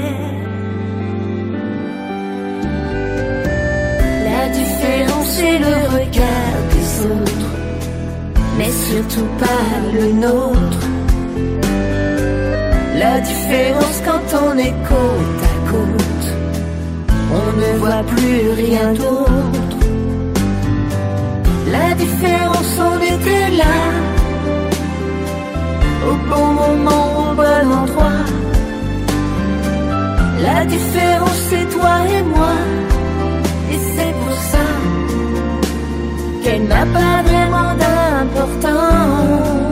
La 4.29 4.49
différence 4.49 5.27
c'est 5.37 5.59
le 5.59 5.75
regard 5.97 6.57
des 6.73 6.87
autres. 7.13 7.51
Mais 8.57 8.71
surtout 8.89 9.29
pas 9.39 9.65
le 9.93 10.11
nôtre. 10.11 10.87
La 12.97 13.19
différence 13.21 14.01
quand 14.05 14.27
on 14.43 14.57
est 14.57 14.75
côte 14.89 15.41
à 15.53 15.71
côte, 15.71 16.27
on 17.39 17.47
ne 17.61 17.77
voit 17.79 18.03
plus 18.03 18.51
rien 18.63 18.93
d'autre. 18.93 19.75
La 21.71 21.93
différence, 21.95 22.79
on 22.79 22.97
était 23.01 23.49
là, 23.57 23.75
au 26.09 26.15
bon 26.29 26.47
moment, 26.53 27.14
bon 27.35 27.71
endroit. 27.81 28.23
La 30.41 30.65
différence, 30.65 31.39
c'est 31.49 31.67
toi 31.69 31.95
et 32.09 32.23
moi. 32.23 32.55
Et 33.71 33.79
c'est 33.95 34.13
pour 34.23 34.37
ça 34.51 34.67
qu'elle 36.43 36.65
n'a 36.67 36.85
pas 36.85 37.23
vraiment 37.23 37.73
d'importance. 37.81 39.65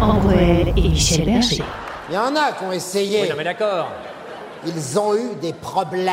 en 0.00 0.30
et 0.76 0.88
Michel 0.88 1.24
Berger. 1.24 1.62
Il 2.08 2.14
y 2.14 2.18
en 2.18 2.36
a 2.36 2.52
qui 2.52 2.64
ont 2.64 2.72
essayé. 2.72 3.22
Oui, 3.22 3.28
non, 3.28 3.42
d'accord. 3.42 3.90
Ils 4.64 4.98
ont 4.98 5.14
eu 5.14 5.34
des 5.40 5.52
problèmes. 5.52 6.12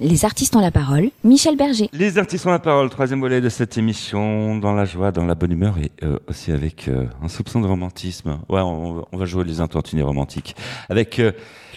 Les 0.00 0.24
artistes 0.24 0.54
ont 0.54 0.60
la 0.60 0.70
parole, 0.70 1.10
Michel 1.24 1.56
Berger. 1.56 1.90
Les 1.92 2.18
artistes 2.18 2.46
ont 2.46 2.52
la 2.52 2.60
parole, 2.60 2.88
troisième 2.88 3.20
volet 3.20 3.40
de 3.40 3.48
cette 3.48 3.76
émission, 3.76 4.56
dans 4.56 4.72
la 4.72 4.84
joie, 4.84 5.10
dans 5.10 5.26
la 5.26 5.34
bonne 5.34 5.50
humeur 5.50 5.76
et 5.78 5.90
euh, 6.04 6.18
aussi 6.28 6.52
avec 6.52 6.86
euh, 6.86 7.06
un 7.20 7.26
soupçon 7.26 7.60
de 7.60 7.66
romantisme. 7.66 8.38
Ouais, 8.48 8.60
on, 8.60 9.04
on 9.10 9.16
va 9.16 9.24
jouer 9.24 9.42
les 9.42 9.60
intentunés 9.60 10.02
romantiques. 10.02 10.54
Avec 10.88 11.18
euh, 11.18 11.32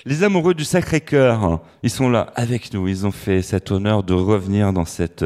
les 0.05 0.23
amoureux 0.23 0.53
du 0.53 0.65
Sacré-Cœur, 0.65 1.61
ils 1.81 1.89
sont 1.89 2.09
là 2.09 2.31
avec 2.35 2.71
nous, 2.73 2.87
ils 2.87 3.07
ont 3.07 3.11
fait 3.11 3.41
cet 3.41 3.71
honneur 3.71 4.03
de 4.03 4.13
revenir 4.13 4.71
dans 4.71 4.85
cette 4.85 5.25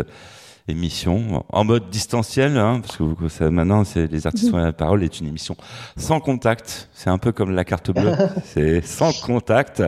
émission 0.68 1.46
en 1.50 1.64
mode 1.64 1.90
distanciel, 1.90 2.58
hein, 2.58 2.80
parce 2.82 2.98
que 2.98 3.04
vous, 3.04 3.30
ça, 3.30 3.52
maintenant, 3.52 3.84
c'est 3.84 4.08
les 4.12 4.26
artistes 4.26 4.54
ont 4.54 4.58
la 4.58 4.74
parole 4.74 5.04
est 5.04 5.20
une 5.20 5.28
émission 5.28 5.56
sans 5.96 6.20
contact. 6.20 6.90
C'est 6.94 7.10
un 7.10 7.18
peu 7.18 7.32
comme 7.32 7.52
la 7.52 7.64
carte 7.64 7.92
bleue, 7.92 8.14
c'est 8.46 8.82
sans 8.86 9.14
contact, 9.22 9.84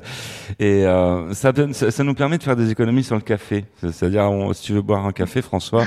et 0.59 0.85
euh, 0.85 1.33
ça, 1.33 1.51
donne, 1.51 1.73
ça, 1.73 1.89
ça 1.89 2.03
nous 2.03 2.13
permet 2.13 2.37
de 2.37 2.43
faire 2.43 2.55
des 2.55 2.69
économies 2.69 3.03
sur 3.03 3.15
le 3.15 3.21
café. 3.21 3.65
C'est-à-dire, 3.81 4.29
si 4.53 4.63
tu 4.63 4.73
veux 4.73 4.81
boire 4.81 5.05
un 5.05 5.11
café, 5.11 5.41
François, 5.41 5.85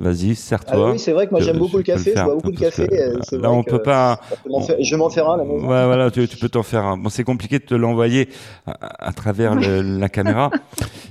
vas-y, 0.00 0.30
Ah 0.32 0.34
serre-toi. 0.34 0.90
oui, 0.92 0.98
c'est 0.98 1.12
vrai 1.12 1.26
que 1.26 1.30
moi 1.32 1.40
j'aime 1.40 1.58
beaucoup 1.58 1.76
le 1.76 1.82
café, 1.82 2.12
je 2.16 2.22
bois 2.24 2.34
beaucoup 2.34 2.50
de 2.50 2.56
que, 2.56 2.62
café. 2.64 2.88
euh, 2.92 3.18
Là, 3.38 3.52
on 3.52 3.62
peut 3.62 3.82
pas. 3.82 4.18
je 4.44 4.50
m'en 4.50 4.60
faire- 4.60 4.76
Je 4.80 4.90
vais 4.90 4.96
m'en 4.96 5.10
faire 5.10 5.28
un 5.28 5.34
à 5.34 5.36
la 5.38 5.44
maison. 5.44 5.60
Ouais, 5.68 5.84
voilà, 5.86 6.10
tu, 6.10 6.26
tu 6.26 6.36
peux 6.36 6.48
t'en 6.48 6.62
faire 6.62 6.84
un. 6.84 6.96
Bon, 6.96 7.08
c'est 7.10 7.24
compliqué 7.24 7.58
de 7.58 7.64
te 7.64 7.74
l'envoyer 7.74 8.28
à, 8.66 9.08
à 9.08 9.12
travers 9.12 9.54
le- 9.54 9.82
la 9.98 10.08
caméra, 10.08 10.50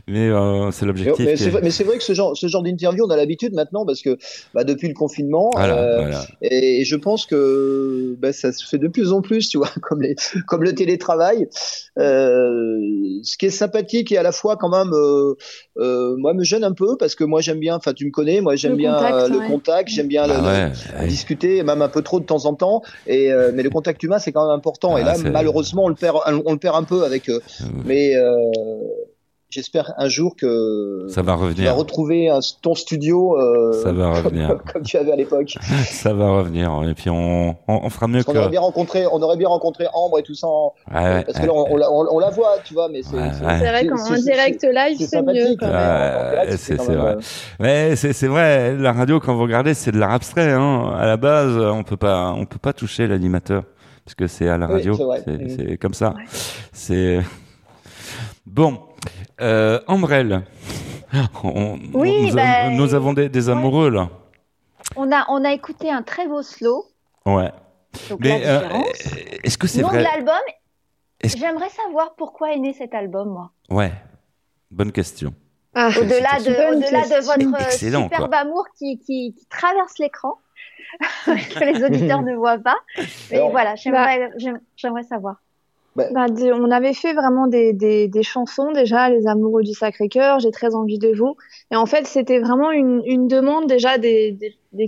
mais 0.08 0.28
euh, 0.30 0.71
c'est 0.71 0.86
l'objectif. 0.86 1.25
mais 1.25 1.36
c'est 1.38 1.45
est- 1.84 1.86
vrai, 1.86 1.97
que 1.97 2.04
ce 2.04 2.13
genre, 2.13 2.36
ce 2.36 2.47
genre 2.47 2.63
d'interview, 2.63 3.06
on 3.06 3.10
a 3.10 3.15
l'habitude 3.15 3.54
maintenant 3.54 3.86
parce 3.86 4.02
que 4.02 4.17
bah, 4.54 4.63
depuis 4.63 4.88
le 4.88 4.93
confinement, 4.93 5.49
Voilà, 5.54 5.78
euh, 5.78 5.95
voilà. 6.02 6.21
et, 6.41 6.82
et 6.82 6.86
je 6.86 6.95
pense 6.95 7.25
que 7.25 8.15
bah, 8.19 8.34
ça 8.34 8.52
se 8.52 8.65
fait 8.67 8.78
de 8.80 8.88
plus 8.88 9.12
en 9.13 9.21
plus, 9.21 9.47
tu 9.49 9.58
vois, 9.58 9.69
comme, 9.82 10.02
les, 10.02 10.15
comme 10.47 10.63
le 10.63 10.73
télétravail. 10.73 11.47
Euh, 12.00 12.80
ce 13.24 13.38
qui 13.38 13.48
est 13.48 13.50
sympathique 13.50 14.12
et 14.12 14.18
à 14.18 14.24
la 14.24 14.32
fois 14.32 14.56
quand 14.58 14.70
même, 14.70 14.94
euh, 14.94 15.34
euh, 15.78 16.16
moi 16.18 16.34
me 16.34 16.44
gêne 16.44 16.64
un 16.64 16.72
peu 16.74 16.96
parce 16.98 17.16
que 17.16 17.24
moi 17.26 17.42
j'aime 17.42 17.60
bien, 17.60 17.76
enfin 17.76 17.94
tu 17.94 18.06
me 18.06 18.12
connais, 18.12 18.40
moi 18.42 18.56
j'aime 18.56 18.78
bien 18.78 18.94
contact, 18.96 19.30
le 19.30 19.38
ouais. 19.40 19.48
contact, 19.48 19.90
j'aime 19.90 20.08
bien 20.08 20.26
le- 20.28 20.34
Ah 20.38 20.44
ouais, 20.46 20.72
le- 20.96 21.02
ouais. 21.02 21.08
discuter, 21.08 21.62
même 21.64 21.82
un 21.82 21.90
peu 21.90 22.02
trop 22.02 22.20
de 22.20 22.26
temps 22.26 22.46
en 22.46 22.54
temps. 22.56 22.82
Et 23.08 23.32
euh, 23.34 23.52
mais 23.54 23.64
le 23.64 23.70
contact 23.70 24.02
humain 24.04 24.20
c'est 24.20 24.32
quand 24.32 24.48
même 24.48 24.56
important. 24.56 24.98
et 24.98 25.02
Ah, 25.02 25.06
là 25.06 25.18
malheureusement 25.32 25.84
on 25.86 25.90
le 25.90 25.96
perd, 25.96 26.18
on 26.46 26.54
le 26.54 26.60
perd 26.60 26.76
un 26.78 26.84
peu 26.84 27.04
avec. 27.04 27.28
euh, 27.30 27.40
mais 27.86 28.16
euh, 28.16 28.34
j'espère 29.50 29.94
un 29.98 30.08
jour 30.10 30.36
que 30.36 31.06
Ça 31.10 31.22
va 31.22 31.34
tu 31.34 31.38
vas 31.40 31.46
revenir. 31.46 31.76
retrouver 31.76 32.30
un- 32.30 32.40
ton 32.62 32.76
studio 32.76 33.36
euh, 33.40 33.74
Ça 33.84 33.92
va 33.92 34.14
comme, 34.22 34.26
revenir. 34.26 34.58
comme 34.72 34.84
tu 34.84 34.96
avais 34.98 35.12
à 35.12 35.16
l'époque. 35.16 35.56
Ça 35.90 36.14
va 36.14 36.30
revenir. 36.32 36.72
Et 36.88 36.94
puis 36.94 37.10
on, 37.10 37.50
on, 37.52 37.56
on 37.68 37.90
fera 37.90 38.08
mieux 38.08 38.24
Parce 38.24 38.28
que. 38.28 38.32
qu'on 38.34 38.40
aurait 38.40 38.50
bien 38.50 38.62
rencontré, 38.62 39.06
on 39.12 39.22
aurait 39.22 39.38
bien 39.38 39.48
rencontré 39.50 39.86
Ambre 39.94 40.20
et 40.20 40.24
tout 40.24 40.36
ça. 40.36 40.48
en- 40.48 40.74
Ouais, 40.94 41.00
ouais, 41.02 41.24
parce 41.26 41.40
que 41.40 41.46
là, 41.46 41.54
on, 41.54 41.74
on 41.74 41.78
la- 41.78 41.92
on- 41.92 42.08
on 42.16 42.20
la 42.20 42.30
voit, 42.30 42.56
tu 42.64 42.74
vois, 42.74 42.90
mais 42.90 43.02
c'est. 43.04 43.16
Ouais, 43.16 43.22
ouais. 43.24 43.58
Vrai 43.60 43.88
qu'en 43.88 44.14
direct 44.16 44.64
live, 44.64 44.98
c'est 45.00 45.22
mieux. 45.22 45.34
sympathique. 45.34 45.60
quand 45.60 45.68
même. 45.68 45.76
en 45.76 46.30
direct, 46.32 46.52
Ouais, 46.52 46.58
c'est 46.58 46.76
vrai. 46.76 46.96
euh, 46.96 47.20
Mais 47.60 47.96
c'est 47.96 48.14
c'est 48.14 48.28
vrai. 48.28 48.76
La 48.78 48.94
radio, 48.94 49.20
quand 49.20 49.34
vous 49.36 49.44
regardez, 49.44 49.74
c'est 49.74 49.92
de 49.92 49.98
l'art 49.98 50.12
abstrait. 50.14 50.52
Hein. 50.52 50.94
À 50.98 51.06
la 51.06 51.18
base, 51.18 51.58
on 51.58 51.84
peut 51.84 51.98
pas, 51.98 52.34
on 52.38 52.46
peut 52.46 52.60
pas 52.60 52.74
toucher 52.74 53.08
l'animateur 53.08 53.64
parce 54.06 54.16
que 54.16 54.28
c'est 54.28 54.48
à 54.48 54.58
la 54.58 54.68
Oui, 54.68 54.74
radio. 54.74 54.96
c'est 55.26 55.32
Mhm. 55.32 55.50
c'est 55.50 55.78
comme 55.78 55.94
ça. 55.94 56.14
C'est 56.74 57.20
bon. 58.46 58.80
Euh, 59.42 59.80
Ambrelle. 59.88 60.44
On- 61.44 61.80
Oui, 61.94 62.28
nous, 62.30 62.36
ben, 62.36 62.76
nous 62.76 62.94
avons 62.94 63.14
des, 63.14 63.30
des 63.30 63.50
amoureux 63.50 63.90
là. 63.90 64.10
On 64.96 65.12
a, 65.12 65.26
on 65.30 65.44
a 65.46 65.52
écouté 65.54 65.90
un 65.90 66.02
très 66.04 66.28
beau 66.28 66.42
slow. 66.42 66.86
Ouais. 67.26 67.52
Donc 68.10 68.20
Mais 68.22 68.42
euh, 68.46 68.62
est-ce 69.44 69.58
que 69.58 69.68
c'est 69.68 69.82
Nom 69.82 69.88
vrai? 69.90 70.00
de 70.00 70.04
l'album. 70.04 70.36
J'aimerais 71.24 71.70
savoir 71.70 72.14
pourquoi 72.16 72.54
est 72.54 72.60
né 72.60 72.74
cet 72.74 72.94
album, 72.94 73.30
moi. 73.30 73.52
Ouais. 73.70 73.92
Bonne 74.72 74.92
question. 74.92 75.34
Ah, 75.74 75.90
Au-delà 75.90 76.40
de, 76.40 77.26
votre 77.26 77.66
Excellent, 77.66 78.04
superbe 78.04 78.30
quoi. 78.30 78.38
amour 78.40 78.66
qui, 78.78 79.00
qui, 79.00 79.36
qui 79.38 79.46
traverse 79.48 79.98
l'écran, 80.00 80.36
que 81.26 81.64
les 81.64 81.84
auditeurs 81.84 82.22
ne 82.22 82.36
voient 82.36 82.58
pas. 82.60 82.78
Mais 83.32 83.40
voilà, 83.52 83.76
j'aimerais, 83.76 84.30
j'aime- 84.38 84.62
j'aimerais 84.76 85.04
savoir. 85.04 85.36
Bah, 86.12 86.28
des- 86.28 86.52
on 86.52 86.72
avait 86.72 86.94
fait 86.94 87.14
vraiment 87.14 87.48
des, 87.48 87.74
des, 87.74 88.08
des 88.08 88.24
chansons 88.24 88.72
déjà, 88.72 89.10
Les 89.10 89.28
Amoureux 89.28 89.64
du 89.64 89.74
Sacré-Cœur, 89.74 90.40
J'ai 90.40 90.52
très 90.52 90.76
envie 90.76 91.00
de 91.00 91.10
vous. 91.14 91.36
Et 91.72 91.76
en 91.76 91.86
fait, 91.86 92.08
c'était 92.08 92.40
vraiment 92.40 92.72
une, 92.72 93.02
une 93.06 93.28
demande 93.28 93.68
déjà 93.68 93.98
des, 93.98 94.38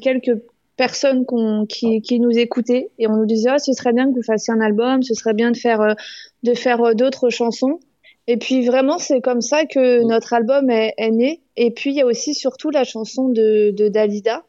quelques 0.02 0.38
personnes 0.78 1.26
qui, 1.67 2.02
qui 2.02 2.19
nous 2.19 2.38
écoutaient. 2.38 2.89
Et 2.97 3.08
on 3.08 3.15
nous 3.17 3.26
disait, 3.26 3.50
ah, 3.52 3.60
ce 3.60 3.74
serait 3.74 3.93
bien 3.93 4.10
que 4.10 4.15
vous 4.15 4.24
fassiez 4.24 4.54
un 4.54 4.62
album, 4.62 5.04
ce 5.04 5.13
serait 5.13 5.34
bien 5.34 5.52
de 5.52 5.58
faire, 5.58 5.82
euh, 5.82 5.93
de 6.43 6.54
faire 6.54 6.82
euh, 6.82 6.93
d'autres 6.93 7.30
chansons. 7.30 7.80
Et 8.28 8.38
puis 8.38 8.65
vraiment, 8.65 8.97
c'est 8.97 9.21
comme 9.21 9.41
ça 9.41 9.65
que 9.65 10.04
notre 10.04 10.34
album 10.34 10.69
est, 10.69 10.93
est 10.97 11.12
né. 11.12 11.41
Et 11.58 11.71
puis, 11.71 11.91
il 11.91 11.97
y 11.97 12.02
a 12.02 12.06
aussi 12.06 12.34
surtout 12.34 12.69
la 12.69 12.84
chanson 12.84 13.30
de, 13.30 13.71
de 13.71 13.88
Dalida, 13.89 14.43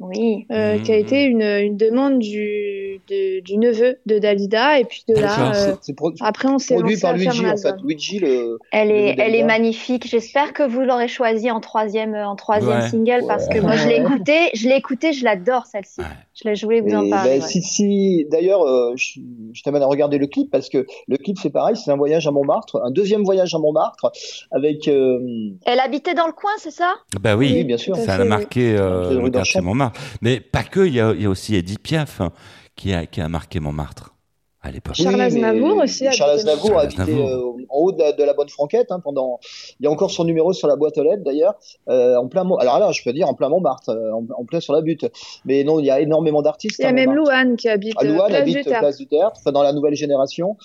Oui. 0.00 0.46
euh, 0.52 0.78
qui 0.78 0.92
a 0.92 0.94
Mhm. 0.96 1.00
été 1.00 1.24
une, 1.24 1.42
une 1.42 1.76
demande 1.76 2.20
du, 2.20 3.00
de- 3.08 3.40
du 3.40 3.56
neveu 3.58 3.96
de 4.06 4.18
Dalida. 4.18 4.78
Et 4.78 4.84
puis 4.84 5.02
de 5.08 5.14
là, 5.14 5.52
euh, 5.54 5.74
après, 6.20 6.48
on 6.48 6.58
s'est 6.58 6.74
produit 6.74 6.94
lancé 6.94 7.00
par 7.02 7.14
à 7.14 7.18
faire 7.18 7.32
Luigi 7.32 7.46
en 7.46 7.56
fait. 7.56 7.74
Luigi 7.82 8.18
le. 8.20 8.58
Elle 8.70 8.88
Le 8.88 8.94
est, 8.94 9.16
elle 9.18 9.34
est 9.34 9.42
magnifique. 9.42 10.06
J'espère 10.08 10.52
que 10.52 10.62
vous 10.62 10.82
l'aurez 10.82 11.08
choisi 11.08 11.50
en 11.50 11.60
troisième, 11.60 12.14
en 12.14 12.36
troisième 12.36 12.78
Ouais. 12.80 12.88
single 12.88 13.24
parce 13.26 13.48
que 13.48 13.58
moi 13.58 13.74
je 13.76 13.88
l'ai 13.88 13.96
écouté, 13.96 14.50
je 14.54 14.68
l'ai 14.68 14.76
écouté, 14.76 15.12
je 15.12 15.24
l'adore 15.24 15.66
celle-ci. 15.66 16.00
Ouais. 16.00 16.06
Je, 16.42 16.48
l'ai- 16.48 16.54
voulais 16.64 16.80
vous 16.80 16.94
en 16.94 17.04
Et, 17.04 17.10
parler. 17.10 17.30
ben, 17.38 17.40
ouais. 17.42 17.48
si, 17.48 17.62
si, 17.62 18.26
d'ailleurs, 18.30 18.62
euh, 18.62 18.92
je, 18.96 19.20
je 19.52 19.62
t'amène 19.62 19.82
à 19.82 19.86
regarder 19.86 20.18
le 20.18 20.26
clip 20.26 20.50
parce 20.50 20.68
que 20.68 20.86
le 21.08 21.16
clip 21.16 21.36
c'est 21.42 21.50
pareil, 21.50 21.76
c'est 21.76 21.90
un 21.90 21.96
voyage 21.96 22.26
à 22.26 22.30
Montmartre, 22.30 22.80
un 22.84 22.90
deuxième 22.90 23.24
voyage 23.24 23.54
à 23.54 23.58
Montmartre 23.58 24.10
avec. 24.50 24.86
euh, 24.88 25.18
Elle 25.66 25.80
habitait 25.80 26.14
dans 26.14 26.26
le 26.26 26.32
coin, 26.32 26.50
c'est 26.58 26.70
ça? 26.70 26.94
Bah 27.20 27.36
oui. 27.36 27.52
oui, 27.54 27.64
bien 27.64 27.76
sûr. 27.76 27.96
Ça 27.96 28.14
a 28.14 28.24
marqué 28.24 28.76
euh, 28.76 29.20
le 29.20 29.30
quartier. 29.30 29.60
Montmartre. 29.60 30.00
Mais 30.22 30.40
pas 30.40 30.62
que, 30.62 30.86
il 30.86 30.94
y 30.94 31.00
a, 31.00 31.12
il 31.12 31.22
y 31.22 31.26
a 31.26 31.30
aussi 31.30 31.56
Edith 31.56 31.80
Piaf 31.80 32.20
hein, 32.20 32.32
qui, 32.76 32.92
a, 32.92 33.06
qui 33.06 33.20
a 33.20 33.28
marqué 33.28 33.58
Montmartre 33.60 34.14
à 34.60 34.70
l'époque. 34.72 34.94
Charles 34.96 35.14
Oui, 35.14 35.20
Aznavour 35.22 35.76
aussi 35.76 36.06
a 36.06 36.10
Charles 36.10 36.32
habité 36.32 36.50
Aznavour 36.50 36.78
a 36.78 36.82
habité 36.82 37.02
euh, 37.14 37.52
en 37.68 37.78
haut 37.78 37.92
de 37.92 37.98
la, 38.00 38.12
de 38.12 38.22
la 38.24 38.34
bonne 38.34 38.48
franquette 38.48 38.90
hein, 38.90 39.00
pendant. 39.00 39.38
Il 39.78 39.84
y 39.84 39.86
a 39.86 39.90
encore 39.90 40.10
son 40.10 40.24
numéro 40.24 40.52
sur 40.52 40.66
la 40.66 40.74
boîte 40.76 40.98
aux 40.98 41.04
lettres 41.04 41.22
d'ailleurs, 41.22 41.54
euh, 41.88 42.16
en 42.16 42.26
plein. 42.26 42.44
Mont- 42.44 42.56
Alors 42.56 42.78
là, 42.78 42.90
je 42.92 43.02
peux 43.04 43.12
dire 43.12 43.28
en 43.28 43.34
plein 43.34 43.48
Montmartre, 43.48 43.90
euh, 43.90 44.12
en, 44.12 44.24
en 44.36 44.44
plein 44.44 44.60
sur 44.60 44.72
la 44.72 44.80
butte. 44.80 45.06
Mais 45.44 45.62
non, 45.62 45.78
il 45.78 45.86
y 45.86 45.90
a 45.90 46.00
énormément 46.00 46.42
d'artistes. 46.42 46.78
Il 46.78 46.82
y 46.82 46.86
a 46.86 46.88
à 46.88 46.92
même. 46.92 47.12
Louane 47.14 47.56
qui 47.56 47.68
habite 47.68 47.94
Ah, 47.98 48.04
euh, 48.04 48.08
Louane 48.14 48.28
place 48.28 48.40
habite 48.42 48.56
du 48.56 48.64
Tertre. 48.64 48.80
place 48.80 48.96
du 48.98 49.06
théâtre, 49.06 49.36
enfin 49.38 49.52
dans 49.52 49.62
la 49.62 49.72
nouvelle 49.72 49.94
génération. 49.94 50.56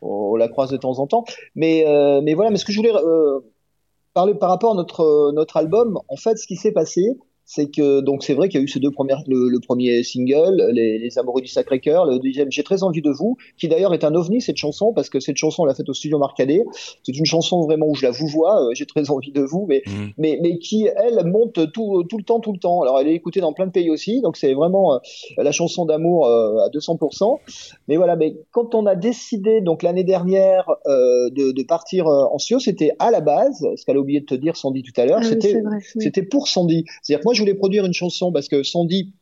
On, 0.00 0.08
on 0.32 0.36
la 0.36 0.48
croise 0.48 0.70
de 0.70 0.76
temps 0.78 0.98
en 0.98 1.06
temps. 1.06 1.24
Mais 1.54 1.84
mais, 1.86 2.20
mais 2.22 2.34
voilà. 2.34 2.50
Mais 2.50 2.56
ce 2.56 2.64
que 2.64 2.72
je 2.72 2.78
voulais 2.78 2.92
euh, 2.94 3.40
parler 4.14 4.34
par 4.34 4.48
rapport 4.48 4.72
à 4.72 4.74
notre 4.74 5.30
notre 5.32 5.56
album, 5.58 5.98
en 6.08 6.16
fait, 6.16 6.36
ce 6.38 6.46
qui 6.46 6.56
s'est 6.56 6.72
passé, 6.72 7.18
c'est 7.54 7.68
que 7.70 8.00
donc 8.00 8.22
c'est 8.22 8.34
vrai 8.34 8.48
qu'il 8.48 8.58
y 8.60 8.62
a 8.62 8.64
eu 8.64 8.68
ces 8.68 8.80
deux 8.80 8.90
premières, 8.90 9.22
le, 9.26 9.48
le 9.48 9.60
premier 9.60 10.02
single, 10.02 10.70
les, 10.72 10.98
les 10.98 11.18
amoureux 11.18 11.42
du 11.42 11.48
Sacré-Cœur, 11.48 12.06
le 12.06 12.18
deuxième, 12.18 12.50
j'ai 12.50 12.62
très 12.62 12.82
envie 12.82 13.02
de 13.02 13.10
vous, 13.10 13.36
qui 13.58 13.68
d'ailleurs 13.68 13.92
est 13.92 14.04
un 14.04 14.14
ovni 14.14 14.40
cette 14.40 14.56
chanson 14.56 14.92
parce 14.94 15.10
que 15.10 15.20
cette 15.20 15.36
chanson 15.36 15.62
on 15.62 15.66
l'a 15.66 15.74
faite 15.74 15.88
au 15.88 15.94
studio 15.94 16.18
Marcadet. 16.18 16.64
C'est 17.02 17.16
une 17.16 17.26
chanson 17.26 17.60
vraiment 17.60 17.86
où 17.88 17.94
je 17.94 18.04
la 18.06 18.10
vous 18.10 18.26
vois, 18.26 18.62
euh, 18.64 18.70
j'ai 18.74 18.86
très 18.86 19.10
envie 19.10 19.32
de 19.32 19.42
vous, 19.42 19.66
mais 19.68 19.82
Mhm. 19.86 20.10
mais 20.18 20.38
mais 20.42 20.58
qui 20.58 20.88
elle 20.96 21.24
monte 21.26 21.72
tout 21.72 22.04
tout 22.08 22.16
le 22.18 22.24
temps, 22.24 22.40
tout 22.40 22.52
le 22.52 22.58
temps. 22.58 22.80
Alors 22.82 22.98
elle 23.00 23.08
est 23.08 23.14
écoutée 23.14 23.40
dans 23.40 23.52
plein 23.52 23.66
de 23.66 23.72
pays 23.72 23.90
aussi, 23.90 24.20
donc 24.22 24.36
c'est 24.38 24.54
vraiment 24.54 24.94
euh, 24.94 24.98
la 25.36 25.52
chanson 25.52 25.84
d'amour 25.84 26.26
euh, 26.26 26.64
à 26.64 26.68
200%. 26.70 27.38
Mais 27.88 27.96
voilà, 27.96 28.16
mais 28.16 28.36
quand 28.50 28.74
on 28.74 28.86
a 28.86 28.94
décidé 28.94 29.60
donc 29.60 29.82
l'année 29.82 30.04
dernière 30.04 30.68
euh, 30.86 31.28
de, 31.30 31.52
de 31.52 31.62
partir 31.64 32.06
euh, 32.06 32.24
en 32.32 32.38
studio, 32.38 32.58
c'était 32.60 32.92
à 32.98 33.10
la 33.10 33.20
base, 33.20 33.66
ce 33.76 33.84
qu'elle 33.84 33.96
a 33.96 34.00
oublié 34.00 34.20
de 34.20 34.26
te 34.26 34.34
dire 34.34 34.56
Sandy 34.56 34.82
tout 34.82 34.98
à 35.00 35.04
l'heure, 35.04 35.18
Ah 35.20 35.24
c'était 35.24 35.60
oui. 36.22 36.22
pour 36.30 36.48
Sandy. 36.48 36.84
C'est-à-dire 37.02 37.20
que 37.20 37.24
moi, 37.26 37.34
je 37.34 37.41
voulais 37.42 37.54
produire 37.54 37.84
une 37.84 37.92
chanson 37.92 38.32
parce 38.32 38.48
que 38.48 38.62
Sandy, 38.62 39.12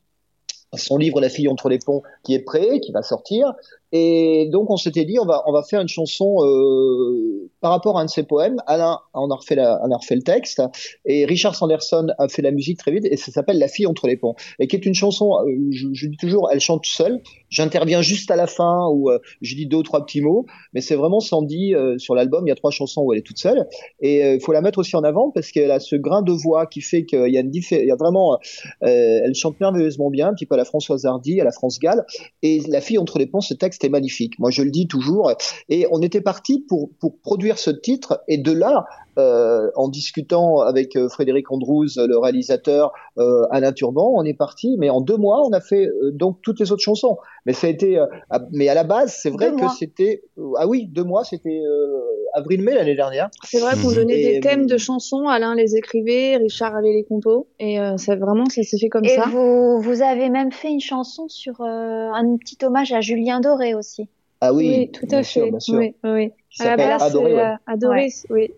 son 0.77 0.97
livre 0.97 1.21
La 1.21 1.29
fille 1.29 1.49
entre 1.49 1.69
les 1.69 1.79
ponts, 1.79 2.03
qui 2.23 2.35
est 2.35 2.41
prêt, 2.41 2.81
qui 2.81 2.93
va 2.93 3.03
sortir. 3.03 3.53
Et 3.93 4.49
donc, 4.51 4.71
on 4.71 4.77
s'était 4.77 5.05
dit, 5.05 5.19
on 5.19 5.27
va, 5.27 5.43
on 5.47 5.53
va 5.53 5.63
faire 5.63 5.81
une 5.81 5.89
chanson 5.89 6.37
euh, 6.45 7.51
par 7.61 7.71
rapport 7.71 7.99
à 7.99 8.03
un 8.03 8.07
de 8.07 8.11
ses 8.11 8.23
poèmes. 8.23 8.57
Alain 8.67 8.99
on 9.15 9.31
a 9.31 9.35
refait, 9.35 9.55
la, 9.55 9.81
on 9.85 9.91
a 9.91 9.97
refait 9.97 10.17
le 10.17 10.23
texte. 10.23 10.63
Et 11.05 11.25
Richard 11.25 11.55
Sanderson 11.55 12.09
a 12.19 12.29
fait 12.29 12.43
la 12.43 12.51
musique 12.51 12.79
très 12.79 12.91
vite. 12.91 13.05
Et 13.05 13.17
ça 13.17 13.31
s'appelle 13.33 13.59
La 13.59 13.69
fille 13.69 13.87
entre 13.87 14.07
les 14.07 14.17
ponts. 14.17 14.35
Et 14.59 14.67
qui 14.67 14.77
est 14.77 14.87
une 14.87 14.95
chanson, 14.95 15.39
euh, 15.47 15.53
je, 15.71 15.89
je 15.93 16.07
dis 16.07 16.17
toujours, 16.17 16.49
elle 16.51 16.61
chante 16.61 16.87
seule. 16.87 17.23
J'interviens 17.49 18.03
juste 18.03 18.31
à 18.31 18.37
la 18.37 18.47
fin 18.47 18.89
où 18.89 19.11
euh, 19.11 19.19
je 19.43 19.55
dis 19.55 19.67
deux 19.67 19.79
ou 19.79 19.83
trois 19.83 20.05
petits 20.05 20.21
mots. 20.21 20.47
Mais 20.73 20.81
c'est 20.81 20.97
vraiment 20.97 21.21
Sandy 21.21 21.75
euh, 21.75 21.99
sur 21.99 22.15
l'album. 22.15 22.47
Il 22.47 22.49
y 22.49 22.53
a 22.53 22.57
trois 22.57 22.71
chansons 22.71 23.03
où 23.03 23.13
elle 23.13 23.19
est 23.19 23.27
toute 23.27 23.39
seule. 23.39 23.67
Et 24.01 24.35
il 24.35 24.41
faut 24.41 24.53
la 24.53 24.61
mettre 24.61 24.79
aussi 24.79 24.97
en 24.97 25.05
avant 25.05 25.31
parce 25.31 25.51
qu'elle 25.51 25.71
a 25.71 25.81
ce 25.81 25.97
grain 25.97 26.23
de 26.23 26.33
voix 26.33 26.67
qui 26.67 26.81
fait 26.81 27.05
qu'il 27.05 27.29
y 27.29 27.37
a 27.37 27.41
une 27.41 27.51
il 27.71 27.87
y 27.87 27.91
a 27.91 27.97
vraiment, 27.97 28.35
euh, 28.35 29.21
elle 29.25 29.35
chante 29.35 29.61
merveilleusement 29.61 30.11
bien, 30.11 30.29
un 30.29 30.35
petit 30.35 30.47
peu 30.47 30.55
à 30.55 30.59
la 30.59 30.65
Françoise 30.65 31.05
Hardy, 31.05 31.41
à 31.41 31.45
la 31.45 31.53
France 31.53 31.79
Gall. 31.79 32.05
Et 32.43 32.61
la 32.69 32.81
fille 32.81 32.99
entre 32.99 33.19
les 33.19 33.27
ponts, 33.27 33.41
ce 33.41 33.55
texte 33.55 33.80
est 33.85 33.89
magnifique. 33.91 34.39
Moi, 34.39 34.51
je 34.51 34.63
le 34.63 34.71
dis 34.71 34.87
toujours. 34.87 35.33
Et 35.69 35.87
on 35.91 36.01
était 36.03 36.21
parti 36.21 36.61
pour 36.61 36.91
pour 36.99 37.19
produire 37.19 37.59
ce 37.59 37.71
titre. 37.71 38.23
Et 38.29 38.39
de 38.39 38.53
là, 38.53 38.85
euh, 39.19 39.71
en 39.75 39.89
discutant 39.89 40.61
avec 40.61 40.97
euh, 40.97 41.09
Frédéric 41.09 41.51
Andrews, 41.51 41.89
le 41.97 42.17
réalisateur, 42.17 42.93
euh, 43.21 43.47
Alain 43.51 43.73
Turban, 43.73 44.11
on 44.17 44.25
est 44.25 44.35
parti, 44.35 44.77
mais 44.79 44.91
en 44.91 45.01
deux 45.01 45.17
mois, 45.17 45.47
on 45.47 45.53
a 45.53 45.61
fait 45.61 45.87
euh, 45.87 46.11
donc 46.13 46.39
toutes 46.43 46.59
les 46.61 46.73
autres 46.73 46.83
chansons. 46.83 47.19
Mais 47.47 47.53
ça 47.53 47.67
a 47.67 47.71
été, 47.71 47.99
euh, 47.99 48.07
à- 48.31 48.41
mais 48.53 48.69
à 48.69 48.75
la 48.75 48.85
base, 48.85 49.15
c'est 49.21 49.31
vrai 49.31 49.51
Deux 49.51 49.57
que 49.59 49.69
c'était, 49.79 50.23
euh, 50.39 50.53
ah 50.59 50.67
oui, 50.67 50.87
deux 50.87 51.05
mois, 51.05 51.25
c'était 51.25 51.61
euh, 51.65 52.01
avril-mai 52.35 52.75
l'année 52.75 52.95
dernière. 52.95 53.29
C'est 53.45 53.61
vrai 53.61 53.75
qu'on 53.81 53.93
donnait 53.93 54.21
Et, 54.21 54.33
des 54.35 54.41
thèmes 54.41 54.67
de 54.67 54.77
chansons, 54.79 55.29
Alain 55.29 55.55
les 55.55 55.77
écrivait, 55.77 56.37
Richard 56.37 56.75
avait 56.77 56.93
les 56.93 57.05
compos, 57.05 57.47
et 57.59 57.79
euh, 57.81 57.97
ça 57.97 58.17
vraiment 58.17 58.47
ça 58.47 58.63
s'est 58.63 58.79
fait 58.79 58.89
comme 58.89 59.05
Et 59.05 59.09
ça. 59.17 59.27
vous, 59.27 59.81
vous 59.81 60.03
avez 60.03 60.29
même 60.31 60.53
fait 60.53 60.69
une 60.71 60.81
chanson 60.81 61.29
sur 61.29 61.61
euh, 61.61 62.11
un 62.13 62.37
petit 62.37 62.59
hommage 62.65 62.93
à 62.93 63.01
Julien 63.01 63.41
Doré 63.41 63.75
aussi. 63.75 64.09
Ah 64.41 64.55
oui, 64.55 64.91
tout 64.93 65.07
bien 65.07 65.19
à 65.19 65.23
sûr, 65.23 65.45
fait. 65.45 65.51
bien 65.51 65.61
sûr. 65.61 65.79
Oui, 65.79 65.95
oui. 66.05 66.31
Qui 66.51 66.63
À 66.63 66.65
la 66.65 66.71
s'appelle 66.71 66.89
base, 66.89 67.03
Adoré, 67.03 67.31
c'est, 67.31 67.37
ouais. 67.37 67.55
Adoré, 67.67 68.01
Ouais. 68.01 68.11
oui. 68.31 68.51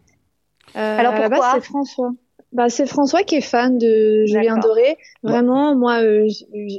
Euh, 0.76 0.98
Alors 0.98 1.12
à 1.14 1.18
la 1.20 1.28
base, 1.28 1.38
pourquoi? 1.40 1.60
c'est 1.60 1.66
François. 1.66 2.10
Bah, 2.52 2.68
c'est 2.68 2.84
François 2.86 3.22
qui 3.22 3.36
est 3.36 3.40
fan 3.40 3.78
de 3.78 4.26
Julien. 4.26 4.58
Doré. 4.58 4.98
Vraiment, 5.22 5.74
moi, 5.74 6.02
euh, 6.02 6.26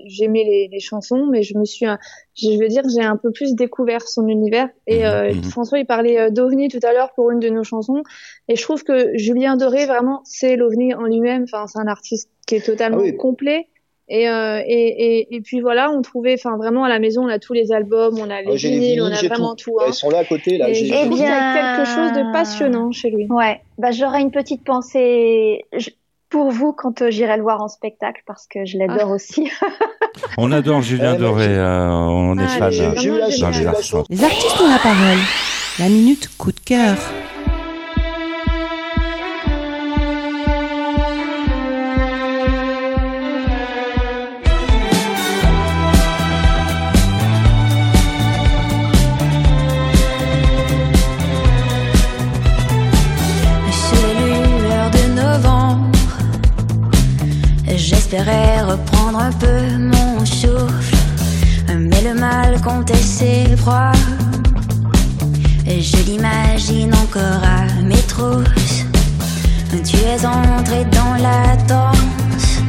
j'aimais 0.05 0.43
les, 0.43 0.69
les 0.71 0.79
chansons, 0.79 1.25
mais 1.31 1.41
je 1.41 1.57
me 1.57 1.65
suis, 1.65 1.87
euh, 1.87 1.95
je 2.35 2.59
veux 2.59 2.67
dire, 2.67 2.83
j'ai 2.95 3.01
un 3.03 3.17
peu 3.17 3.31
plus 3.31 3.55
découvert 3.55 4.07
son 4.07 4.27
univers. 4.27 4.69
Et 4.85 5.05
euh, 5.05 5.33
Mhm. 5.33 5.43
François, 5.45 5.79
il 5.79 5.85
parlait 5.87 6.29
d'OVNI 6.29 6.67
tout 6.67 6.79
à 6.83 6.93
l'heure 6.93 7.11
pour 7.15 7.31
une 7.31 7.39
de 7.39 7.49
nos 7.49 7.63
chansons. 7.63 8.03
Et 8.47 8.55
je 8.55 8.61
trouve 8.61 8.83
que 8.83 9.17
Julien 9.17 9.55
Doré, 9.57 9.85
vraiment, 9.87 10.21
c'est 10.25 10.55
l'OVNI 10.57 10.93
en 10.93 11.05
lui-même. 11.05 11.43
Enfin, 11.51 11.65
c'est 11.67 11.79
un 11.79 11.87
artiste 11.87 12.29
qui 12.45 12.55
est 12.55 12.65
totalement 12.65 12.99
Ah 12.99 13.03
oui. 13.05 13.17
complet. 13.17 13.67
Et, 14.09 14.27
euh, 14.29 14.61
et, 14.65 15.17
et, 15.19 15.35
et 15.35 15.41
puis 15.41 15.61
voilà, 15.61 15.89
on 15.89 16.01
trouvait, 16.01 16.33
enfin 16.37 16.57
vraiment 16.57 16.83
à 16.83 16.89
la 16.89 16.99
maison, 16.99 17.23
on 17.23 17.29
a 17.29 17.39
tous 17.39 17.53
les 17.53 17.71
albums, 17.71 18.17
on 18.19 18.29
a 18.29 18.41
les 18.41 18.47
Ah, 18.47 18.51
les 18.51 18.57
vinyles, 18.57 19.01
on 19.01 19.05
a 19.05 19.21
vraiment 19.27 19.55
tout. 19.55 19.71
tout. 19.71 19.77
hein. 19.79 19.85
Ils 19.87 19.93
sont 19.93 20.09
là 20.09 20.19
à 20.19 20.25
côté, 20.25 20.57
là. 20.57 20.69
Et 20.69 20.73
j'ai- 20.73 20.87
je 20.87 20.93
Eh 20.93 21.09
qu'il 21.09 21.17
y 21.19 21.25
a 21.25 21.53
bien- 21.53 21.75
quelque 21.77 21.87
chose 21.87 22.11
de 22.11 22.31
passionnant 22.33 22.91
chez 22.91 23.09
lui. 23.11 23.27
Ouais, 23.29 23.61
bah 23.77 23.91
j'aurais 23.91 24.21
une 24.21 24.31
petite 24.31 24.63
pensée 24.65 25.63
je- 25.71 25.89
pour 26.29 26.51
vous 26.51 26.73
quand 26.73 27.01
euh, 27.01 27.11
j'irai 27.11 27.37
le 27.37 27.43
voir 27.43 27.61
en 27.61 27.67
spectacle 27.69 28.21
parce 28.27 28.45
que 28.47 28.65
je 28.65 28.77
l'adore 28.77 29.11
aussi. 29.11 29.49
On 30.37 30.51
adore 30.51 30.81
Julien 30.81 31.15
Doré, 31.15 31.47
euh, 31.47 31.87
on 31.89 32.37
est 32.37 32.43
Ah, 32.45 32.69
fan. 32.71 32.71
chance. 32.71 34.05
Les 34.09 34.23
artistes 34.23 34.61
ont 34.61 34.69
la 34.69 34.79
parole. 34.79 35.17
La 35.79 35.87
minute 35.89 36.29
coup 36.37 36.51
de 36.51 36.59
cœur. 36.59 36.95
Comptait 62.63 62.95
ses 62.95 63.55
proies. 63.57 63.91
Je 65.65 65.97
l'imagine 66.05 66.93
encore 66.93 67.43
à 67.43 67.81
mes 67.81 68.01
trousses. 68.07 68.85
Tu 69.83 69.97
es 69.97 70.25
entré 70.25 70.85
dans 70.85 71.15
la 71.21 71.55
danse. 71.67 72.61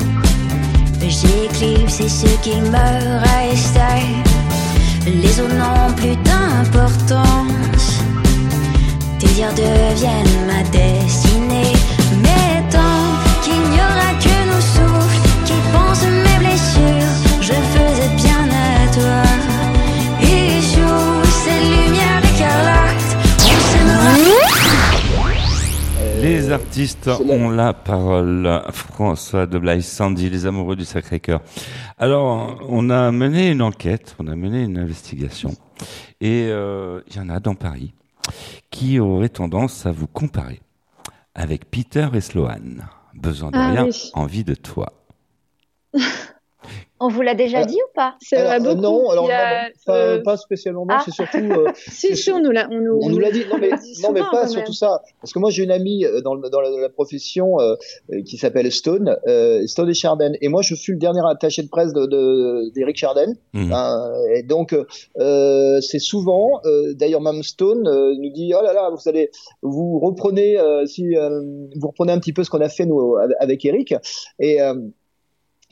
J'ai 1.01 1.45
éclipsé 1.45 2.09
ce 2.09 2.27
qui 2.43 2.57
me 2.57 3.21
restait. 3.21 4.07
Les 5.07 5.41
eaux 5.41 5.49
n'ont 5.49 5.93
plus 5.95 6.17
d'importance. 6.17 8.01
Tes 9.19 9.27
dires 9.29 9.55
deviennent 9.55 10.47
ma 10.47 10.63
destinée. 10.71 11.73
Artistes 26.55 27.09
ont 27.09 27.51
la 27.51 27.73
parole. 27.75 28.63
François 28.71 29.47
de 29.47 29.59
Blaise, 29.59 29.85
Sandy, 29.87 30.31
les 30.31 30.47
amoureux 30.47 30.77
du 30.77 30.85
Sacré-Cœur. 30.85 31.43
Alors, 31.99 32.61
on 32.69 32.89
a 32.91 33.11
mené 33.13 33.51
une 33.51 33.61
enquête, 33.61 34.15
on 34.19 34.27
a 34.29 34.37
mené 34.37 34.63
une 34.63 34.79
investigation, 34.79 35.51
et 36.21 36.47
euh, 36.49 37.01
il 37.09 37.17
y 37.17 37.21
en 37.21 37.29
a 37.29 37.41
dans 37.41 37.55
Paris 37.55 37.93
qui 38.71 38.99
auraient 39.01 39.29
tendance 39.29 39.85
à 39.85 39.93
vous 39.93 40.07
comparer 40.07 40.61
avec 41.35 41.71
Peter 41.71 42.09
et 42.15 42.21
Sloan. 42.21 42.87
Besoin 43.15 43.51
de 43.51 43.57
Ah 43.59 43.71
rien, 43.71 43.85
oui. 43.85 44.11
envie 44.15 44.45
de 44.45 44.55
toi. 44.55 44.93
On 47.05 47.09
vous 47.09 47.21
l'a 47.23 47.35
déjà 47.35 47.61
Euh, 47.61 47.65
dit 47.67 47.77
ou 47.77 47.91
pas? 47.95 48.15
C'est 48.21 48.37
Alors, 48.37 48.49
vrai 48.49 48.57
euh, 48.61 48.75
beaucoup. 48.75 48.81
non, 48.83 49.11
alors 49.11 49.29
a, 49.31 49.63
non, 49.65 49.69
non, 49.89 49.95
euh, 49.95 50.23
pas 50.23 50.37
spécialement. 50.39 50.87
Ah. 50.89 51.03
c'est 51.05 51.11
surtout. 51.11 51.39
euh, 51.39 51.71
Si, 51.77 52.17
si, 52.17 52.31
on 52.33 52.41
nous 52.41 52.51
l'a, 52.51 52.67
on 52.71 52.81
nous, 52.81 52.99
on 53.03 53.11
nous 53.11 53.19
l'a 53.19 53.31
dit. 53.31 53.45
Non, 53.51 53.59
mais, 53.61 53.71
non, 54.03 54.13
mais 54.13 54.21
pas 54.31 54.47
surtout 54.49 54.73
ça. 54.73 55.03
Parce 55.21 55.33
que 55.33 55.39
moi, 55.39 55.51
j'ai 55.51 55.65
une 55.65 55.71
amie 55.71 56.05
dans, 56.25 56.35
la, 56.35 56.49
dans 56.49 56.61
la 56.61 56.89
profession 56.89 57.61
euh, 57.61 57.75
qui 58.25 58.39
s'appelle 58.39 58.71
Stone, 58.73 59.17
euh, 59.27 59.67
Stone 59.67 59.91
et 59.91 59.95
Chardin. 59.95 60.33
Et 60.41 60.49
moi, 60.49 60.63
je 60.63 60.75
suis 60.75 60.93
le 60.93 60.99
dernier 60.99 61.21
attaché 61.29 61.63
de 61.63 61.69
presse 61.69 61.93
de- 61.93 62.07
de- 62.07 62.73
d'Eric 62.75 62.97
Chardin. 62.97 63.33
Mhm. 63.53 63.73
Hein, 63.73 64.13
et 64.35 64.43
donc, 64.43 64.75
euh, 65.19 65.81
c'est 65.81 65.99
souvent, 65.99 66.61
euh, 66.65 66.95
d'ailleurs, 66.95 67.21
même 67.21 67.43
Stone 67.43 67.87
euh, 67.87 68.15
nous 68.19 68.31
dit, 68.31 68.53
oh 68.59 68.63
là 68.63 68.73
là, 68.73 68.91
vous 68.91 69.09
allez, 69.09 69.31
vous 69.63 69.99
reprenez, 69.99 70.59
euh, 70.59 70.87
si 70.87 71.17
euh, 71.17 71.41
vous 71.77 71.89
reprenez 71.89 72.13
un 72.13 72.19
petit 72.19 72.33
peu 72.33 72.45
ce 72.45 72.51
qu'on 72.51 72.61
a 72.61 72.69
fait 72.69 72.87
nous 72.87 73.17
avec 73.41 73.65
Eric. 73.65 73.95
Et 74.39 74.61
euh, 74.63 74.75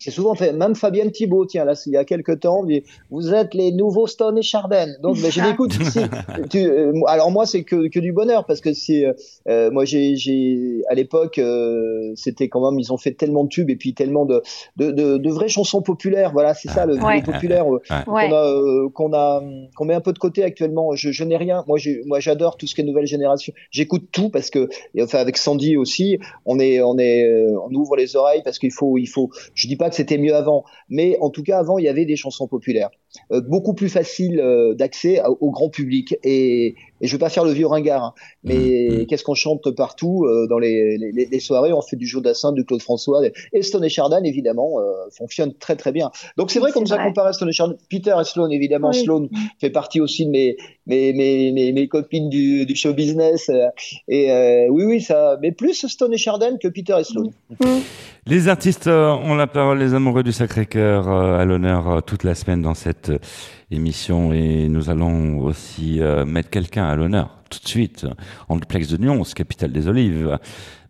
c'est 0.03 0.11
souvent 0.11 0.34
fait, 0.34 0.53
même 0.53 0.74
Fabienne 0.74 1.11
Thibault, 1.12 1.46
tiens, 1.46 1.64
là, 1.64 1.74
il 1.86 1.92
y 1.92 1.96
a 1.96 2.05
quelques 2.05 2.40
temps, 2.40 2.64
dit, 2.64 2.82
vous 3.11 3.32
êtes 3.32 3.55
les 3.55 3.70
nouveaux 3.72 4.07
Stone 4.07 4.36
et 4.38 4.42
Chardin. 4.42 4.88
Donc, 5.00 5.20
ben, 5.20 5.30
j'ai 5.30 5.40
dit, 5.40 5.48
écoute, 5.48 5.72
si, 5.72 6.00
tu, 6.50 6.59
euh, 6.59 6.92
alors 7.07 7.30
moi, 7.30 7.46
c'est 7.46 7.62
que, 7.62 7.88
que 7.88 8.00
du 8.00 8.12
bonheur, 8.12 8.44
parce 8.44 8.61
que 8.61 8.72
c'est, 8.72 9.07
euh, 9.07 9.12
euh, 9.48 9.70
moi, 9.70 9.84
j'ai, 9.84 10.16
j'ai, 10.16 10.82
à 10.88 10.94
l'époque, 10.94 11.38
euh, 11.38 12.12
c'était 12.16 12.48
quand 12.48 12.68
même, 12.68 12.80
ils 12.80 12.92
ont 12.92 12.96
fait 12.96 13.12
tellement 13.12 13.44
de 13.44 13.48
tubes 13.48 13.70
et 13.70 13.76
puis 13.76 13.94
tellement 13.94 14.24
de, 14.26 14.42
de, 14.76 14.90
de, 14.90 15.18
de 15.18 15.30
vraies 15.30 15.48
chansons 15.48 15.82
populaires. 15.82 16.32
Voilà, 16.32 16.55
c'est 16.55 16.68
ça, 16.68 16.84
le, 16.86 16.96
Ouais. 17.03 17.18
le 17.18 17.22
populaire 17.32 17.66
Ouais. 17.68 17.78
qu'on 18.09 18.32
a, 18.32 18.88
qu'on 18.92 19.12
a, 19.12 19.42
qu'on 19.76 19.84
met 19.84 19.94
un 19.94 20.00
peu 20.00 20.12
de 20.12 20.18
côté 20.18 20.42
actuellement. 20.42 20.94
Je, 20.94 21.12
je 21.12 21.24
n'ai 21.24 21.36
rien. 21.36 21.64
Moi, 21.68 21.78
moi, 22.07 22.18
j'adore 22.20 22.57
tout 22.57 22.66
ce 22.66 22.74
qui 22.74 22.80
est 22.80 22.84
nouvelle 22.84 23.07
génération. 23.07 23.53
J'écoute 23.70 24.09
tout 24.11 24.30
parce 24.30 24.50
que, 24.50 24.68
enfin, 25.00 25.18
avec 25.18 25.36
Sandy 25.36 25.76
aussi, 25.76 26.18
on 26.44 26.59
est, 26.59 26.80
on 26.80 26.98
est, 26.98 27.24
on 27.57 27.72
ouvre 27.74 27.96
les 27.96 28.16
oreilles 28.16 28.42
parce 28.44 28.59
qu'il 28.59 28.72
faut, 28.72 28.98
il 28.98 29.07
faut. 29.07 29.30
Je 29.55 29.68
dis 29.68 29.76
pas 29.76 29.90
c'était 29.95 30.18
mieux 30.18 30.34
avant, 30.34 30.64
mais 30.88 31.16
en 31.20 31.30
tout 31.30 31.43
cas, 31.43 31.59
avant, 31.59 31.78
il 31.78 31.84
y 31.84 31.88
avait 31.88 32.05
des 32.05 32.16
chansons 32.16 32.49
populaires, 32.49 32.90
euh, 33.32 33.40
beaucoup 33.40 33.74
plus 33.74 33.88
faciles 33.88 34.40
euh, 34.40 34.74
d'accès 34.74 35.18
à- 35.18 35.30
au 35.30 35.51
grand 35.51 35.68
public. 35.70 36.16
Et, 36.24 36.74
et 37.03 37.07
je 37.07 37.12
veux 37.12 37.18
pas 37.18 37.28
faire 37.28 37.44
le 37.44 37.50
vieux 37.53 37.66
ringard, 37.66 38.03
hein, 38.05 38.14
mais 38.42 38.57
Mhm. 39.00 39.07
qu'est-ce 39.07 39.24
qu'on 39.24 39.34
chante 39.34 39.70
partout 39.76 40.24
euh, 40.24 40.46
dans 40.48 40.59
les, 40.59 40.96
les, 40.96 41.26
les 41.30 41.40
soirées? 41.40 41.72
On 41.74 41.82
fait 41.82 41.96
du 41.96 42.07
Jodassin, 42.07 42.53
du 42.53 42.64
Claude 42.64 42.80
François, 42.80 43.20
et 43.53 43.62
Stone 43.62 43.84
et 43.84 43.90
Chardin 43.90 44.22
évidemment 44.24 44.78
euh, 44.80 44.84
fonctionnent 45.18 45.53
très 45.59 45.76
très 45.76 45.92
bien. 45.92 46.11
Donc 46.38 46.50
c'est 46.50 46.61
vrai 46.61 46.72
comme 46.72 46.86
ça 46.86 46.94
vrai. 46.96 47.09
comparé 47.09 47.28
à 47.28 47.32
Stone 47.34 47.50
et 47.50 47.53
Chardin. 47.53 47.74
Peter 47.90 48.14
et 48.18 48.24
Sloan 48.24 48.50
évidemment. 48.50 48.90
Oui. 48.94 49.03
Sloan 49.03 49.28
fait 49.61 49.70
partie 49.70 50.00
aussi 50.00 50.24
de 50.24 50.30
mes 50.30 50.57
mes 50.86 51.12
mes 51.12 51.53
mes, 51.53 51.72
mes 51.72 51.88
copines 51.88 52.30
du, 52.30 52.64
du 52.64 52.74
show 52.76 52.94
business. 52.94 53.48
euh, 53.50 53.66
et 54.09 54.30
euh, 54.30 54.68
oui 54.70 54.84
oui 54.84 55.00
ça, 55.00 55.36
mais 55.42 55.53
plus 55.53 55.86
Stone 55.88 56.14
et 56.14 56.18
Chardin 56.18 56.57
que 56.62 56.68
Peter 56.68 56.94
et 57.00 57.05
Sloan. 57.05 57.30
Les 58.26 58.46
artistes 58.46 58.86
ont 58.86 59.34
la 59.34 59.48
parole, 59.48 59.80
les 59.80 59.94
amoureux 59.94 60.22
du 60.22 60.30
Sacré-Cœur 60.32 61.09
euh, 61.09 61.38
à 61.40 61.44
l'honneur 61.44 61.88
euh, 61.88 62.00
toute 62.00 62.22
la 62.22 62.36
semaine 62.36 62.62
dans 62.62 62.74
cette 62.74 63.11
euh, 63.11 63.18
émission 63.73 64.33
et 64.33 64.68
nous 64.68 64.91
allons 64.91 65.39
aussi 65.41 66.01
euh, 66.01 66.25
mettre 66.25 66.51
quelqu'un 66.51 66.85
à 66.85 66.95
l'honneur 66.95 67.31
tout 67.51 67.59
de 67.62 67.68
suite 67.68 68.07
en 68.49 68.57
duplex 68.57 68.89
de 68.89 68.97
Nyons, 68.97 69.23
capitale 69.35 69.73
des 69.73 69.89
olives. 69.89 70.39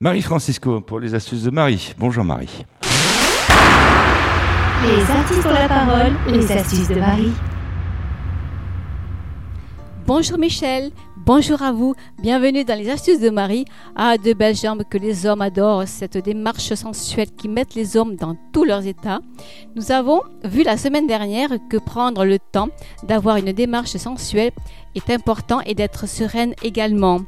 Marie-Francisco 0.00 0.80
pour 0.80 1.00
les 1.00 1.14
astuces 1.14 1.42
de 1.42 1.50
Marie. 1.50 1.94
Bonjour 1.98 2.24
Marie. 2.24 2.64
Les 4.84 5.10
artistes 5.10 5.46
ont 5.46 5.52
la 5.52 5.68
parole, 5.68 6.12
les 6.28 6.52
astuces 6.52 6.88
de 6.88 6.96
Marie. 6.96 7.32
Bonjour 10.06 10.38
Michel, 10.38 10.90
bonjour 11.24 11.62
à 11.62 11.72
vous, 11.72 11.94
bienvenue 12.20 12.64
dans 12.64 12.78
les 12.78 12.90
astuces 12.90 13.20
de 13.20 13.30
Marie. 13.30 13.64
Ah, 13.94 14.16
de 14.18 14.32
belles 14.32 14.56
jambes 14.56 14.82
que 14.88 14.98
les 14.98 15.26
hommes 15.26 15.40
adorent, 15.40 15.86
cette 15.86 16.18
démarche 16.18 16.74
sensuelle 16.74 17.30
qui 17.30 17.48
met 17.48 17.66
les 17.76 17.96
hommes 17.96 18.16
dans 18.16 18.36
tous 18.52 18.64
leurs 18.64 18.86
états. 18.86 19.20
Nous 19.76 19.92
avons 19.92 20.20
vu 20.44 20.62
la 20.62 20.76
semaine 20.76 21.06
dernière 21.06 21.50
que 21.70 21.76
prendre 21.76 22.24
le 22.24 22.38
temps 22.38 22.68
d'avoir 23.04 23.36
une 23.36 23.52
démarche 23.52 23.96
sensuelle 23.96 24.52
est 24.94 25.10
important 25.10 25.60
et 25.64 25.74
d'être 25.74 26.08
sereine 26.08 26.54
également. 26.62 27.20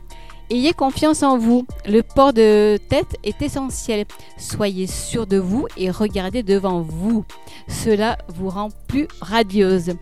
Ayez 0.50 0.72
confiance 0.72 1.22
en 1.22 1.38
vous, 1.38 1.66
le 1.86 2.02
port 2.02 2.32
de 2.32 2.78
tête 2.90 3.16
est 3.24 3.40
essentiel. 3.40 4.04
Soyez 4.36 4.86
sûr 4.86 5.26
de 5.26 5.38
vous 5.38 5.66
et 5.76 5.90
regardez 5.90 6.42
devant 6.42 6.82
vous. 6.82 7.24
Cela 7.68 8.18
vous 8.34 8.50
rend 8.50 8.68
plus 8.88 9.08
radieuse. 9.20 9.94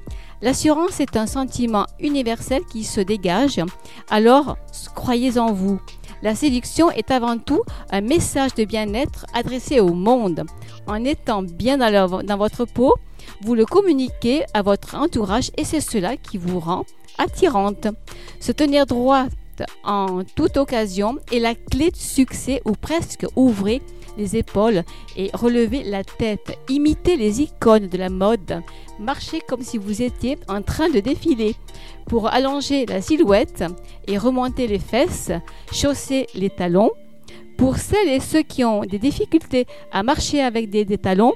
L'assurance 0.43 0.99
est 0.99 1.17
un 1.17 1.29
sentiment 1.29 1.87
universel 2.01 2.63
qui 2.65 2.83
se 2.83 3.01
dégage, 3.01 3.61
alors 4.11 4.57
croyez 4.93 5.39
en 5.39 5.53
vous. 5.53 5.81
La 6.23 6.35
séduction 6.35 6.91
est 6.91 7.13
avant 7.13 7.39
tout 7.39 7.63
un 7.93 8.01
message 8.01 8.53
de 8.55 8.65
bien-être 8.65 9.25
adressé 9.35 9.79
au 9.79 9.95
monde. 9.95 10.45
En 10.89 11.05
étant 11.05 11.45
bien 11.45 11.79
dans, 11.79 12.23
dans 12.25 12.37
votre 12.37 12.65
peau, 12.65 12.95
vous 13.43 13.55
le 13.55 13.65
communiquez 13.65 14.43
à 14.53 14.63
votre 14.63 14.97
entourage 14.97 15.53
et 15.57 15.65
c'est 15.65 15.81
cela 15.81 16.17
qui 16.17 16.39
vous 16.39 16.59
rend 16.59 16.87
attirante. 17.19 17.87
Se 18.41 18.51
tenir 18.51 18.87
droite 18.87 19.31
en 19.85 20.25
toute 20.35 20.57
occasion 20.57 21.19
est 21.31 21.39
la 21.39 21.55
clé 21.55 21.93
du 21.93 22.01
succès 22.01 22.63
ou 22.65 22.73
presque 22.73 23.27
ouvrez 23.37 23.81
les 24.17 24.37
épaules 24.37 24.83
et 25.17 25.31
relevez 25.33 25.83
la 25.85 26.05
tête. 26.05 26.59
Imitez 26.69 27.17
les 27.17 27.43
icônes 27.43 27.89
de 27.89 27.99
la 27.99 28.09
mode. 28.09 28.63
Marchez 28.99 29.41
comme 29.47 29.63
si 29.63 29.79
vous 29.79 30.03
étiez 30.03 30.39
en 30.49 30.63
train 30.63 30.89
de 30.89 31.01
défiler. 31.01 31.57
Pour 32.07 32.29
allonger 32.29 32.87
la 32.87 33.01
silhouette 33.01 33.65
et 34.07 34.19
remonter 34.19 34.67
les 34.67 34.79
fesses, 34.79 35.33
chaussez 35.73 36.27
les 36.35 36.51
talons. 36.51 36.91
Pour 37.57 37.77
celles 37.77 38.09
et 38.09 38.21
ceux 38.21 38.43
qui 38.43 38.65
ont 38.65 38.83
des 38.83 38.99
difficultés 38.99 39.67
à 39.93 40.03
marcher 40.03 40.43
avec 40.43 40.69
des, 40.71 40.85
talons, 40.99 41.35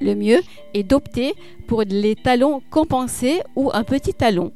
le 0.00 0.14
mieux 0.14 0.40
est 0.74 0.82
d'opter 0.82 1.34
pour 1.68 1.82
les 1.82 2.16
talons 2.16 2.62
compensés 2.70 3.40
ou 3.54 3.70
un 3.72 3.84
petit 3.84 4.14
talon. 4.14 4.52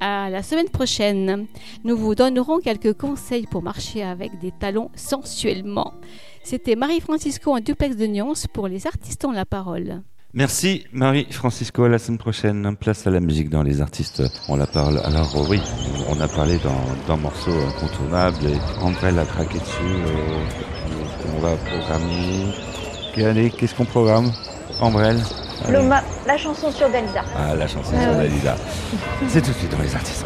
À 0.00 0.30
la 0.30 0.42
semaine 0.42 0.68
prochaine, 0.68 1.46
nous 1.84 1.96
vous 1.96 2.14
donnerons 2.14 2.58
quelques 2.58 2.94
conseils 2.94 3.46
pour 3.46 3.62
marcher 3.62 4.02
avec 4.02 4.38
des 4.38 4.50
talons 4.50 4.90
sensuellement. 4.94 5.92
C'était 6.42 6.76
Marie-Francisco 6.76 7.52
en 7.54 7.60
duplex 7.60 7.96
de 7.96 8.06
Nyons 8.06 8.32
pour 8.52 8.68
les 8.68 8.86
artistes 8.86 9.24
ont 9.24 9.32
la 9.32 9.44
parole. 9.44 10.02
Merci 10.32 10.84
Marie-Francisco, 10.92 11.84
à 11.84 11.88
la 11.88 11.98
semaine 11.98 12.18
prochaine. 12.18 12.76
Place 12.76 13.06
à 13.06 13.10
la 13.10 13.20
musique 13.20 13.50
dans 13.50 13.62
les 13.64 13.80
artistes, 13.80 14.22
on 14.48 14.56
la 14.56 14.66
parle. 14.66 15.00
Alors 15.04 15.34
oui, 15.48 15.60
on 16.08 16.20
a 16.20 16.28
parlé 16.28 16.58
d'un 17.08 17.16
morceau 17.16 17.50
incontournable 17.50 18.38
et 18.46 18.82
André 18.82 19.10
l'a 19.10 19.24
craqué 19.24 19.58
dessus. 19.58 19.82
euh, 19.82 21.36
on 21.36 21.40
va 21.40 21.56
programmer. 21.56 22.46
Allez, 23.16 23.50
qu'est-ce 23.50 23.74
qu'on 23.74 23.84
programme 23.84 24.30
Ambrelle 24.80 25.20
Le 25.68 25.76
Allez. 25.78 25.88
ma- 25.88 26.02
la 26.26 26.38
chanson 26.38 26.70
sur 26.70 26.88
Dalida. 26.88 27.22
Ah, 27.36 27.54
la 27.56 27.66
chanson 27.66 27.92
Ah 27.96 28.02
sur. 28.04 28.14
Dalida. 28.14 28.56
C'est 29.28 29.42
tout 29.42 29.50
de 29.50 29.56
suite 29.56 29.72
dans 29.72 29.82
les 29.82 29.94
artistes. 29.94 30.24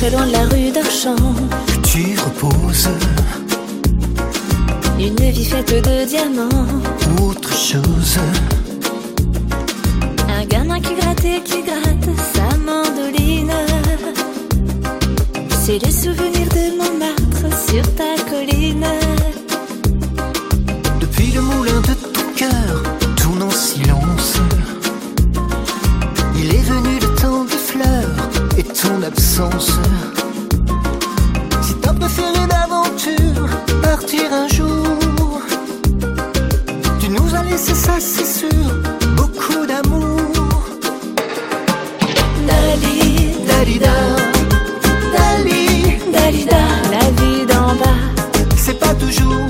Très 0.00 0.10
loin 0.10 0.26
de 0.26 0.32
la 0.32 0.44
rue 0.44 0.70
d'Archamp. 0.72 1.34
Tu 1.82 2.18
reposes 2.18 2.88
Une 4.98 5.30
vie 5.30 5.44
faite 5.44 5.68
de 5.68 6.06
diamants. 6.06 6.66
autre 7.22 7.52
chose. 7.52 8.18
Un 10.28 10.44
gamin 10.46 10.80
qui 10.80 10.94
gratte 10.94 11.24
et 11.24 11.42
qui 11.42 11.62
gratte 11.62 12.08
sa 12.34 12.56
mandoline. 12.56 13.52
C'est 15.62 15.78
les 15.84 15.92
souvenirs 15.92 16.48
de 16.58 16.64
Montmartre 16.78 17.50
sur 17.68 17.82
ta 17.98 18.12
colline. 18.30 18.86
Depuis 21.00 21.30
le 21.32 21.42
moulin 21.42 21.80
de 21.90 21.94
ton 22.14 22.26
cœur 22.36 22.82
tourne 23.16 23.42
en 23.42 23.50
silence. 23.50 24.38
Et 28.60 28.64
ton 28.64 29.02
absence. 29.02 29.72
Si 31.62 31.74
t'as 31.80 31.94
préféré 31.94 32.42
l'aventure, 32.52 33.46
partir 33.82 34.24
un 34.32 34.48
jour, 34.48 35.40
tu 37.00 37.08
nous 37.08 37.34
as 37.34 37.42
laissé 37.44 37.74
ça, 37.74 37.94
c'est 37.98 38.30
sûr, 38.40 38.66
beaucoup 39.16 39.64
d'amour. 39.66 40.32
Dali, 42.48 43.30
Dalida, 43.48 43.96
Dali, 45.16 45.98
Dalida, 46.12 46.62
la 46.94 47.06
vie 47.18 47.46
d'en 47.50 47.74
bas. 47.80 48.00
c'est 48.56 48.78
pas 48.78 48.94
toujours, 48.94 49.48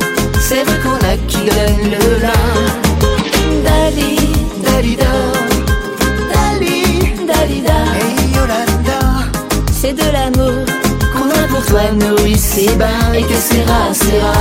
qu'on 11.70 11.76
a 11.76 11.88
pour 11.90 11.90
toi, 11.90 11.92
nous 11.92 12.26
ici-bas, 12.26 13.14
et 13.14 13.22
que 13.22 13.34
sera, 13.34 13.94
sera. 13.94 14.32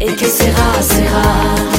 Et 0.00 0.14
que 0.14 0.26
sera, 0.26 0.82
sera. 0.82 1.75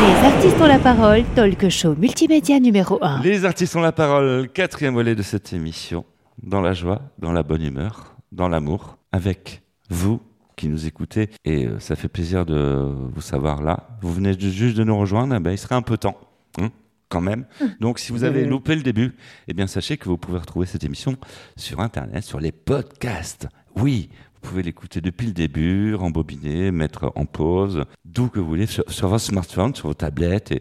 Les 0.00 0.26
artistes 0.26 0.60
ont 0.60 0.66
la 0.66 0.78
parole, 0.78 1.24
talk 1.34 1.68
show 1.68 1.94
multimédia 1.96 2.60
numéro 2.60 2.98
1. 3.02 3.20
Les 3.22 3.44
artistes 3.44 3.74
ont 3.76 3.80
la 3.80 3.92
parole, 3.92 4.48
quatrième 4.48 4.94
volet 4.94 5.14
de 5.14 5.22
cette 5.22 5.52
émission, 5.52 6.04
dans 6.42 6.60
la 6.60 6.72
joie, 6.74 7.02
dans 7.18 7.32
la 7.32 7.42
bonne 7.42 7.62
humeur, 7.62 8.16
dans 8.32 8.48
l'amour, 8.48 8.98
avec 9.12 9.62
vous 9.90 10.20
qui 10.56 10.68
nous 10.68 10.86
écoutez. 10.86 11.30
Et 11.44 11.66
euh, 11.66 11.78
ça 11.80 11.96
fait 11.96 12.08
plaisir 12.08 12.44
de 12.46 12.92
vous 13.14 13.20
savoir 13.20 13.62
là. 13.62 13.88
Vous 14.02 14.12
venez 14.12 14.38
juste 14.38 14.76
de 14.76 14.84
nous 14.84 14.98
rejoindre, 14.98 15.34
eh 15.36 15.40
ben, 15.40 15.52
il 15.52 15.58
serait 15.58 15.74
un 15.74 15.82
peu 15.82 15.96
temps. 15.96 16.18
hein, 16.58 16.70
quand 17.08 17.20
même. 17.20 17.46
Donc, 17.80 17.98
si 17.98 18.12
vous 18.12 18.24
avez 18.24 18.44
loupé 18.44 18.74
le 18.74 18.82
début, 18.82 19.14
eh 19.48 19.54
bien, 19.54 19.66
sachez 19.66 19.96
que 19.96 20.08
vous 20.08 20.18
pouvez 20.18 20.38
retrouver 20.38 20.66
cette 20.66 20.84
émission 20.84 21.16
sur 21.56 21.80
Internet, 21.80 22.24
sur 22.24 22.40
les 22.40 22.52
podcasts. 22.52 23.48
Oui, 23.76 24.10
pouvez 24.48 24.62
l'écouter 24.62 25.00
depuis 25.00 25.26
le 25.26 25.32
début, 25.32 25.94
rembobiner, 25.94 26.70
mettre 26.70 27.12
en 27.16 27.24
pause, 27.24 27.84
d'où 28.04 28.28
que 28.28 28.38
vous 28.38 28.46
voulez, 28.46 28.66
sur, 28.66 28.84
sur 28.88 29.08
votre 29.08 29.24
smartphone, 29.24 29.74
sur 29.74 29.88
vos 29.88 29.94
tablettes. 29.94 30.52
Et, 30.52 30.56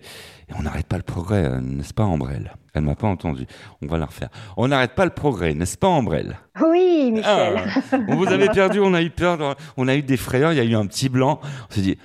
et 0.50 0.54
on 0.58 0.64
n'arrête 0.64 0.88
pas 0.88 0.98
le 0.98 1.04
progrès, 1.04 1.46
euh, 1.46 1.60
n'est-ce 1.62 1.94
pas, 1.94 2.04
Ambrelle? 2.04 2.54
Elle 2.74 2.82
m'a 2.84 2.96
pas 2.96 3.08
entendu. 3.08 3.46
On 3.84 3.88
va 3.88 4.00
la 4.00 4.06
refaire. 4.06 4.30
On 4.58 4.68
n'arrête 4.68 4.96
pas 4.96 5.06
le 5.06 5.12
progrès, 5.12 5.54
n'est-ce 5.54 5.78
pas, 5.78 5.88
Ambrelle? 5.88 6.40
Oui, 6.68 7.12
Michel. 7.12 7.56
ah, 7.92 7.98
on 8.08 8.16
vous 8.16 8.28
avait 8.28 8.50
perdu, 8.50 8.80
on 8.80 8.94
a 8.96 9.02
eu 9.02 9.12
peur, 9.12 9.56
on 9.78 9.88
a 9.88 9.96
eu 9.96 10.02
des 10.02 10.18
frayeurs, 10.18 10.54
il 10.54 10.58
y 10.58 10.60
a 10.60 10.64
eu 10.64 10.76
un 10.76 10.86
petit 10.88 11.08
blanc. 11.08 11.40
On 11.70 11.74
s'est 11.74 11.82
dit, 11.82 11.98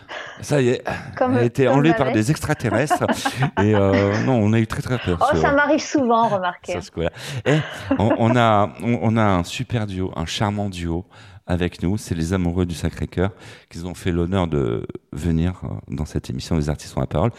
ça 0.43 0.61
y 0.61 0.68
est, 0.68 0.85
Comme- 1.16 1.33
elle 1.37 1.39
a 1.39 1.45
été 1.45 1.68
enlevée 1.68 1.95
par 1.95 2.12
des 2.12 2.31
extraterrestres. 2.31 3.05
et 3.62 3.74
euh, 3.74 4.22
non, 4.24 4.35
on 4.35 4.53
a 4.53 4.59
eu 4.59 4.66
très 4.66 4.83
très 4.83 4.99
peur. 4.99 5.18
Oh, 5.33 5.37
ça 5.37 5.53
m'arrive 5.53 5.81
souvent, 5.81 6.29
remarquez. 6.29 6.79
coup-là. 6.93 7.11
Et 7.47 7.57
on, 7.99 8.11
on 8.18 8.37
a, 8.37 8.70
on, 8.83 8.99
on 9.03 9.16
a 9.16 9.22
un 9.24 9.45
super 9.45 9.87
duo, 9.87 10.12
un 10.16 10.26
charmant 10.26 10.68
duo 10.68 11.07
avec 11.49 11.83
nous. 11.83 11.97
C'est 11.97 12.15
les 12.15 12.33
amoureux 12.33 12.67
du 12.67 12.75
Sacré-Cœur 12.75 13.31
qui 13.71 13.83
ont 13.85 13.95
fait 13.95 14.13
l'honneur 14.13 14.47
de 14.47 14.87
venir 15.13 15.61
euh, 15.65 15.69
dans 15.89 16.05
cette 16.05 16.31
émission 16.31 16.57
Les 16.57 16.69
artistes 16.69 16.97
ont 16.97 17.01
la 17.01 17.07
parole. 17.07 17.33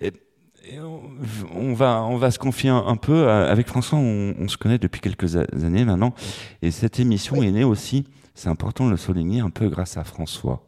Et, 0.00 0.12
et 0.70 0.80
on, 0.80 1.02
on 1.54 1.74
va, 1.74 2.02
on 2.04 2.16
va 2.16 2.30
se 2.30 2.38
confier 2.38 2.70
un, 2.70 2.84
un 2.86 2.96
peu. 2.96 3.28
Avec 3.30 3.66
François, 3.66 3.98
on, 3.98 4.34
on 4.38 4.48
se 4.48 4.56
connaît 4.56 4.78
depuis 4.78 5.00
quelques 5.00 5.36
années 5.36 5.84
maintenant. 5.84 6.14
Et 6.62 6.70
cette 6.70 6.98
émission 7.00 7.42
est 7.42 7.50
née 7.50 7.64
aussi, 7.64 8.06
c'est 8.34 8.48
important 8.48 8.86
de 8.86 8.92
le 8.92 8.96
souligner, 8.96 9.40
un 9.40 9.50
peu 9.50 9.68
grâce 9.68 9.96
à 9.96 10.04
François. 10.04 10.64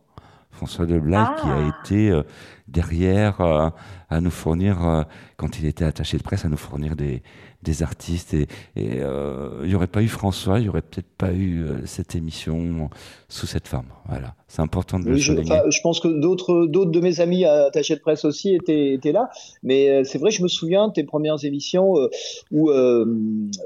François 0.50 0.84
de 0.84 0.98
Blaye 0.98 1.24
qui 1.40 1.46
a 1.48 1.56
Ah. 1.56 1.80
été 1.84 2.10
euh, 2.10 2.22
derrière 2.68 3.40
euh, 3.40 3.70
à 4.10 4.20
nous 4.20 4.30
fournir, 4.32 4.86
euh, 4.86 5.04
quand 5.36 5.58
il 5.58 5.64
était 5.66 5.84
attaché 5.84 6.18
de 6.18 6.22
presse, 6.22 6.44
à 6.44 6.48
nous 6.48 6.56
fournir 6.56 6.96
des, 6.96 7.22
des 7.62 7.82
artistes. 7.82 8.34
Et 8.34 8.48
euh, 8.76 9.60
il 9.62 9.68
n'y 9.68 9.74
aurait 9.74 9.86
pas 9.86 10.02
eu 10.02 10.08
François, 10.08 10.58
il 10.58 10.62
n'y 10.62 10.68
aurait 10.68 10.82
peut-être 10.82 11.10
pas 11.16 11.32
eu 11.32 11.62
euh, 11.62 11.86
cette 11.86 12.14
émission 12.14 12.90
sous 13.28 13.46
cette 13.46 13.68
forme. 13.68 13.88
Voilà, 14.06 14.34
c'est 14.52 14.62
important 14.62 14.98
de 14.98 15.08
le 15.10 15.16
je, 15.16 15.32
enfin, 15.32 15.60
je 15.70 15.80
pense 15.80 16.00
que 16.00 16.08
d'autres 16.08 16.66
d'autres 16.66 16.90
de 16.90 16.98
mes 17.00 17.20
amis 17.20 17.44
attachés 17.44 17.94
de 17.94 18.00
presse 18.00 18.24
aussi 18.24 18.52
étaient, 18.54 18.92
étaient 18.94 19.12
là, 19.12 19.30
mais 19.62 19.88
euh, 19.90 20.02
c'est 20.04 20.18
vrai, 20.18 20.30
je 20.32 20.42
me 20.42 20.48
souviens 20.48 20.88
de 20.88 20.92
tes 20.92 21.04
premières 21.04 21.44
émissions 21.44 21.96
euh, 21.98 22.08
où 22.50 22.68
euh, 22.70 23.04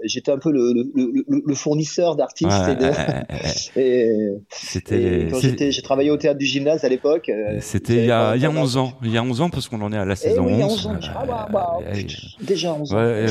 j'étais 0.05 0.31
un 0.31 0.39
peu 0.39 0.53
le, 0.53 0.73
le, 0.75 0.91
le, 1.27 1.43
le 1.47 1.55
fournisseur 1.55 2.17
d'artistes. 2.17 2.51
Ouais, 2.51 2.73
et 2.73 2.77
de- 2.77 3.81
et, 3.81 4.39
C'était 4.51 5.73
j'ai 5.73 5.83
travaillé 5.83 6.11
au 6.11 6.17
théâtre 6.17 6.39
du 6.39 6.47
gymnase 6.47 6.85
à 6.85 6.89
l'époque. 6.89 7.29
euh, 7.31 7.59
C'était 7.61 7.95
il 7.95 8.07
y 8.07 8.11
a, 8.11 8.27
j'avais 8.27 8.39
il 8.39 8.43
y 8.43 8.47
a 8.47 8.51
pas- 8.51 8.59
11 8.61 8.77
ans. 8.77 8.93
Il 9.03 9.11
y 9.11 9.17
a 9.19 9.23
11 9.23 9.41
ans 9.41 9.51
parce 9.51 9.69
qu'on 9.69 9.81
en 9.81 9.93
est 9.93 9.97
à 9.97 10.05
la 10.05 10.13
Eh 10.13 10.17
saison 10.17 10.45
oui, 10.47 10.53
il 10.55 10.59
y 10.59 10.63
a 10.63 10.67
11. 10.67 10.73
11 10.73 10.87
ans. 10.87 10.99
Ah, 11.15 11.25
bah, 11.27 11.49
bah, 11.51 11.79
ouais. 11.81 12.07
déjà 12.43 12.75
11 12.75 12.93
ans. 12.93 12.97
Ouais. 12.97 13.27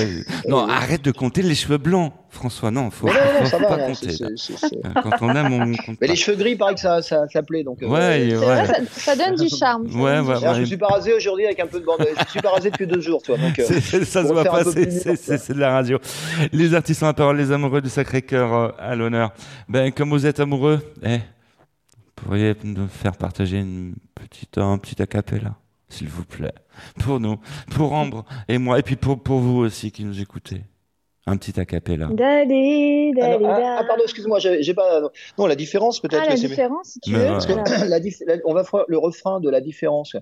Non, 0.48 0.68
arrête 0.68 1.04
de 1.04 1.12
compter 1.12 1.42
les 1.44 1.56
cheveux 1.56 1.78
blancs, 1.78 2.12
François. 2.34 2.72
Non, 2.72 2.90
faut, 2.92 3.08
Non, 3.08 3.14
faut- 3.14 3.46
ça 3.46 3.58
faut 3.58 3.64
va, 3.64 3.68
pas 3.70 3.78
non, 3.78 3.88
compter. 3.94 4.12
c'est- 4.12 4.24
là. 4.24 4.30
c'est- 4.36 4.58
c'est- 4.58 4.76
Euh, 4.86 4.90
Quand 5.04 5.12
on 5.22 5.30
aime, 5.36 5.54
on 5.54 5.60
compte 5.86 5.88
Mais 6.02 6.08
pas. 6.08 6.14
les 6.14 6.16
cheveux 6.16 6.36
gris, 6.38 6.56
paraît 6.56 6.74
que 6.74 6.80
ça, 6.80 7.02
ça, 7.02 7.28
ça 7.32 7.44
plaît. 7.44 7.64
Donc, 7.64 7.82
euh, 7.84 7.88
Ouais, 7.88 8.28
C'est 8.30 8.38
ouais. 8.38 8.46
vrai, 8.46 8.66
ça, 8.68 8.76
ça 8.92 9.16
donne 9.16 9.36
du 9.36 9.48
charme. 9.50 9.86
Ouais, 9.96 10.20
ouais. 10.20 10.34
D'ailleurs, 10.34 10.56
je 10.56 10.62
me 10.62 10.66
suis 10.66 10.78
pas 10.78 10.88
rasé 10.88 11.14
aujourd'hui 11.14 11.46
avec 11.46 11.60
un 11.60 11.68
peu 11.68 11.80
de 11.80 11.86
bande. 11.86 11.98
Je 12.00 12.20
me 12.24 12.28
suis 12.30 12.42
pas 12.42 12.50
rasé 12.50 12.72
depuis 12.72 12.88
deux 12.88 13.02
jours, 13.02 13.22
toi. 13.22 13.38
Donc, 13.38 13.58
euh, 13.60 13.64
C'est- 13.68 13.80
c'est- 13.82 14.06
ça 14.06 14.24
se 14.24 14.34
voit 14.34 14.44
pas, 14.44 14.64
c'est- 14.64 14.72
plus 14.74 14.92
c'est 15.00 15.10
mûr, 15.12 15.18
c'est- 15.22 15.38
c'est 15.38 15.54
de 15.54 15.60
la 15.60 15.72
radio. 15.72 16.00
Les 16.52 16.74
artistes 16.74 17.04
ont 17.04 17.08
la 17.08 17.14
parole, 17.14 17.38
les 17.38 17.52
amoureux 17.52 17.82
du 17.82 17.90
Sacré-Cœur 17.90 18.54
euh, 18.54 18.70
à 18.80 18.96
l'honneur. 18.96 19.32
Ben, 19.70 19.92
comme 19.92 20.10
vous 20.10 20.26
êtes 20.26 20.40
amoureux, 20.40 20.80
eh, 21.04 21.18
vous 21.18 22.12
pourriez 22.16 22.56
nous 22.64 22.88
faire 22.88 23.16
partager 23.16 23.60
une 23.60 23.94
petite, 24.16 24.58
un 24.58 24.78
petit 24.78 25.02
acapella, 25.02 25.56
s'il 25.90 26.08
vous 26.10 26.26
plaît. 26.26 26.54
Pour 27.00 27.20
nous, 27.20 27.38
pour 27.76 27.94
Ambre 27.94 28.26
et 28.48 28.58
moi, 28.58 28.80
et 28.80 28.82
puis 28.82 28.96
pour, 28.96 29.22
pour 29.22 29.40
vous 29.40 29.58
aussi 29.60 29.92
qui 29.92 30.04
nous 30.04 30.20
écoutez. 30.20 30.62
Un 31.26 31.38
petit 31.38 31.58
acapella. 31.60 32.08
Dali, 32.12 33.12
Ah, 33.22 33.28
dali, 33.30 33.44
non, 33.44 33.50
ah, 33.50 33.60
da. 33.60 33.78
ah, 33.80 33.84
pardon, 33.88 34.04
excuse-moi, 34.04 34.40
j'ai 34.40 34.74
pas. 34.74 35.02
Non, 35.38 35.46
la 35.48 35.56
différence 35.56 36.00
peut-être. 36.02 36.24
Ah, 36.26 36.30
la 36.32 36.36
différence, 36.36 36.90
si 36.90 37.00
tu 37.00 37.12
veux. 37.14 37.26
Parce 37.28 37.46
que 37.46 37.54
Alors, 37.54 37.66
la 37.88 38.00
dif- 38.00 38.24
la- 38.28 38.38
on 38.46 38.54
va 38.54 38.64
faire 38.66 38.84
le 38.88 38.98
refrain 38.98 39.40
de 39.40 39.50
la 39.50 39.62
différence. 39.62 40.16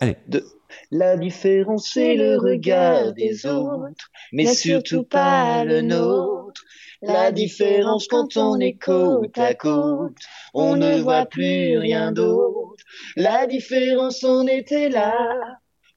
Allez. 0.00 0.16
De, 0.28 0.44
la 0.90 1.16
différence, 1.16 1.90
c'est 1.92 2.14
le 2.14 2.36
regard 2.38 3.12
des 3.12 3.46
autres, 3.46 4.08
mais 4.32 4.46
surtout 4.46 5.02
pas 5.04 5.64
le 5.64 5.80
nôtre. 5.82 6.62
La 7.02 7.32
différence 7.32 8.06
quand 8.06 8.36
on 8.36 8.60
est 8.60 8.74
côte 8.74 9.36
à 9.36 9.54
côte, 9.54 10.16
on 10.54 10.76
ne 10.76 11.00
voit 11.00 11.26
plus 11.26 11.76
rien 11.78 12.12
d'autre. 12.12 12.84
La 13.16 13.46
différence, 13.48 14.22
on 14.22 14.46
était 14.46 14.88
là, 14.88 15.12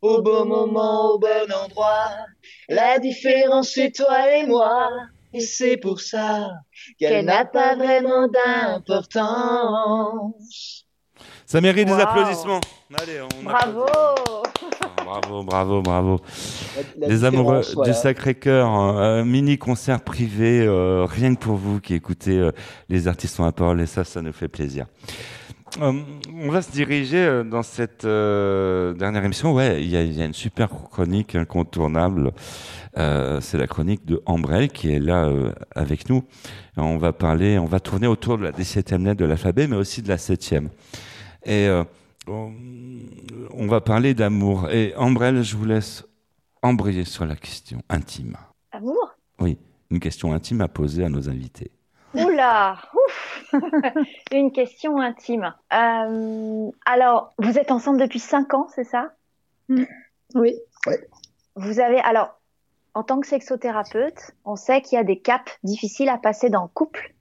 au 0.02 0.22
bon 0.22 0.46
moment, 0.46 1.14
au 1.14 1.20
bon 1.20 1.52
endroit. 1.64 2.10
La 2.70 3.00
différence, 3.00 3.70
c'est 3.74 3.91
toi 3.91 4.36
et 4.38 4.46
moi, 4.46 4.89
et 5.34 5.39
c'est 5.41 5.78
pour 5.78 6.00
ça 6.02 6.50
qu'elle 7.00 7.26
n'a 7.26 7.46
pas 7.46 7.76
vraiment 7.76 8.28
d'importance. 9.46 10.86
Ça 11.46 11.62
mérite 11.62 11.88
Wow. 11.89 11.96
des 11.96 12.02
applaudissements. 12.02 12.62
Allez, 13.00 13.22
on 13.22 13.43
Bravo. 13.43 13.86
Bravo, 15.06 15.43
bravo, 15.43 15.82
bravo. 15.82 16.20
La- 16.98 17.08
la 17.08 17.14
Les 17.14 17.24
amoureux 17.24 17.62
voilà. 17.76 17.91
du 17.91 17.98
Sacré-Cœur, 17.98 18.68
euh, 18.98 19.24
mini 19.24 19.58
concert 19.60 20.02
privé, 20.02 20.62
euh, 20.66 21.06
rien 21.06 21.36
que 21.36 21.39
pour 21.39 21.56
vous 21.56 21.80
qui 21.80 21.93
écoutez 21.93 22.38
euh, 22.39 22.52
les 22.89 23.08
artistes 23.08 23.39
ont 23.39 23.46
la 23.46 23.52
parole, 23.52 23.80
et 23.82 23.86
ça, 23.86 24.04
ça 24.04 24.22
nous 24.24 24.34
fait 24.34 24.48
plaisir. 24.48 24.88
Euh, 25.82 26.01
on 26.34 26.49
va 26.49 26.61
se 26.61 26.72
diriger 26.72 27.18
euh, 27.18 27.43
dans 27.43 27.63
cette 27.63 28.05
euh, 28.05 28.93
dernière 28.93 29.26
émission. 29.26 29.53
Ouais, 29.53 29.82
il 29.82 29.89
y 29.89 29.97
a, 29.97 30.03
il 30.03 30.13
y 30.13 30.22
a 30.22 30.26
une 30.26 30.34
super 30.34 30.70
chronique 30.70 31.36
incontournable. 31.36 32.32
Euh, 32.97 33.41
c'est 33.41 33.57
la 33.57 33.68
chronique 33.68 34.05
de 34.05 34.22
Ambrel 34.26 34.70
qui 34.70 34.91
est 34.91 34.99
là 34.99 35.30
avec 35.76 36.09
nous. 36.09 36.24
Et 36.78 36.80
on 36.80 36.97
va 36.97 37.11
parler, 37.13 37.59
on 37.59 37.66
va 37.66 37.80
tourner 37.80 38.07
autour 38.07 38.38
de 38.38 38.43
la 38.43 38.51
17e 38.51 39.03
lettre 39.03 39.20
de 39.20 39.26
l'alphabet, 39.26 39.68
mais 39.68 39.76
aussi 39.76 40.01
de 40.01 40.07
la 40.07 40.18
7e. 40.18 40.70
Et 41.45 41.68
on, 42.28 43.68
va 43.68 43.82
parler 43.82 44.13
d'amour. 44.13 44.70
Et 44.72 44.93
Ambrel, 44.95 45.43
je 45.43 45.57
vous 45.57 45.66
laisse 45.66 46.05
embrayer 46.61 47.03
sur 47.03 47.26
la 47.26 47.36
question 47.36 47.82
intime. 47.89 48.38
Amour? 48.72 49.16
Oui, 49.39 49.57
une 49.91 49.99
question 49.99 50.32
intime 50.34 50.61
à 50.61 50.68
poser 50.68 51.03
à 51.03 51.09
nos 51.09 51.30
invités. 51.30 51.72
Oula. 52.13 52.78
Une 54.32 54.51
question 54.51 54.99
intime. 54.99 55.53
Euh, 55.74 56.70
alors, 56.86 57.34
vous 57.38 57.58
êtes 57.58 57.72
ensemble 57.72 57.99
depuis 57.99 58.20
cinq 58.20 58.53
ans, 58.53 58.68
c'est 58.74 58.84
ça? 58.84 59.14
Oui. 60.34 60.56
Vous 61.56 61.80
avez 61.80 61.99
alors, 61.99 62.39
en 62.93 63.03
tant 63.03 63.20
que 63.20 63.28
sexothérapeute, 63.28 64.32
on 64.45 64.56
sait 64.56 64.82
qu'il 64.82 64.97
y 64.97 64.99
a 64.99 65.03
des 65.03 65.20
caps 65.20 65.51
difficiles 65.64 66.10
à 66.10 66.18
passer 66.18 66.49
dans 66.49 66.64
le 66.64 66.70
couple. 66.70 67.14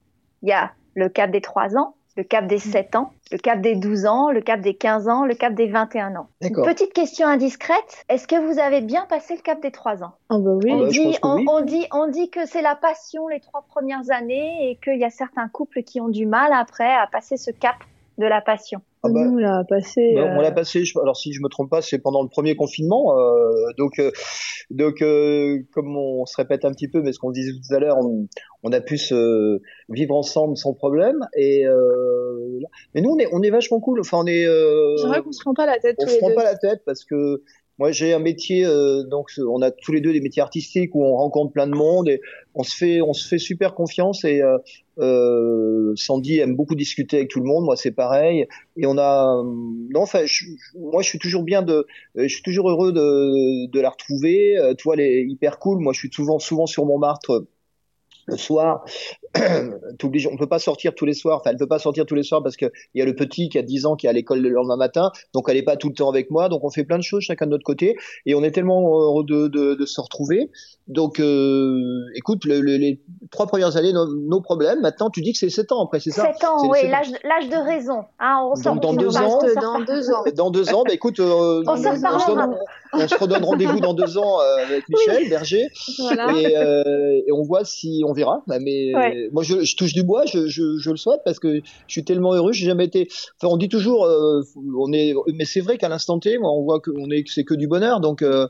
Il 0.42 0.48
y 0.48 0.52
a 0.52 0.72
le 0.94 1.08
cap 1.08 1.30
des 1.30 1.40
3 1.40 1.76
ans, 1.76 1.96
le 2.16 2.24
cap 2.24 2.46
des 2.46 2.58
7 2.58 2.96
ans, 2.96 3.12
le 3.32 3.38
cap 3.38 3.60
des 3.60 3.74
12 3.74 4.06
ans, 4.06 4.30
le 4.30 4.40
cap 4.40 4.60
des 4.60 4.74
15 4.74 5.08
ans, 5.08 5.24
le 5.24 5.34
cap 5.34 5.54
des 5.54 5.66
21 5.66 6.16
ans. 6.16 6.28
D'accord. 6.40 6.64
Petite 6.64 6.92
question 6.92 7.26
indiscrète, 7.26 8.04
est-ce 8.08 8.28
que 8.28 8.36
vous 8.36 8.58
avez 8.58 8.80
bien 8.80 9.06
passé 9.06 9.34
le 9.34 9.42
cap 9.42 9.60
des 9.60 9.70
3 9.70 10.04
ans? 10.04 10.12
Ah 10.28 10.38
bah 10.38 10.52
oui. 10.62 10.70
Ah 10.70 10.76
on, 10.76 10.80
bah, 10.80 10.88
dit, 10.88 11.06
oui. 11.06 11.18
on 11.22 11.60
dit, 11.62 11.86
on 11.92 12.08
dit 12.08 12.30
que 12.30 12.46
c'est 12.46 12.62
la 12.62 12.76
passion 12.76 13.28
les 13.28 13.40
trois 13.40 13.62
premières 13.62 14.10
années 14.10 14.70
et 14.70 14.76
qu'il 14.76 14.98
y 14.98 15.04
a 15.04 15.10
certains 15.10 15.48
couples 15.48 15.82
qui 15.82 16.00
ont 16.00 16.08
du 16.08 16.26
mal 16.26 16.52
après 16.52 16.92
à 16.92 17.06
passer 17.06 17.36
ce 17.36 17.50
cap 17.50 17.76
de 18.18 18.26
la 18.26 18.40
passion. 18.40 18.80
Ah 19.02 19.08
bah, 19.08 19.24
Nous, 19.24 19.34
on 19.34 19.36
l'a 19.36 19.64
passé. 19.68 20.14
Bah, 20.14 20.22
euh, 20.22 20.36
On 20.36 20.40
l'a 20.40 20.52
passé, 20.52 20.84
je- 20.84 20.98
alors 20.98 21.16
si 21.16 21.32
je 21.32 21.40
me 21.42 21.48
trompe 21.48 21.70
pas, 21.70 21.82
c'est 21.82 21.98
pendant 21.98 22.22
le 22.22 22.28
premier 22.28 22.56
confinement. 22.56 23.18
euh, 23.18 23.52
donc, 23.76 23.98
euh, 23.98 24.10
donc 24.70 25.02
euh, 25.02 25.58
comme 25.72 25.96
on 25.96 26.24
se 26.26 26.36
répète 26.36 26.64
un 26.64 26.72
petit 26.72 26.88
peu, 26.88 27.02
mais 27.02 27.12
ce 27.12 27.18
qu'on 27.18 27.30
disait 27.32 27.52
tout 27.52 27.74
à 27.74 27.78
l'heure, 27.80 27.98
on, 27.98 28.26
on 28.62 28.72
a 28.72 28.80
pu 28.80 28.96
se 28.98 29.60
vivre 29.90 30.14
ensemble 30.14 30.56
sans 30.56 30.72
problème. 30.74 31.18
Et 31.36 31.66
euh, 31.66 32.60
mais 32.94 33.00
nous, 33.02 33.10
on 33.10 33.18
est, 33.18 33.28
on 33.32 33.42
est 33.42 33.50
vachement 33.50 33.80
cool. 33.80 34.00
Enfin, 34.00 34.18
on 34.20 34.26
est. 34.26 34.46
euh, 34.46 34.96
C'est 34.96 35.08
vrai 35.08 35.22
qu'on 35.22 35.32
se 35.32 35.40
prend 35.42 35.54
pas 35.54 35.66
la 35.66 35.78
tête 35.78 35.96
on 35.98 36.04
tous 36.04 36.08
se 36.10 36.14
les 36.14 36.20
prend 36.20 36.28
deux. 36.30 36.34
pas 36.34 36.44
la 36.44 36.56
tête 36.56 36.82
parce 36.86 37.04
que 37.04 37.42
moi 37.78 37.92
j'ai 37.92 38.12
un 38.12 38.18
métier 38.18 38.64
euh, 38.64 39.02
donc 39.04 39.30
on 39.38 39.62
a 39.62 39.70
tous 39.70 39.92
les 39.92 40.00
deux 40.00 40.12
des 40.12 40.20
métiers 40.20 40.42
artistiques 40.42 40.94
où 40.94 41.04
on 41.04 41.16
rencontre 41.16 41.52
plein 41.52 41.66
de 41.66 41.74
monde 41.74 42.08
et 42.08 42.20
on 42.54 42.62
se 42.62 42.76
fait 42.76 43.00
on 43.00 43.12
se 43.12 43.26
fait 43.26 43.38
super 43.38 43.74
confiance 43.74 44.24
et 44.24 44.42
euh, 44.42 44.58
euh, 44.98 45.92
Sandy 45.96 46.38
aime 46.38 46.54
beaucoup 46.54 46.74
discuter 46.74 47.16
avec 47.16 47.28
tout 47.30 47.40
le 47.40 47.46
monde. 47.46 47.64
Moi 47.64 47.76
c'est 47.76 47.90
pareil. 47.90 48.46
Et 48.76 48.86
on 48.86 48.96
a 48.98 49.38
euh, 49.38 49.42
non 49.90 50.02
enfin 50.02 50.24
moi 50.76 51.02
je 51.02 51.08
suis 51.08 51.18
toujours 51.18 51.42
bien 51.42 51.62
de 51.62 51.86
euh, 52.16 52.22
je 52.22 52.28
suis 52.28 52.42
toujours 52.42 52.70
heureux 52.70 52.92
de 52.92 53.70
de 53.70 53.80
la 53.80 53.90
retrouver. 53.90 54.56
Vois 54.84 54.94
elle 54.94 55.00
est 55.00 55.24
hyper 55.24 55.58
cool. 55.58 55.80
Moi 55.80 55.92
je 55.92 55.98
suis 55.98 56.10
souvent 56.12 56.38
souvent 56.38 56.66
sur 56.66 56.86
Montmartre 56.86 57.44
le 58.26 58.36
soir, 58.36 58.84
on 59.36 60.36
peut 60.36 60.46
pas 60.46 60.58
sortir 60.58 60.94
tous 60.94 61.04
les 61.04 61.14
soirs. 61.14 61.38
Enfin, 61.40 61.50
elle 61.50 61.56
peut 61.56 61.66
pas 61.66 61.78
sortir 61.78 62.06
tous 62.06 62.14
les 62.14 62.22
soirs 62.22 62.42
parce 62.42 62.56
que 62.56 62.66
il 62.94 62.98
y 62.98 63.02
a 63.02 63.04
le 63.04 63.14
petit 63.14 63.48
qui 63.48 63.58
a 63.58 63.62
10 63.62 63.86
ans 63.86 63.96
qui 63.96 64.06
est 64.06 64.10
à 64.10 64.12
l'école 64.12 64.40
le 64.40 64.48
lendemain 64.50 64.76
matin, 64.76 65.10
donc 65.32 65.46
elle 65.48 65.56
est 65.56 65.62
pas 65.62 65.76
tout 65.76 65.88
le 65.88 65.94
temps 65.94 66.08
avec 66.08 66.30
moi. 66.30 66.48
Donc 66.48 66.64
on 66.64 66.70
fait 66.70 66.84
plein 66.84 66.98
de 66.98 67.02
choses 67.02 67.22
chacun 67.22 67.46
de 67.46 67.50
notre 67.50 67.64
côté 67.64 67.96
et 68.26 68.34
on 68.34 68.42
est 68.42 68.50
tellement 68.52 68.80
heureux 69.00 69.24
de, 69.24 69.48
de, 69.48 69.74
de 69.74 69.86
se 69.86 70.00
retrouver. 70.00 70.50
Donc, 70.86 71.18
euh, 71.18 71.80
écoute, 72.14 72.44
le- 72.44 72.60
le- 72.60 72.76
les 72.76 73.00
trois 73.30 73.46
premières 73.46 73.78
années, 73.78 73.92
nos, 73.94 74.40
problèmes. 74.42 74.82
Maintenant, 74.82 75.08
tu 75.08 75.22
dis 75.22 75.32
que 75.32 75.38
c'est 75.38 75.48
7 75.48 75.72
ans 75.72 75.82
après, 75.82 75.98
c'est 75.98 76.10
ça? 76.10 76.30
7 76.34 76.44
ans, 76.44 76.68
oui, 76.70 76.78
l'âge 76.86 77.08
de 77.48 77.56
raison. 77.56 78.04
Hein, 78.20 78.42
on 78.50 78.54
sort, 78.54 78.74
Donc, 78.74 78.82
dans 78.82 78.92
deux 78.92 79.16
ans- 79.16 79.38
dans 79.62 79.80
deux 79.80 80.10
ans. 80.10 80.24
Dans 80.34 80.50
deux 80.50 80.74
ans, 80.74 80.82
bah 80.86 80.92
écoute, 80.92 81.20
euh, 81.20 81.62
On 81.66 81.76
se 81.76 81.82
se 81.84 81.88
reparlera. 81.88 82.46
donne, 82.48 82.56
on 82.92 83.08
se 83.08 83.14
redonne 83.18 83.44
rendez-vous 83.44 83.80
dans 83.80 83.94
deux 83.94 84.18
ans 84.18 84.40
euh, 84.42 84.56
avec 84.66 84.84
Michel 84.90 85.28
Berger 85.30 85.68
Voilà. 86.00 86.32
et, 86.36 86.54
euh, 86.54 87.22
et 87.26 87.32
on 87.32 87.42
voit 87.42 87.64
si 87.64 88.02
on 88.06 88.12
verra. 88.14 88.42
Bah, 88.46 88.56
Mais 88.60 88.94
Ouais. 88.94 89.28
moi 89.32 89.42
je, 89.42 89.60
je 89.60 89.76
touche 89.76 89.92
du 89.92 90.02
bois, 90.02 90.24
je, 90.24 90.46
je, 90.46 90.78
je 90.78 90.90
le 90.90 90.96
souhaite 90.96 91.20
parce 91.24 91.38
que 91.38 91.56
je 91.56 91.92
suis 91.92 92.04
tellement 92.04 92.32
heureux, 92.32 92.52
j'ai 92.52 92.64
jamais 92.64 92.86
été. 92.86 93.08
Enfin, 93.38 93.52
on 93.52 93.58
dit 93.58 93.68
toujours, 93.68 94.06
euh, 94.06 94.40
on 94.78 94.90
est, 94.94 95.12
mais 95.34 95.44
c'est 95.44 95.60
vrai 95.60 95.76
qu'à 95.76 95.90
l'instant 95.90 96.18
T, 96.18 96.38
moi, 96.38 96.50
on 96.50 96.62
voit 96.62 96.80
que 96.80 96.90
on 96.96 97.10
est, 97.10 97.24
c'est 97.28 97.44
que 97.44 97.54
du 97.54 97.68
bonheur, 97.68 98.00
donc. 98.00 98.22
Euh, 98.22 98.46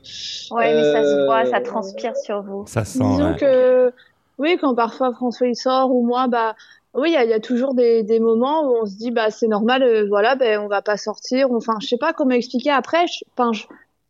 Ouais, 0.51 0.73
mais 0.73 0.83
ça 0.83 1.03
se 1.03 1.25
voit, 1.25 1.41
euh, 1.45 1.51
ça 1.51 1.59
transpire 1.59 2.15
sur 2.15 2.41
vous. 2.43 2.63
Ça 2.67 2.85
sent. 2.85 2.99
Disons 2.99 3.31
ouais. 3.31 3.37
que, 3.37 3.91
oui, 4.37 4.57
quand 4.61 4.75
parfois 4.75 5.11
François 5.13 5.47
il 5.47 5.55
sort 5.55 5.91
ou 5.93 6.05
moi, 6.05 6.27
bah, 6.27 6.55
oui, 6.93 7.09
il 7.09 7.13
y 7.13 7.17
a, 7.17 7.23
il 7.25 7.29
y 7.29 7.33
a 7.33 7.39
toujours 7.39 7.73
des, 7.73 8.03
des 8.03 8.19
moments 8.19 8.69
où 8.69 8.75
on 8.81 8.85
se 8.85 8.95
dit, 8.95 9.11
bah, 9.11 9.29
c'est 9.31 9.47
normal, 9.47 9.83
euh, 9.83 10.05
voilà, 10.07 10.35
ben, 10.35 10.61
on 10.61 10.67
va 10.67 10.81
pas 10.81 10.97
sortir. 10.97 11.51
Enfin, 11.51 11.73
je 11.81 11.87
sais 11.87 11.97
pas 11.97 12.13
comment 12.13 12.31
expliquer. 12.31 12.69
Après, 12.69 13.05
je, 13.07 13.25
je, 13.53 13.63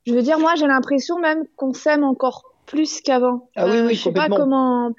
je 0.05 0.13
veux 0.13 0.21
dire, 0.21 0.37
moi, 0.39 0.53
j'ai 0.57 0.67
l'impression 0.67 1.17
même 1.19 1.45
qu'on 1.55 1.73
s'aime 1.73 2.03
encore 2.03 2.43
plus 2.65 3.01
qu'avant. 3.01 3.49
Ah 3.55 3.67
oui, 3.67 3.81
oui, 3.85 3.95
je 3.95 4.03
sais 4.03 4.11
pas 4.11 4.27
comment. 4.27 4.91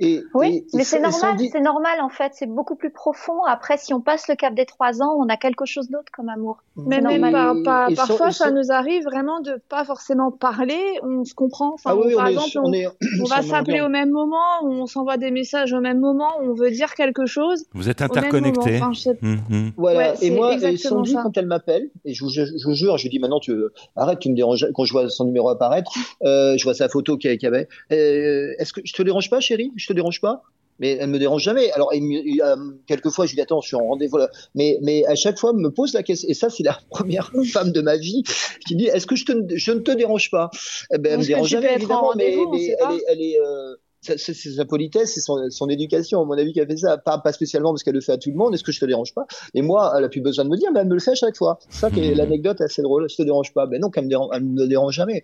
Et, 0.00 0.22
Oui, 0.34 0.48
et- 0.72 0.76
mais 0.76 0.84
c'est 0.84 1.00
normal, 1.00 1.36
c'est 1.52 1.60
normal 1.60 2.00
en 2.00 2.08
fait, 2.08 2.32
c'est 2.34 2.46
beaucoup 2.46 2.74
plus 2.76 2.90
profond. 2.90 3.42
Après, 3.44 3.76
si 3.76 3.92
on 3.92 4.00
passe 4.00 4.28
le 4.28 4.34
cap 4.34 4.54
des 4.54 4.66
trois 4.66 5.02
ans, 5.02 5.14
on 5.18 5.28
a 5.28 5.36
quelque 5.36 5.64
chose 5.66 5.88
d'autre 5.90 6.10
comme 6.12 6.28
amour. 6.28 6.58
Mais 6.76 7.00
même 7.00 7.20
normal. 7.20 7.62
par, 7.62 7.62
par- 7.62 7.94
parfois, 8.08 8.30
ça 8.32 8.50
nous 8.50 8.72
arrive 8.72 9.04
vraiment 9.04 9.40
de 9.40 9.60
pas 9.68 9.84
forcément 9.84 10.30
parler, 10.32 10.80
on 11.02 11.24
se 11.24 11.34
comprend. 11.34 11.74
Enfin, 11.74 11.90
Ah 11.92 11.96
oui, 11.96 12.14
par 12.14 12.24
on 12.24 12.28
est, 12.28 12.32
exemple, 12.32 12.58
on 12.58 12.68
on, 12.68 12.72
est, 12.72 12.86
on 13.20 13.24
va 13.24 13.42
s'appeler 13.42 13.80
au 13.80 13.88
même 13.88 14.10
moment, 14.10 14.36
on 14.64 14.86
s'envoie 14.86 15.16
des 15.16 15.30
messages 15.30 15.72
au 15.72 15.80
même 15.80 16.00
moment, 16.00 16.30
on 16.40 16.54
veut 16.54 16.70
dire 16.70 16.94
quelque 16.94 17.26
chose. 17.26 17.64
Vous 17.74 17.88
êtes 17.88 18.02
interconnectés. 18.02 18.76
Enfin, 18.76 18.92
sais- 18.94 19.18
Mhm. 19.22 19.72
Voilà. 19.76 20.12
Ouais, 20.12 20.14
et 20.22 20.30
moi, 20.30 20.54
et 20.54 20.76
Sandy, 20.76 21.12
ça. 21.12 21.20
quand 21.22 21.36
elle 21.36 21.46
m'appelle, 21.46 21.90
et 22.04 22.14
je 22.14 22.24
vous, 22.24 22.30
je, 22.30 22.42
je 22.44 22.64
vous 22.66 22.74
jure, 22.74 22.96
je 22.98 23.04
lui 23.04 23.10
dis 23.10 23.18
maintenant, 23.18 23.40
tu 23.40 23.54
arrête, 23.96 24.18
tu 24.18 24.30
me 24.30 24.34
déranges. 24.34 24.66
Quand 24.74 24.84
je 24.84 24.92
vois 24.92 25.08
son 25.08 25.24
numéro 25.24 25.48
apparaître, 25.48 25.92
euh, 26.24 26.56
je 26.58 26.64
vois 26.64 26.74
sa 26.74 26.88
photo 26.88 27.16
qu'il 27.16 27.30
y 27.30 27.38
qu'il 27.38 27.46
y 27.46 27.48
avait. 27.48 27.68
Euh, 27.92 28.52
Est-ce 28.58 28.72
que 28.72 28.80
je 28.84 28.92
te 28.92 29.02
dérange 29.02 29.30
pas, 29.30 29.40
chérie? 29.40 29.63
Je 29.76 29.86
te 29.86 29.92
dérange 29.92 30.20
pas 30.20 30.42
mais 30.80 30.96
elle 31.00 31.08
me 31.08 31.20
dérange 31.20 31.40
jamais. 31.44 31.70
Alors, 31.70 31.94
il, 31.94 32.02
me- 32.02 32.20
il, 32.26 32.42
euh, 32.42 32.56
quelquefois, 32.88 33.26
je 33.26 33.30
lui 33.30 33.36
dis 33.36 33.42
attends, 33.42 33.60
je 33.60 33.68
suis 33.68 33.76
en 33.76 33.86
rendez-vous 33.86 34.16
là. 34.16 34.28
Mais, 34.56 34.76
mais 34.82 35.06
à 35.06 35.14
chaque 35.14 35.38
fois, 35.38 35.52
elle 35.54 35.60
me 35.62 35.70
pose 35.70 35.92
la 35.94 36.02
question. 36.02 36.28
Et 36.28 36.34
ça, 36.34 36.50
c'est 36.50 36.64
la 36.64 36.76
première 36.90 37.30
femme 37.52 37.70
de 37.70 37.80
ma 37.80 37.96
vie 37.96 38.24
qui 38.66 38.74
dit 38.74 38.86
est-ce 38.86 39.06
que 39.06 39.14
je, 39.14 39.24
te, 39.24 39.32
je 39.54 39.70
ne 39.70 39.78
te 39.78 39.92
dérange 39.92 40.32
pas? 40.32 40.50
Eh 40.92 40.98
ben, 40.98 41.12
elle 41.12 41.18
me 41.20 41.24
dérange 41.24 41.48
jamais, 41.48 41.72
évidemment, 41.76 42.12
mais, 42.16 42.36
mais 42.50 42.74
elle 42.80 42.90
est, 42.96 43.04
elle 43.06 43.20
est, 43.22 43.40
euh, 43.40 43.76
sa 44.02 44.64
politesse, 44.64 45.12
c'est 45.14 45.20
son, 45.20 45.48
son 45.48 45.68
éducation, 45.68 46.20
à 46.20 46.24
mon 46.24 46.32
avis, 46.36 46.52
qui 46.52 46.60
a 46.60 46.66
fait 46.66 46.76
ça. 46.76 46.98
Pas, 46.98 47.18
pas 47.18 47.32
spécialement 47.32 47.70
parce 47.70 47.84
qu'elle 47.84 47.94
le 47.94 48.00
fait 48.00 48.10
à 48.12 48.18
tout 48.18 48.30
le 48.30 48.36
monde. 48.36 48.52
Est-ce 48.52 48.64
que 48.64 48.72
je 48.72 48.80
te 48.80 48.84
dérange 48.84 49.14
pas? 49.14 49.26
Et 49.54 49.62
moi, 49.62 49.94
elle 49.96 50.02
a 50.02 50.08
plus 50.08 50.20
besoin 50.22 50.44
de 50.44 50.50
me 50.50 50.56
dire, 50.56 50.72
mais 50.72 50.80
elle 50.80 50.88
me 50.88 50.94
le 50.94 51.00
fait 51.00 51.12
à 51.12 51.14
chaque 51.14 51.36
fois. 51.36 51.60
C'est 51.70 51.78
ça 51.78 51.90
qui 51.92 52.00
est 52.00 52.10
Mhm. 52.10 52.16
l'anecdote 52.16 52.60
assez 52.60 52.82
drôle. 52.82 53.08
Je 53.08 53.14
te 53.14 53.22
dérange 53.22 53.54
pas. 53.54 53.66
Ben 53.66 53.80
non, 53.80 53.90
qu'elle 53.90 54.04
me 54.04 54.08
dérange, 54.10 54.30
elle 54.34 54.42
me 54.44 54.66
dérange 54.66 54.92
jamais. 54.94 55.22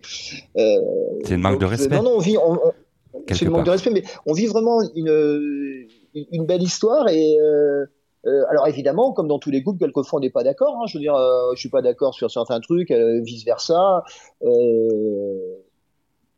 Euh, 0.57 0.77
C'est 1.25 1.35
une 1.35 1.41
marque 1.41 1.59
de 1.59 1.65
respect. 1.65 1.93
Non, 1.93 2.03
non, 2.03 2.11
on 2.15 2.19
vit, 2.19 2.37
on, 2.37 2.53
on- 2.53 2.57
Quelque 2.57 2.80
c'est 3.29 3.45
une 3.45 3.51
manque 3.51 3.65
de 3.65 3.71
respect, 3.71 3.91
mais 3.91 4.03
on 4.25 4.33
vit 4.33 4.47
vraiment 4.47 4.81
une, 4.95 5.87
une, 6.13 6.45
belle 6.45 6.63
histoire 6.63 7.07
et. 7.07 7.39
Euh, 7.39 7.85
euh, 8.27 8.43
alors 8.49 8.67
évidemment, 8.67 9.13
comme 9.13 9.27
dans 9.27 9.39
tous 9.39 9.49
les 9.49 9.63
couples, 9.63 9.79
quelquefois 9.79 10.19
on 10.19 10.21
n'est 10.21 10.29
pas 10.29 10.43
d'accord. 10.43 10.77
Hein, 10.77 10.85
je 10.87 10.97
veux 10.97 11.01
dire, 11.01 11.15
euh, 11.15 11.53
je 11.55 11.59
suis 11.59 11.69
pas 11.69 11.81
d'accord 11.81 12.13
sur 12.13 12.29
certains 12.29 12.59
trucs, 12.59 12.91
euh, 12.91 13.19
vice 13.21 13.43
versa. 13.43 14.03
Euh, 14.43 15.55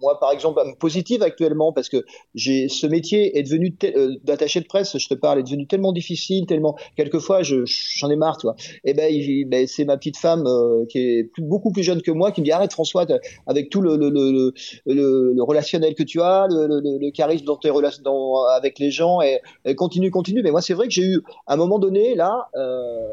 moi, 0.04 0.20
par 0.20 0.32
exemple, 0.32 0.62
positive 0.80 1.24
actuellement 1.24 1.72
parce 1.74 1.90
que 1.90 2.06
j'ai 2.36 2.70
ce 2.70 2.86
métier 2.86 3.38
est 3.40 3.44
devenu 3.44 3.76
euh, 3.86 4.16
d'attaché 4.24 4.60
de 4.62 4.66
presse. 4.68 4.98
Je 4.98 5.08
te 5.08 5.16
parle, 5.16 5.40
est 5.40 5.44
devenu 5.44 5.66
tellement 5.66 5.94
difficile, 5.94 6.46
tellement 6.46 6.76
quelquefois 6.96 7.42
je 7.42 7.58
j'en 8.00 8.10
ai 8.12 8.16
marre, 8.16 8.38
tu 8.38 8.46
vois. 8.48 8.56
Et 8.84 8.94
ben, 8.94 9.10
ben, 9.48 9.66
c'est 9.66 9.86
ma 9.86 9.98
petite 9.98 10.18
femme 10.18 10.46
euh, 10.46 10.86
qui 10.90 11.00
est 11.00 11.24
plus- 11.34 11.44
beaucoup 11.44 11.72
plus 11.72 11.84
jeune 11.84 12.02
que 12.02 12.12
moi 12.12 12.32
qui 12.32 12.42
me 12.42 12.46
dit 12.46 12.52
arrête 12.52 12.74
François, 12.74 13.06
avec 13.48 13.70
tout 13.72 13.82
le 13.82 13.96
le, 13.98 14.10
le, 14.10 14.32
le, 14.32 14.54
le- 14.94 15.34
le 15.34 15.44
relationnel 15.44 15.96
que 15.96 16.04
tu 16.04 16.22
as, 16.22 16.48
le, 16.50 17.10
charisme 17.12 17.46
dans 17.46 17.58
tes 17.58 17.70
relations 17.70 18.04
dans- 18.04 18.44
avec 18.60 18.78
les 18.80 18.92
gens, 18.92 19.22
et, 19.22 19.40
et 19.66 19.76
continue, 19.76 20.12
continue. 20.12 20.42
Mais 20.44 20.52
moi, 20.52 20.62
c'est 20.62 20.74
vrai 20.74 20.88
que 20.88 20.94
j'ai 20.94 21.04
eu 21.14 21.22
à 21.48 21.54
un 21.54 21.58
moment 21.58 21.80
donné 21.80 22.16
là. 22.16 22.50
Euh, 22.56 23.08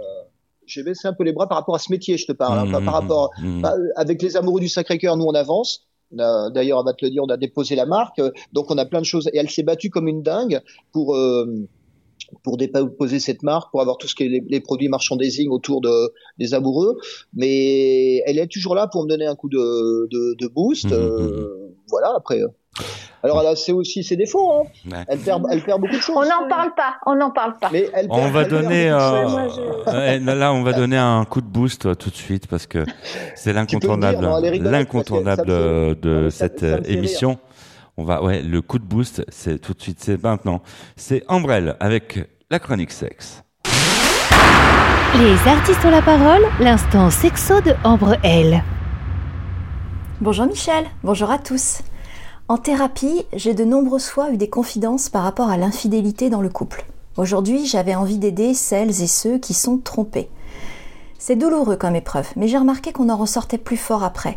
j'ai 0.66 0.84
baissé 0.84 1.08
un 1.08 1.12
peu 1.12 1.24
les 1.24 1.32
bras 1.32 1.48
par 1.48 1.58
rapport 1.58 1.74
à 1.74 1.80
ce 1.80 1.90
métier, 1.90 2.16
je 2.16 2.26
te 2.26 2.32
parle, 2.32 2.56
hein, 2.60 2.66
pas 2.70 2.80
par 2.80 2.94
Mhm. 2.94 3.00
rapport 3.00 3.30
bah, 3.60 3.74
avec 3.96 4.22
les 4.22 4.36
amoureux 4.36 4.60
du 4.60 4.68
Sacré-Cœur, 4.68 5.16
nous 5.16 5.24
on 5.24 5.34
avance. 5.34 5.88
D'ailleurs, 6.12 6.78
on 6.80 6.82
va 6.82 6.92
te 6.92 7.04
le 7.04 7.10
dire, 7.10 7.22
on 7.22 7.28
a 7.28 7.36
déposé 7.36 7.76
la 7.76 7.86
marque, 7.86 8.20
donc 8.52 8.70
on 8.70 8.78
a 8.78 8.84
plein 8.84 9.00
de 9.00 9.06
choses. 9.06 9.28
Et 9.32 9.38
elle 9.38 9.50
s'est 9.50 9.62
battue 9.62 9.90
comme 9.90 10.08
une 10.08 10.22
dingue 10.22 10.60
pour 10.92 11.14
euh, 11.14 11.46
pour 12.42 12.56
déposer 12.56 13.18
cette 13.18 13.42
marque, 13.42 13.70
pour 13.70 13.80
avoir 13.80 13.96
tout 13.98 14.06
ce 14.06 14.14
qui 14.14 14.24
est 14.24 14.28
les, 14.28 14.42
les 14.48 14.60
produits 14.60 14.88
merchandising 14.88 15.48
autour 15.50 15.80
de 15.80 16.12
des 16.38 16.54
amoureux. 16.54 16.98
Mais 17.32 18.18
elle 18.26 18.38
est 18.38 18.46
toujours 18.46 18.74
là 18.74 18.88
pour 18.88 19.04
me 19.04 19.08
donner 19.08 19.26
un 19.26 19.36
coup 19.36 19.48
de 19.48 20.08
de, 20.10 20.34
de 20.38 20.46
boost. 20.48 20.86
Mhm, 20.86 20.92
euh, 20.92 21.74
voilà. 21.88 22.12
Après, 22.16 22.40
euh. 22.40 22.48
Alors 23.22 23.40
elle 23.42 23.48
a 23.48 23.56
c'est 23.56 23.72
aussi 23.72 24.02
ses 24.02 24.16
défauts. 24.16 24.52
Hein. 24.52 24.62
Ouais. 24.90 25.04
Elle 25.08 25.18
perd 25.18 25.44
elle 25.50 25.62
perd 25.62 25.80
beaucoup 25.80 25.96
de 25.96 26.00
choses. 26.00 26.16
On 26.16 26.22
n'en 26.42 26.48
parle 26.48 26.74
pas, 26.74 26.94
on 27.06 27.14
n'en 27.16 27.30
parle 27.30 27.56
pas. 27.60 27.68
Mais 27.72 27.88
elle 27.92 28.06
On 28.08 28.16
perd- 28.16 28.32
va 28.32 28.40
elle 28.42 28.48
perd 28.48 28.62
donner, 28.62 28.90
euh, 28.90 29.48
je- 29.50 30.38
là, 30.38 30.52
on 30.52 30.62
va 30.62 30.72
donner 30.72 30.96
un 30.96 31.24
coup 31.24 31.40
de 31.40 31.46
boost 31.46 31.86
euh, 31.86 31.94
tout 31.94 32.10
de 32.10 32.14
suite 32.16 32.46
parce 32.46 32.66
que 32.66 32.84
c'est 33.34 33.52
l'incontournable, 33.52 34.26
l'incontournable 34.62 35.46
ça 35.46 35.94
de, 36.00 36.28
ça- 36.30 36.38
cette 36.48 36.60
ça 36.60 36.66
euh, 36.66 36.76
rire. 36.76 36.96
émission. 36.98 37.38
On 37.96 38.04
va, 38.04 38.22
ouais, 38.22 38.40
le 38.40 38.62
coup 38.62 38.78
de 38.78 38.84
boost, 38.84 39.22
c'est 39.28 39.58
tout 39.58 39.74
de 39.74 39.82
suite, 39.82 39.98
c'est 40.00 40.22
maintenant. 40.22 40.62
C'est 40.96 41.22
Ambrelle 41.28 41.76
avec 41.80 42.18
la 42.50 42.58
chronique 42.58 42.92
sexe. 42.92 43.42
Les 45.18 45.50
artistes 45.50 45.84
ont 45.84 45.90
la 45.90 46.00
parole, 46.00 46.42
l'instant 46.60 47.10
sexo 47.10 47.60
de 47.60 47.74
Ambre 47.84 48.16
L. 48.22 48.62
Bonjour 50.22 50.46
Michel, 50.46 50.84
bonjour 51.02 51.30
à 51.30 51.38
tous. 51.38 51.80
En 52.50 52.58
thérapie, 52.58 53.26
j'ai 53.32 53.54
de 53.54 53.64
nombreuses 53.64 54.08
fois 54.08 54.32
eu 54.32 54.36
des 54.36 54.50
confidences 54.50 55.08
par 55.08 55.22
rapport 55.22 55.50
à 55.50 55.56
l'infidélité 55.56 56.30
dans 56.30 56.40
le 56.40 56.48
couple. 56.48 56.84
Aujourd'hui, 57.16 57.64
j'avais 57.64 57.94
envie 57.94 58.18
d'aider 58.18 58.54
celles 58.54 59.02
et 59.02 59.06
ceux 59.06 59.38
qui 59.38 59.54
sont 59.54 59.78
trompés. 59.78 60.28
C'est 61.16 61.36
douloureux 61.36 61.76
comme 61.76 61.94
épreuve, 61.94 62.26
mais 62.34 62.48
j'ai 62.48 62.58
remarqué 62.58 62.90
qu'on 62.90 63.08
en 63.08 63.16
ressortait 63.16 63.56
plus 63.56 63.76
fort 63.76 64.02
après. 64.02 64.36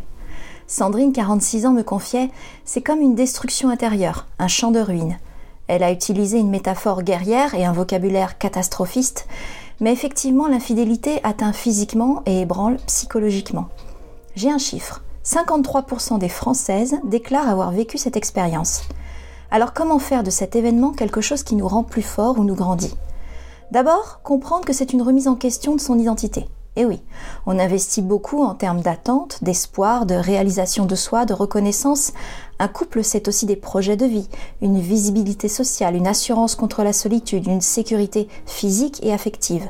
Sandrine, 0.68 1.12
46 1.12 1.66
ans, 1.66 1.72
me 1.72 1.82
confiait 1.82 2.30
C'est 2.66 2.84
comme 2.84 3.02
une 3.02 3.16
destruction 3.16 3.70
intérieure, 3.70 4.28
un 4.38 4.48
champ 4.48 4.70
de 4.70 4.80
ruines. 4.80 5.18
Elle 5.66 5.82
a 5.82 5.92
utilisé 5.92 6.38
une 6.38 6.52
métaphore 6.52 7.02
guerrière 7.02 7.56
et 7.56 7.66
un 7.66 7.74
vocabulaire 7.74 8.38
catastrophiste, 8.38 9.28
mais 9.80 9.92
effectivement, 9.92 10.48
l'infidélité 10.48 11.20
atteint 11.24 11.52
physiquement 11.52 12.22
et 12.28 12.42
ébranle 12.42 12.78
psychologiquement. 12.86 13.70
J'ai 14.36 14.52
un 14.52 14.60
chiffre. 14.60 15.02
53% 15.26 16.20
des 16.20 16.30
Françaises 16.30 16.96
déclarent 17.06 17.50
avoir 17.50 17.72
vécu 17.72 17.98
cette 17.98 18.18
expérience. 18.18 18.84
Alors 19.52 19.74
comment 19.74 20.00
faire 20.00 20.24
de 20.24 20.30
cet 20.30 20.56
événement 20.56 20.92
quelque 20.92 21.22
chose 21.22 21.44
qui 21.44 21.56
nous 21.56 21.68
rend 21.68 21.84
plus 21.84 22.02
forts 22.02 22.40
ou 22.40 22.44
nous 22.44 22.56
grandit? 22.56 22.96
D'abord, 23.72 24.22
comprendre 24.24 24.66
que 24.66 24.74
c'est 24.74 24.94
une 24.94 25.02
remise 25.02 25.28
en 25.28 25.36
question 25.36 25.76
de 25.76 25.82
son 25.82 25.98
identité. 25.98 26.48
Et 26.76 26.86
oui, 26.86 27.02
on 27.46 27.60
investit 27.60 28.02
beaucoup 28.02 28.44
en 28.44 28.56
termes 28.56 28.82
d'attente, 28.82 29.44
d'espoir, 29.44 30.06
de 30.06 30.16
réalisation 30.16 30.86
de 30.86 30.96
soi, 30.96 31.26
de 31.26 31.34
reconnaissance. 31.34 32.14
Un 32.58 32.68
couple, 32.68 33.04
c'est 33.04 33.28
aussi 33.28 33.46
des 33.46 33.56
projets 33.56 33.96
de 33.96 34.08
vie, 34.08 34.28
une 34.62 34.80
visibilité 34.80 35.48
sociale, 35.48 35.96
une 35.96 36.08
assurance 36.08 36.56
contre 36.56 36.84
la 36.84 36.94
solitude, 36.94 37.48
une 37.48 37.62
sécurité 37.62 38.28
physique 38.48 39.00
et 39.04 39.14
affective. 39.14 39.70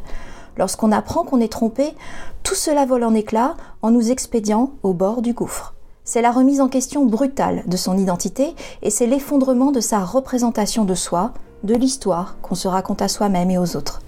Lorsqu'on 0.58 0.92
apprend 0.92 1.24
qu'on 1.24 1.40
est 1.40 1.52
trompé, 1.52 1.96
tout 2.44 2.56
cela 2.56 2.86
vole 2.86 3.04
en 3.04 3.14
éclats 3.14 3.56
en 3.82 3.92
nous 3.92 4.12
expédiant 4.12 4.72
au 4.84 4.94
bord 4.94 5.22
du 5.22 5.34
gouffre. 5.34 5.74
C'est 6.06 6.22
la 6.22 6.32
remise 6.32 6.60
en 6.60 6.68
question 6.68 7.06
brutale 7.06 7.64
de 7.66 7.78
son 7.78 7.98
identité 7.98 8.56
et 8.82 8.90
c'est 8.90 9.08
l'effondrement 9.08 9.72
de 9.72 9.80
sa 9.80 10.04
représentation 10.04 10.84
de 10.84 10.96
soi, 10.96 11.32
de 11.64 11.76
l'histoire 11.76 12.36
qu'on 12.42 12.56
se 12.56 12.68
raconte 12.68 13.02
à 13.02 13.08
soi-même 13.08 13.50
et 13.50 13.58
aux 13.58 13.78
autres. 13.78 14.02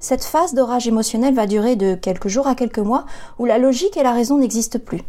Cette 0.00 0.24
phase 0.24 0.54
d'orage 0.54 0.88
émotionnel 0.88 1.34
va 1.34 1.46
durer 1.46 1.76
de 1.76 1.94
quelques 1.94 2.28
jours 2.28 2.46
à 2.46 2.54
quelques 2.54 2.78
mois 2.78 3.04
où 3.38 3.46
la 3.46 3.58
logique 3.58 3.96
et 3.96 4.02
la 4.02 4.12
raison 4.12 4.38
n'existent 4.38 4.78
plus. 4.78 5.02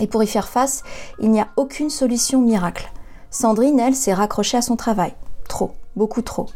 Et 0.00 0.06
pour 0.06 0.22
y 0.22 0.26
faire 0.26 0.48
face, 0.48 0.82
il 1.20 1.30
n'y 1.30 1.40
a 1.40 1.48
aucune 1.56 1.90
solution 1.90 2.40
miracle. 2.40 2.90
Sandrine, 3.30 3.80
elle, 3.80 3.94
s'est 3.94 4.14
raccrochée 4.14 4.56
à 4.56 4.62
son 4.62 4.76
travail. 4.76 5.14
Trop, 5.48 5.72
beaucoup 5.96 6.22
trop. 6.22 6.46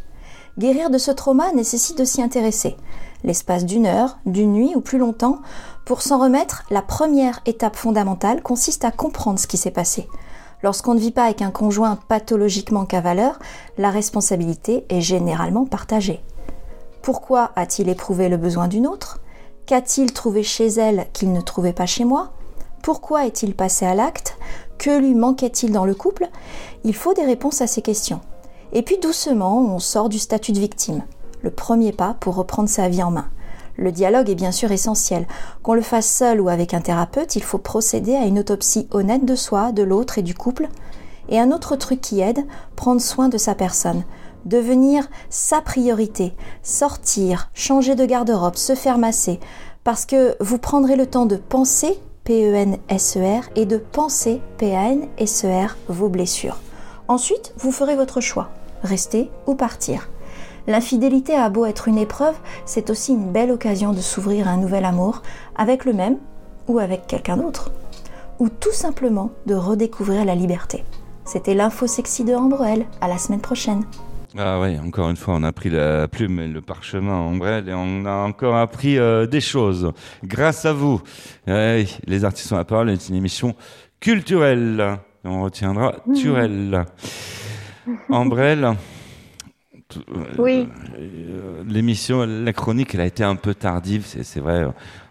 Guérir 0.57 0.89
de 0.89 0.97
ce 0.97 1.11
trauma 1.11 1.51
nécessite 1.53 1.97
de 1.97 2.05
s'y 2.05 2.21
intéresser. 2.21 2.75
L'espace 3.23 3.65
d'une 3.65 3.85
heure, 3.85 4.19
d'une 4.25 4.53
nuit 4.53 4.73
ou 4.75 4.81
plus 4.81 4.97
longtemps, 4.97 5.39
pour 5.85 6.01
s'en 6.01 6.19
remettre, 6.19 6.63
la 6.69 6.81
première 6.81 7.41
étape 7.45 7.75
fondamentale 7.75 8.41
consiste 8.41 8.85
à 8.85 8.91
comprendre 8.91 9.39
ce 9.39 9.47
qui 9.47 9.57
s'est 9.57 9.71
passé. 9.71 10.07
Lorsqu'on 10.63 10.93
ne 10.93 10.99
vit 10.99 11.11
pas 11.11 11.25
avec 11.25 11.41
un 11.41 11.51
conjoint 11.51 11.97
pathologiquement 12.07 12.85
cavaleur, 12.85 13.39
la 13.77 13.91
responsabilité 13.91 14.85
est 14.89 15.01
généralement 15.01 15.65
partagée. 15.65 16.23
Pourquoi 17.01 17.51
a-t-il 17.55 17.89
éprouvé 17.89 18.27
le 18.27 18.37
besoin 18.37 18.67
d'une 18.67 18.87
autre? 18.87 19.19
Qu'a-t-il 19.65 20.13
trouvé 20.13 20.43
chez 20.43 20.67
elle 20.67 21.07
qu'il 21.13 21.31
ne 21.31 21.41
trouvait 21.41 21.73
pas 21.73 21.85
chez 21.85 22.05
moi? 22.05 22.31
Pourquoi 22.83 23.25
est-il 23.25 23.55
passé 23.55 23.85
à 23.85 23.95
l'acte? 23.95 24.37
Que 24.77 24.97
lui 24.97 25.15
manquait-il 25.15 25.71
dans 25.71 25.85
le 25.85 25.95
couple? 25.95 26.29
Il 26.83 26.95
faut 26.95 27.13
des 27.13 27.25
réponses 27.25 27.61
à 27.61 27.67
ces 27.67 27.81
questions. 27.81 28.21
Et 28.73 28.81
puis 28.81 28.97
doucement, 28.97 29.59
on 29.59 29.79
sort 29.79 30.09
du 30.09 30.19
statut 30.19 30.51
de 30.51 30.59
victime. 30.59 31.03
Le 31.41 31.51
premier 31.51 31.91
pas 31.91 32.15
pour 32.19 32.35
reprendre 32.35 32.69
sa 32.69 32.89
vie 32.89 33.03
en 33.03 33.11
main. 33.11 33.29
Le 33.75 33.91
dialogue 33.91 34.29
est 34.29 34.35
bien 34.35 34.51
sûr 34.51 34.71
essentiel. 34.71 35.27
Qu'on 35.61 35.75
le 35.75 35.81
fasse 35.81 36.09
seul 36.09 36.41
ou 36.41 36.49
avec 36.49 36.73
un 36.73 36.81
thérapeute, 36.81 37.35
il 37.35 37.43
faut 37.43 37.59
procéder 37.59 38.15
à 38.15 38.25
une 38.25 38.39
autopsie 38.39 38.87
honnête 38.91 39.25
de 39.25 39.35
soi, 39.35 39.71
de 39.71 39.83
l'autre 39.83 40.17
et 40.17 40.23
du 40.23 40.33
couple. 40.33 40.67
Et 41.29 41.39
un 41.39 41.51
autre 41.51 41.75
truc 41.75 42.01
qui 42.01 42.21
aide, 42.21 42.45
prendre 42.75 43.01
soin 43.01 43.29
de 43.29 43.37
sa 43.37 43.53
personne. 43.53 44.03
devenir 44.47 45.07
sa 45.29 45.61
priorité, 45.61 46.33
sortir, 46.63 47.49
changer 47.53 47.95
de 47.95 48.05
garde-robe, 48.05 48.55
se 48.55 48.75
faire 48.75 48.97
masser, 48.97 49.39
parce 49.83 50.05
que 50.05 50.35
vous 50.39 50.57
prendrez 50.57 50.95
le 50.95 51.05
temps 51.05 51.25
de 51.25 51.35
penser, 51.35 51.99
P-E-N-S-E-R, 52.23 53.43
et 53.55 53.65
de 53.65 53.77
penser, 53.77 54.41
P-A-N-S-E-R, 54.57 55.77
vos 55.87 56.09
blessures. 56.09 56.59
Ensuite, 57.07 57.53
vous 57.57 57.71
ferez 57.71 57.95
votre 57.95 58.21
choix, 58.21 58.49
rester 58.83 59.29
ou 59.45 59.55
partir. 59.55 60.09
L'infidélité 60.67 61.33
a 61.33 61.49
beau 61.49 61.65
être 61.65 61.87
une 61.87 61.97
épreuve, 61.97 62.35
c'est 62.65 62.89
aussi 62.89 63.13
une 63.13 63.31
belle 63.31 63.51
occasion 63.51 63.93
de 63.93 64.01
s'ouvrir 64.01 64.49
à 64.49 64.51
un 64.51 64.57
nouvel 64.57 64.83
amour 64.83 65.21
avec 65.55 65.85
le 65.85 65.93
même 65.93 66.17
ou 66.67 66.79
avec 66.79 67.07
quelqu'un 67.07 67.37
d'autre. 67.37 67.71
Ou 68.39 68.49
tout 68.49 68.73
simplement 68.73 69.31
de 69.45 69.55
redécouvrir 69.55 70.25
la 70.25 70.35
liberté. 70.35 70.83
C'était 71.23 71.53
l'info 71.53 71.87
sexy 71.87 72.25
de 72.25 72.33
Ambrelle. 72.33 72.85
À 72.99 73.07
la 73.07 73.17
semaine 73.17 73.39
prochaine. 73.39 73.85
Ah 74.37 74.59
oui, 74.59 74.77
encore 74.77 75.09
une 75.09 75.15
fois, 75.15 75.35
on 75.35 75.43
a 75.43 75.53
pris 75.53 75.69
la 75.69 76.07
plume 76.07 76.39
et 76.39 76.47
le 76.47 76.61
parchemin 76.61 77.17
ombrelle 77.17 77.69
et 77.69 77.73
on 77.73 78.05
a 78.05 78.13
encore 78.27 78.57
appris 78.57 78.99
euh, 78.99 79.25
des 79.25 79.41
choses. 79.41 79.93
Grâce 80.23 80.65
à 80.65 80.73
vous. 80.73 81.01
Ouais, 81.47 81.85
les 82.05 82.25
artistes 82.25 82.51
ont 82.51 82.57
la 82.57 82.65
parole 82.65 82.89
est 82.89 83.07
une 83.07 83.15
émission 83.15 83.55
culturelle. 84.01 84.99
On 85.23 85.43
retiendra 85.43 85.95
Turel. 86.13 86.85
Ambrelle. 88.09 88.75
Euh, 89.95 90.23
Oui. 90.37 90.67
euh, 90.97 91.63
L'émission, 91.67 92.25
la 92.25 92.53
chronique, 92.53 92.93
elle 92.95 93.01
a 93.01 93.05
été 93.05 93.23
un 93.23 93.35
peu 93.35 93.53
tardive, 93.53 94.05
c'est 94.05 94.23
c'est 94.23 94.39
vrai. 94.39 94.65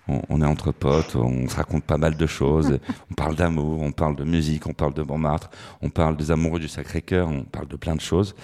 On, 0.09 0.22
on 0.29 0.41
est 0.43 0.47
entre 0.47 0.70
potes, 0.72 1.16
on 1.16 1.49
se 1.49 1.57
raconte 1.57 1.85
pas 1.85 1.99
mal 1.99 2.16
de 2.16 2.27
choses. 2.27 2.79
On 3.11 3.14
parle 3.14 3.35
d'amour, 3.35 3.81
on 3.83 3.91
parle 3.91 4.14
de 4.14 4.22
musique, 4.24 4.66
on 4.68 4.72
parle 4.72 4.95
de 4.95 5.03
Montmartre, 5.03 5.51
on 5.83 5.91
parle 5.91 6.16
des 6.16 6.31
amoureux 6.31 6.61
du 6.61 6.68
Sacré-Cœur, 6.68 7.29
on 7.29 7.43
parle 7.43 7.66
de 7.66 7.77
plein 7.77 7.97
de 7.97 8.01
choses. 8.01 8.35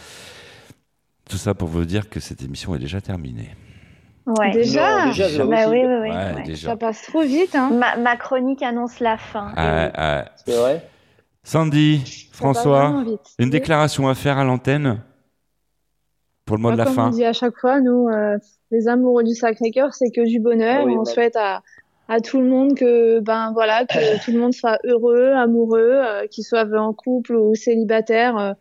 Tout 1.30 1.37
ça 1.37 1.55
pour 1.55 1.68
vous 1.68 1.85
dire 1.85 2.09
que 2.11 2.18
cette 2.18 2.43
émission 2.43 2.74
est 2.74 2.80
déjà 2.80 3.01
terminée. 3.01 3.51
Ouais. 4.26 4.51
Déjà 4.53 5.07
Non, 5.07 5.12
déjà, 5.12 5.45
Bah 5.45 5.66
aussi. 5.68 5.70
oui, 5.70 5.80
oui, 5.85 5.95
oui. 6.03 6.09
Ouais, 6.11 6.35
ouais. 6.35 6.43
déjà. 6.45 6.70
Ça 6.70 6.76
passe 6.76 7.03
trop 7.03 7.22
vite, 7.22 7.55
hein. 7.55 7.70
Ma, 7.72 7.97
ma 7.97 8.16
chronique 8.16 8.62
annonce 8.62 8.99
la 9.01 9.16
fin. 9.16 9.53
Ah, 9.57 9.91
ah. 9.95 10.24
C'est 10.45 10.57
vrai? 10.57 10.89
Sandy, 11.45 12.28
François, 12.33 13.05
une 13.39 13.51
déclaration 13.51 14.09
à 14.09 14.14
faire 14.14 14.39
à 14.39 14.45
l'antenne? 14.45 15.01
Pour 16.53 16.59
le 16.59 16.62
mot 16.64 16.72
de 16.72 16.76
la 16.76 16.84
Comme 16.84 16.94
fin. 16.94 17.07
on 17.07 17.11
dit 17.11 17.24
à 17.24 17.32
chaque 17.32 17.57
fois, 17.57 17.80
nous, 17.80 18.09
euh, 18.09 18.36
les 18.70 18.86
amoureux 18.86 19.24
du 19.24 19.34
Sacré-Cœur, 19.34 19.94
c'est 19.94 20.11
que 20.11 20.20
du 20.20 20.38
bonheur. 20.38 20.80
Ah 20.82 20.84
oui, 20.84 20.92
on 20.92 21.05
bah. 21.05 21.11
souhaite 21.11 21.34
à, 21.34 21.62
à 22.09 22.20
tout 22.20 22.40
le 22.40 22.44
monde 22.46 22.74
que, 22.74 23.20
ben 23.20 23.53
voilà, 23.55 23.86
que 23.86 24.22
tout 24.24 24.32
le 24.32 24.38
monde 24.38 24.53
soit 24.53 24.78
heureux, 24.84 25.30
amoureux, 25.30 25.92
euh, 25.94 26.26
qu'ils 26.26 26.44
soient 26.44 26.66
en 26.78 26.92
couple 26.92 27.36
ou 27.36 27.55
célibataire. 27.55 28.55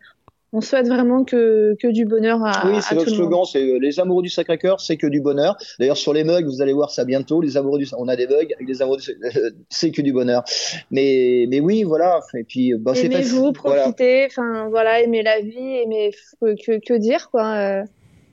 Euh, 0.52 0.56
on 0.56 0.60
souhaite 0.60 0.88
vraiment 0.88 1.24
que, 1.24 1.74
que 1.80 1.88
du 1.88 2.04
bonheur 2.04 2.44
à, 2.44 2.66
Oui, 2.66 2.76
à 2.76 2.80
c'est 2.80 2.94
notre 2.94 3.10
slogan, 3.10 3.44
c'est 3.44 3.62
euh, 3.62 3.78
les 3.78 4.00
amoureux 4.00 4.22
du 4.22 4.28
Sacré-Cœur, 4.28 4.80
c'est 4.80 4.96
que 4.96 5.06
du 5.06 5.20
bonheur. 5.20 5.56
D'ailleurs, 5.78 5.96
sur 5.96 6.12
les 6.12 6.24
mugs, 6.24 6.44
vous 6.46 6.62
allez 6.62 6.72
voir 6.72 6.90
ça 6.90 7.04
bientôt. 7.04 7.40
Les 7.40 7.56
amoureux 7.56 7.78
du, 7.78 7.86
on 7.96 8.08
a 8.08 8.16
des 8.16 8.26
mugs 8.26 8.52
avec 8.54 8.68
les 8.68 8.82
amoureux 8.82 8.98
du, 8.98 9.10
c'est 9.70 9.90
que 9.90 10.02
du 10.02 10.12
bonheur. 10.12 10.44
Mais, 10.90 11.46
mais 11.48 11.60
oui, 11.60 11.82
voilà. 11.84 12.20
Et 12.34 12.44
puis, 12.44 12.74
bah, 12.74 12.94
c'est. 12.94 13.06
Aimez-vous, 13.06 13.52
profitez, 13.52 14.26
enfin 14.26 14.68
voilà, 14.70 15.00
aimez 15.00 15.22
la 15.22 15.40
vie, 15.40 15.76
aimez 15.84 16.12
que 16.40 16.96
dire 16.98 17.30
quoi. 17.30 17.84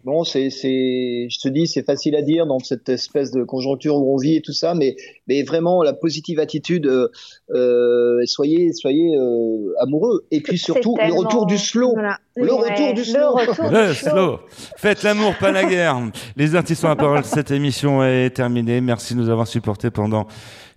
Bon, 0.05 0.23
c'est, 0.23 0.49
c'est, 0.49 1.27
je 1.29 1.39
te 1.39 1.49
dis, 1.49 1.67
c'est 1.67 1.85
facile 1.85 2.15
à 2.15 2.21
dire 2.21 2.45
dans 2.45 2.59
cette 2.59 2.87
espèce 2.87 3.31
de 3.31 3.43
conjoncture 3.43 3.97
où 3.97 4.13
on 4.13 4.17
vit 4.17 4.35
et 4.37 4.41
tout 4.41 4.53
ça, 4.53 4.73
mais, 4.73 4.95
mais 5.27 5.43
vraiment 5.43 5.83
la 5.83 5.91
positive 5.91 6.39
attitude. 6.39 6.85
Euh, 6.85 7.09
euh, 7.51 8.21
soyez, 8.25 8.71
soyez 8.71 9.17
euh, 9.17 9.73
amoureux. 9.79 10.25
Et 10.31 10.39
puis 10.39 10.57
surtout 10.57 10.95
le 10.97 11.13
retour 11.13 11.45
du 11.45 11.57
slow. 11.57 11.91
Voilà. 11.93 12.17
Le 12.45 12.53
Ouais, 12.53 12.71
retour 12.71 12.93
du 12.93 12.99
le 13.01 13.03
slow. 13.05 13.31
retour 13.31 13.65
Le 13.71 13.87
du 13.89 13.93
slow. 13.95 14.11
slow. 14.11 14.39
Faites 14.77 15.03
l'amour, 15.03 15.35
pas 15.39 15.51
la 15.51 15.63
guerre. 15.65 15.97
Les 16.35 16.55
artistes 16.55 16.83
ont 16.85 16.89
la 16.89 16.95
parole. 16.95 17.23
Cette 17.23 17.51
émission 17.51 18.03
est 18.03 18.29
terminée. 18.31 18.81
Merci 18.81 19.13
de 19.15 19.19
nous 19.19 19.29
avoir 19.29 19.47
supportés 19.47 19.89
pendant 19.91 20.27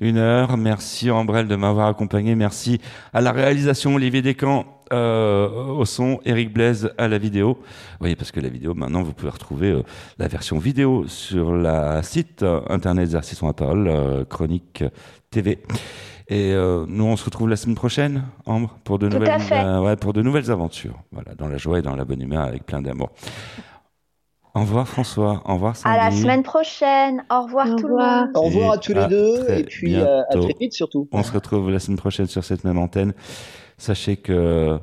une 0.01 0.19
heure. 0.19 0.57
Merci 0.57 1.11
Ambrelle 1.11 1.49
de 1.49 1.57
m'avoir 1.57 1.89
accompagné. 1.89 2.35
Merci 2.35 2.81
à 3.13 3.21
la 3.21 3.33
réalisation 3.33 3.95
Olivier 3.95 4.23
Descamps 4.23 4.65
euh, 4.93 5.49
au 5.49 5.85
son, 5.87 6.21
Eric 6.27 6.53
Blaise 6.53 6.93
à 6.99 7.09
la 7.09 7.17
vidéo. 7.19 7.59
Oui, 8.01 8.15
parce 8.15 8.31
que 8.31 8.41
la 8.41 8.49
vidéo, 8.51 8.75
maintenant, 8.75 9.03
vous 9.03 9.13
pouvez 9.15 9.31
retrouver 9.31 9.71
euh, 9.71 9.83
la 10.19 10.29
version 10.29 10.59
vidéo 10.59 11.05
sur 11.07 11.55
la 11.55 12.03
site 12.03 12.43
euh, 12.43 12.61
internet 12.69 13.09
des 13.09 13.15
artistes 13.17 13.43
ont 13.43 13.47
la 13.47 13.53
parole, 13.55 13.89
euh, 13.89 14.25
chronique 14.27 14.85
TV. 15.31 15.61
Et 16.29 16.53
euh, 16.53 16.85
nous, 16.89 17.05
on 17.05 17.17
se 17.17 17.25
retrouve 17.25 17.49
la 17.49 17.57
semaine 17.57 17.75
prochaine, 17.75 18.25
Ambre, 18.47 18.77
pour 18.85 18.99
de 18.99 19.09
Tout 19.09 19.17
à 19.17 19.19
nouvelles, 19.19 19.41
fait. 19.41 19.65
euh, 19.65 19.81
ouais, 19.81 19.97
pour 19.97 20.13
de 20.13 20.23
nouvelles 20.23 20.51
aventures. 20.51 20.99
Voilà, 21.13 21.35
dans 21.35 21.49
la 21.49 21.59
joie 21.59 21.79
et 21.79 21.83
dans 21.83 21.97
la 21.97 22.05
bonne 22.05 22.21
humeur, 22.23 22.43
avec 22.43 22.65
plein 22.65 22.81
d'amour. 22.81 23.11
Au 24.55 24.61
revoir 24.61 24.87
François, 24.87 25.43
au 25.47 25.55
revoir 25.55 25.77
Sandy. 25.77 25.97
À 25.99 26.11
la 26.11 26.15
semaine 26.15 26.43
prochaine. 26.43 27.25
Au 27.31 27.43
revoir 27.43 27.69
Au 27.71 27.77
tout 27.77 27.89
le 27.89 27.97
monde. 27.97 28.29
Au 28.35 28.43
revoir 28.43 28.73
à 28.73 28.79
tous 28.79 28.93
les 28.93 29.07
deux. 29.07 29.49
Et 29.51 29.65
puis, 29.65 29.97
euh, 29.97 30.21
à 30.29 30.37
très 30.37 30.55
vite 30.61 30.75
surtout. 30.75 31.09
On 31.11 31.23
se 31.23 31.33
retrouve 31.33 31.71
la 31.71 31.79
semaine 31.79 31.97
prochaine 31.97 32.27
sur 32.27 32.45
cette 32.45 32.63
même 32.65 32.77
antenne. 32.79 33.15
Sachez 33.79 34.17
que 34.17 34.79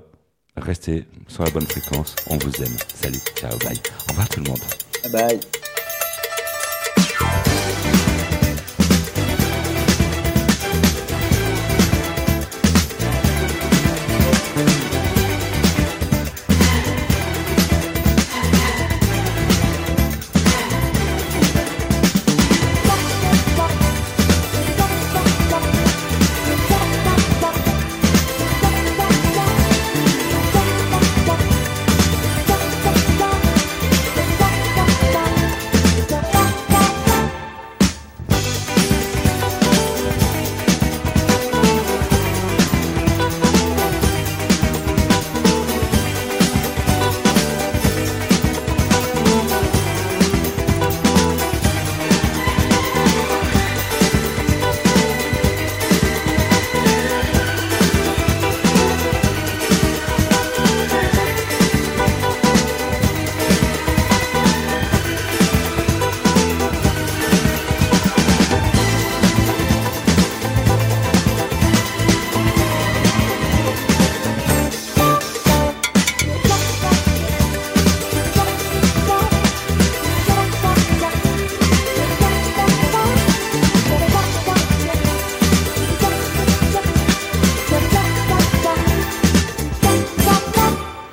restez 0.58 1.06
sur 1.28 1.44
la 1.44 1.52
bonne 1.52 1.68
fréquence. 1.68 2.16
On 2.32 2.38
vous 2.38 2.56
aime. 2.64 2.76
Salut, 2.96 3.20
ciao, 3.36 3.56
bye. 3.60 3.78
Au 4.08 4.12
revoir 4.12 4.28
tout 4.30 4.40
le 4.42 4.50
monde. 4.50 4.60
Bye. 5.14 5.40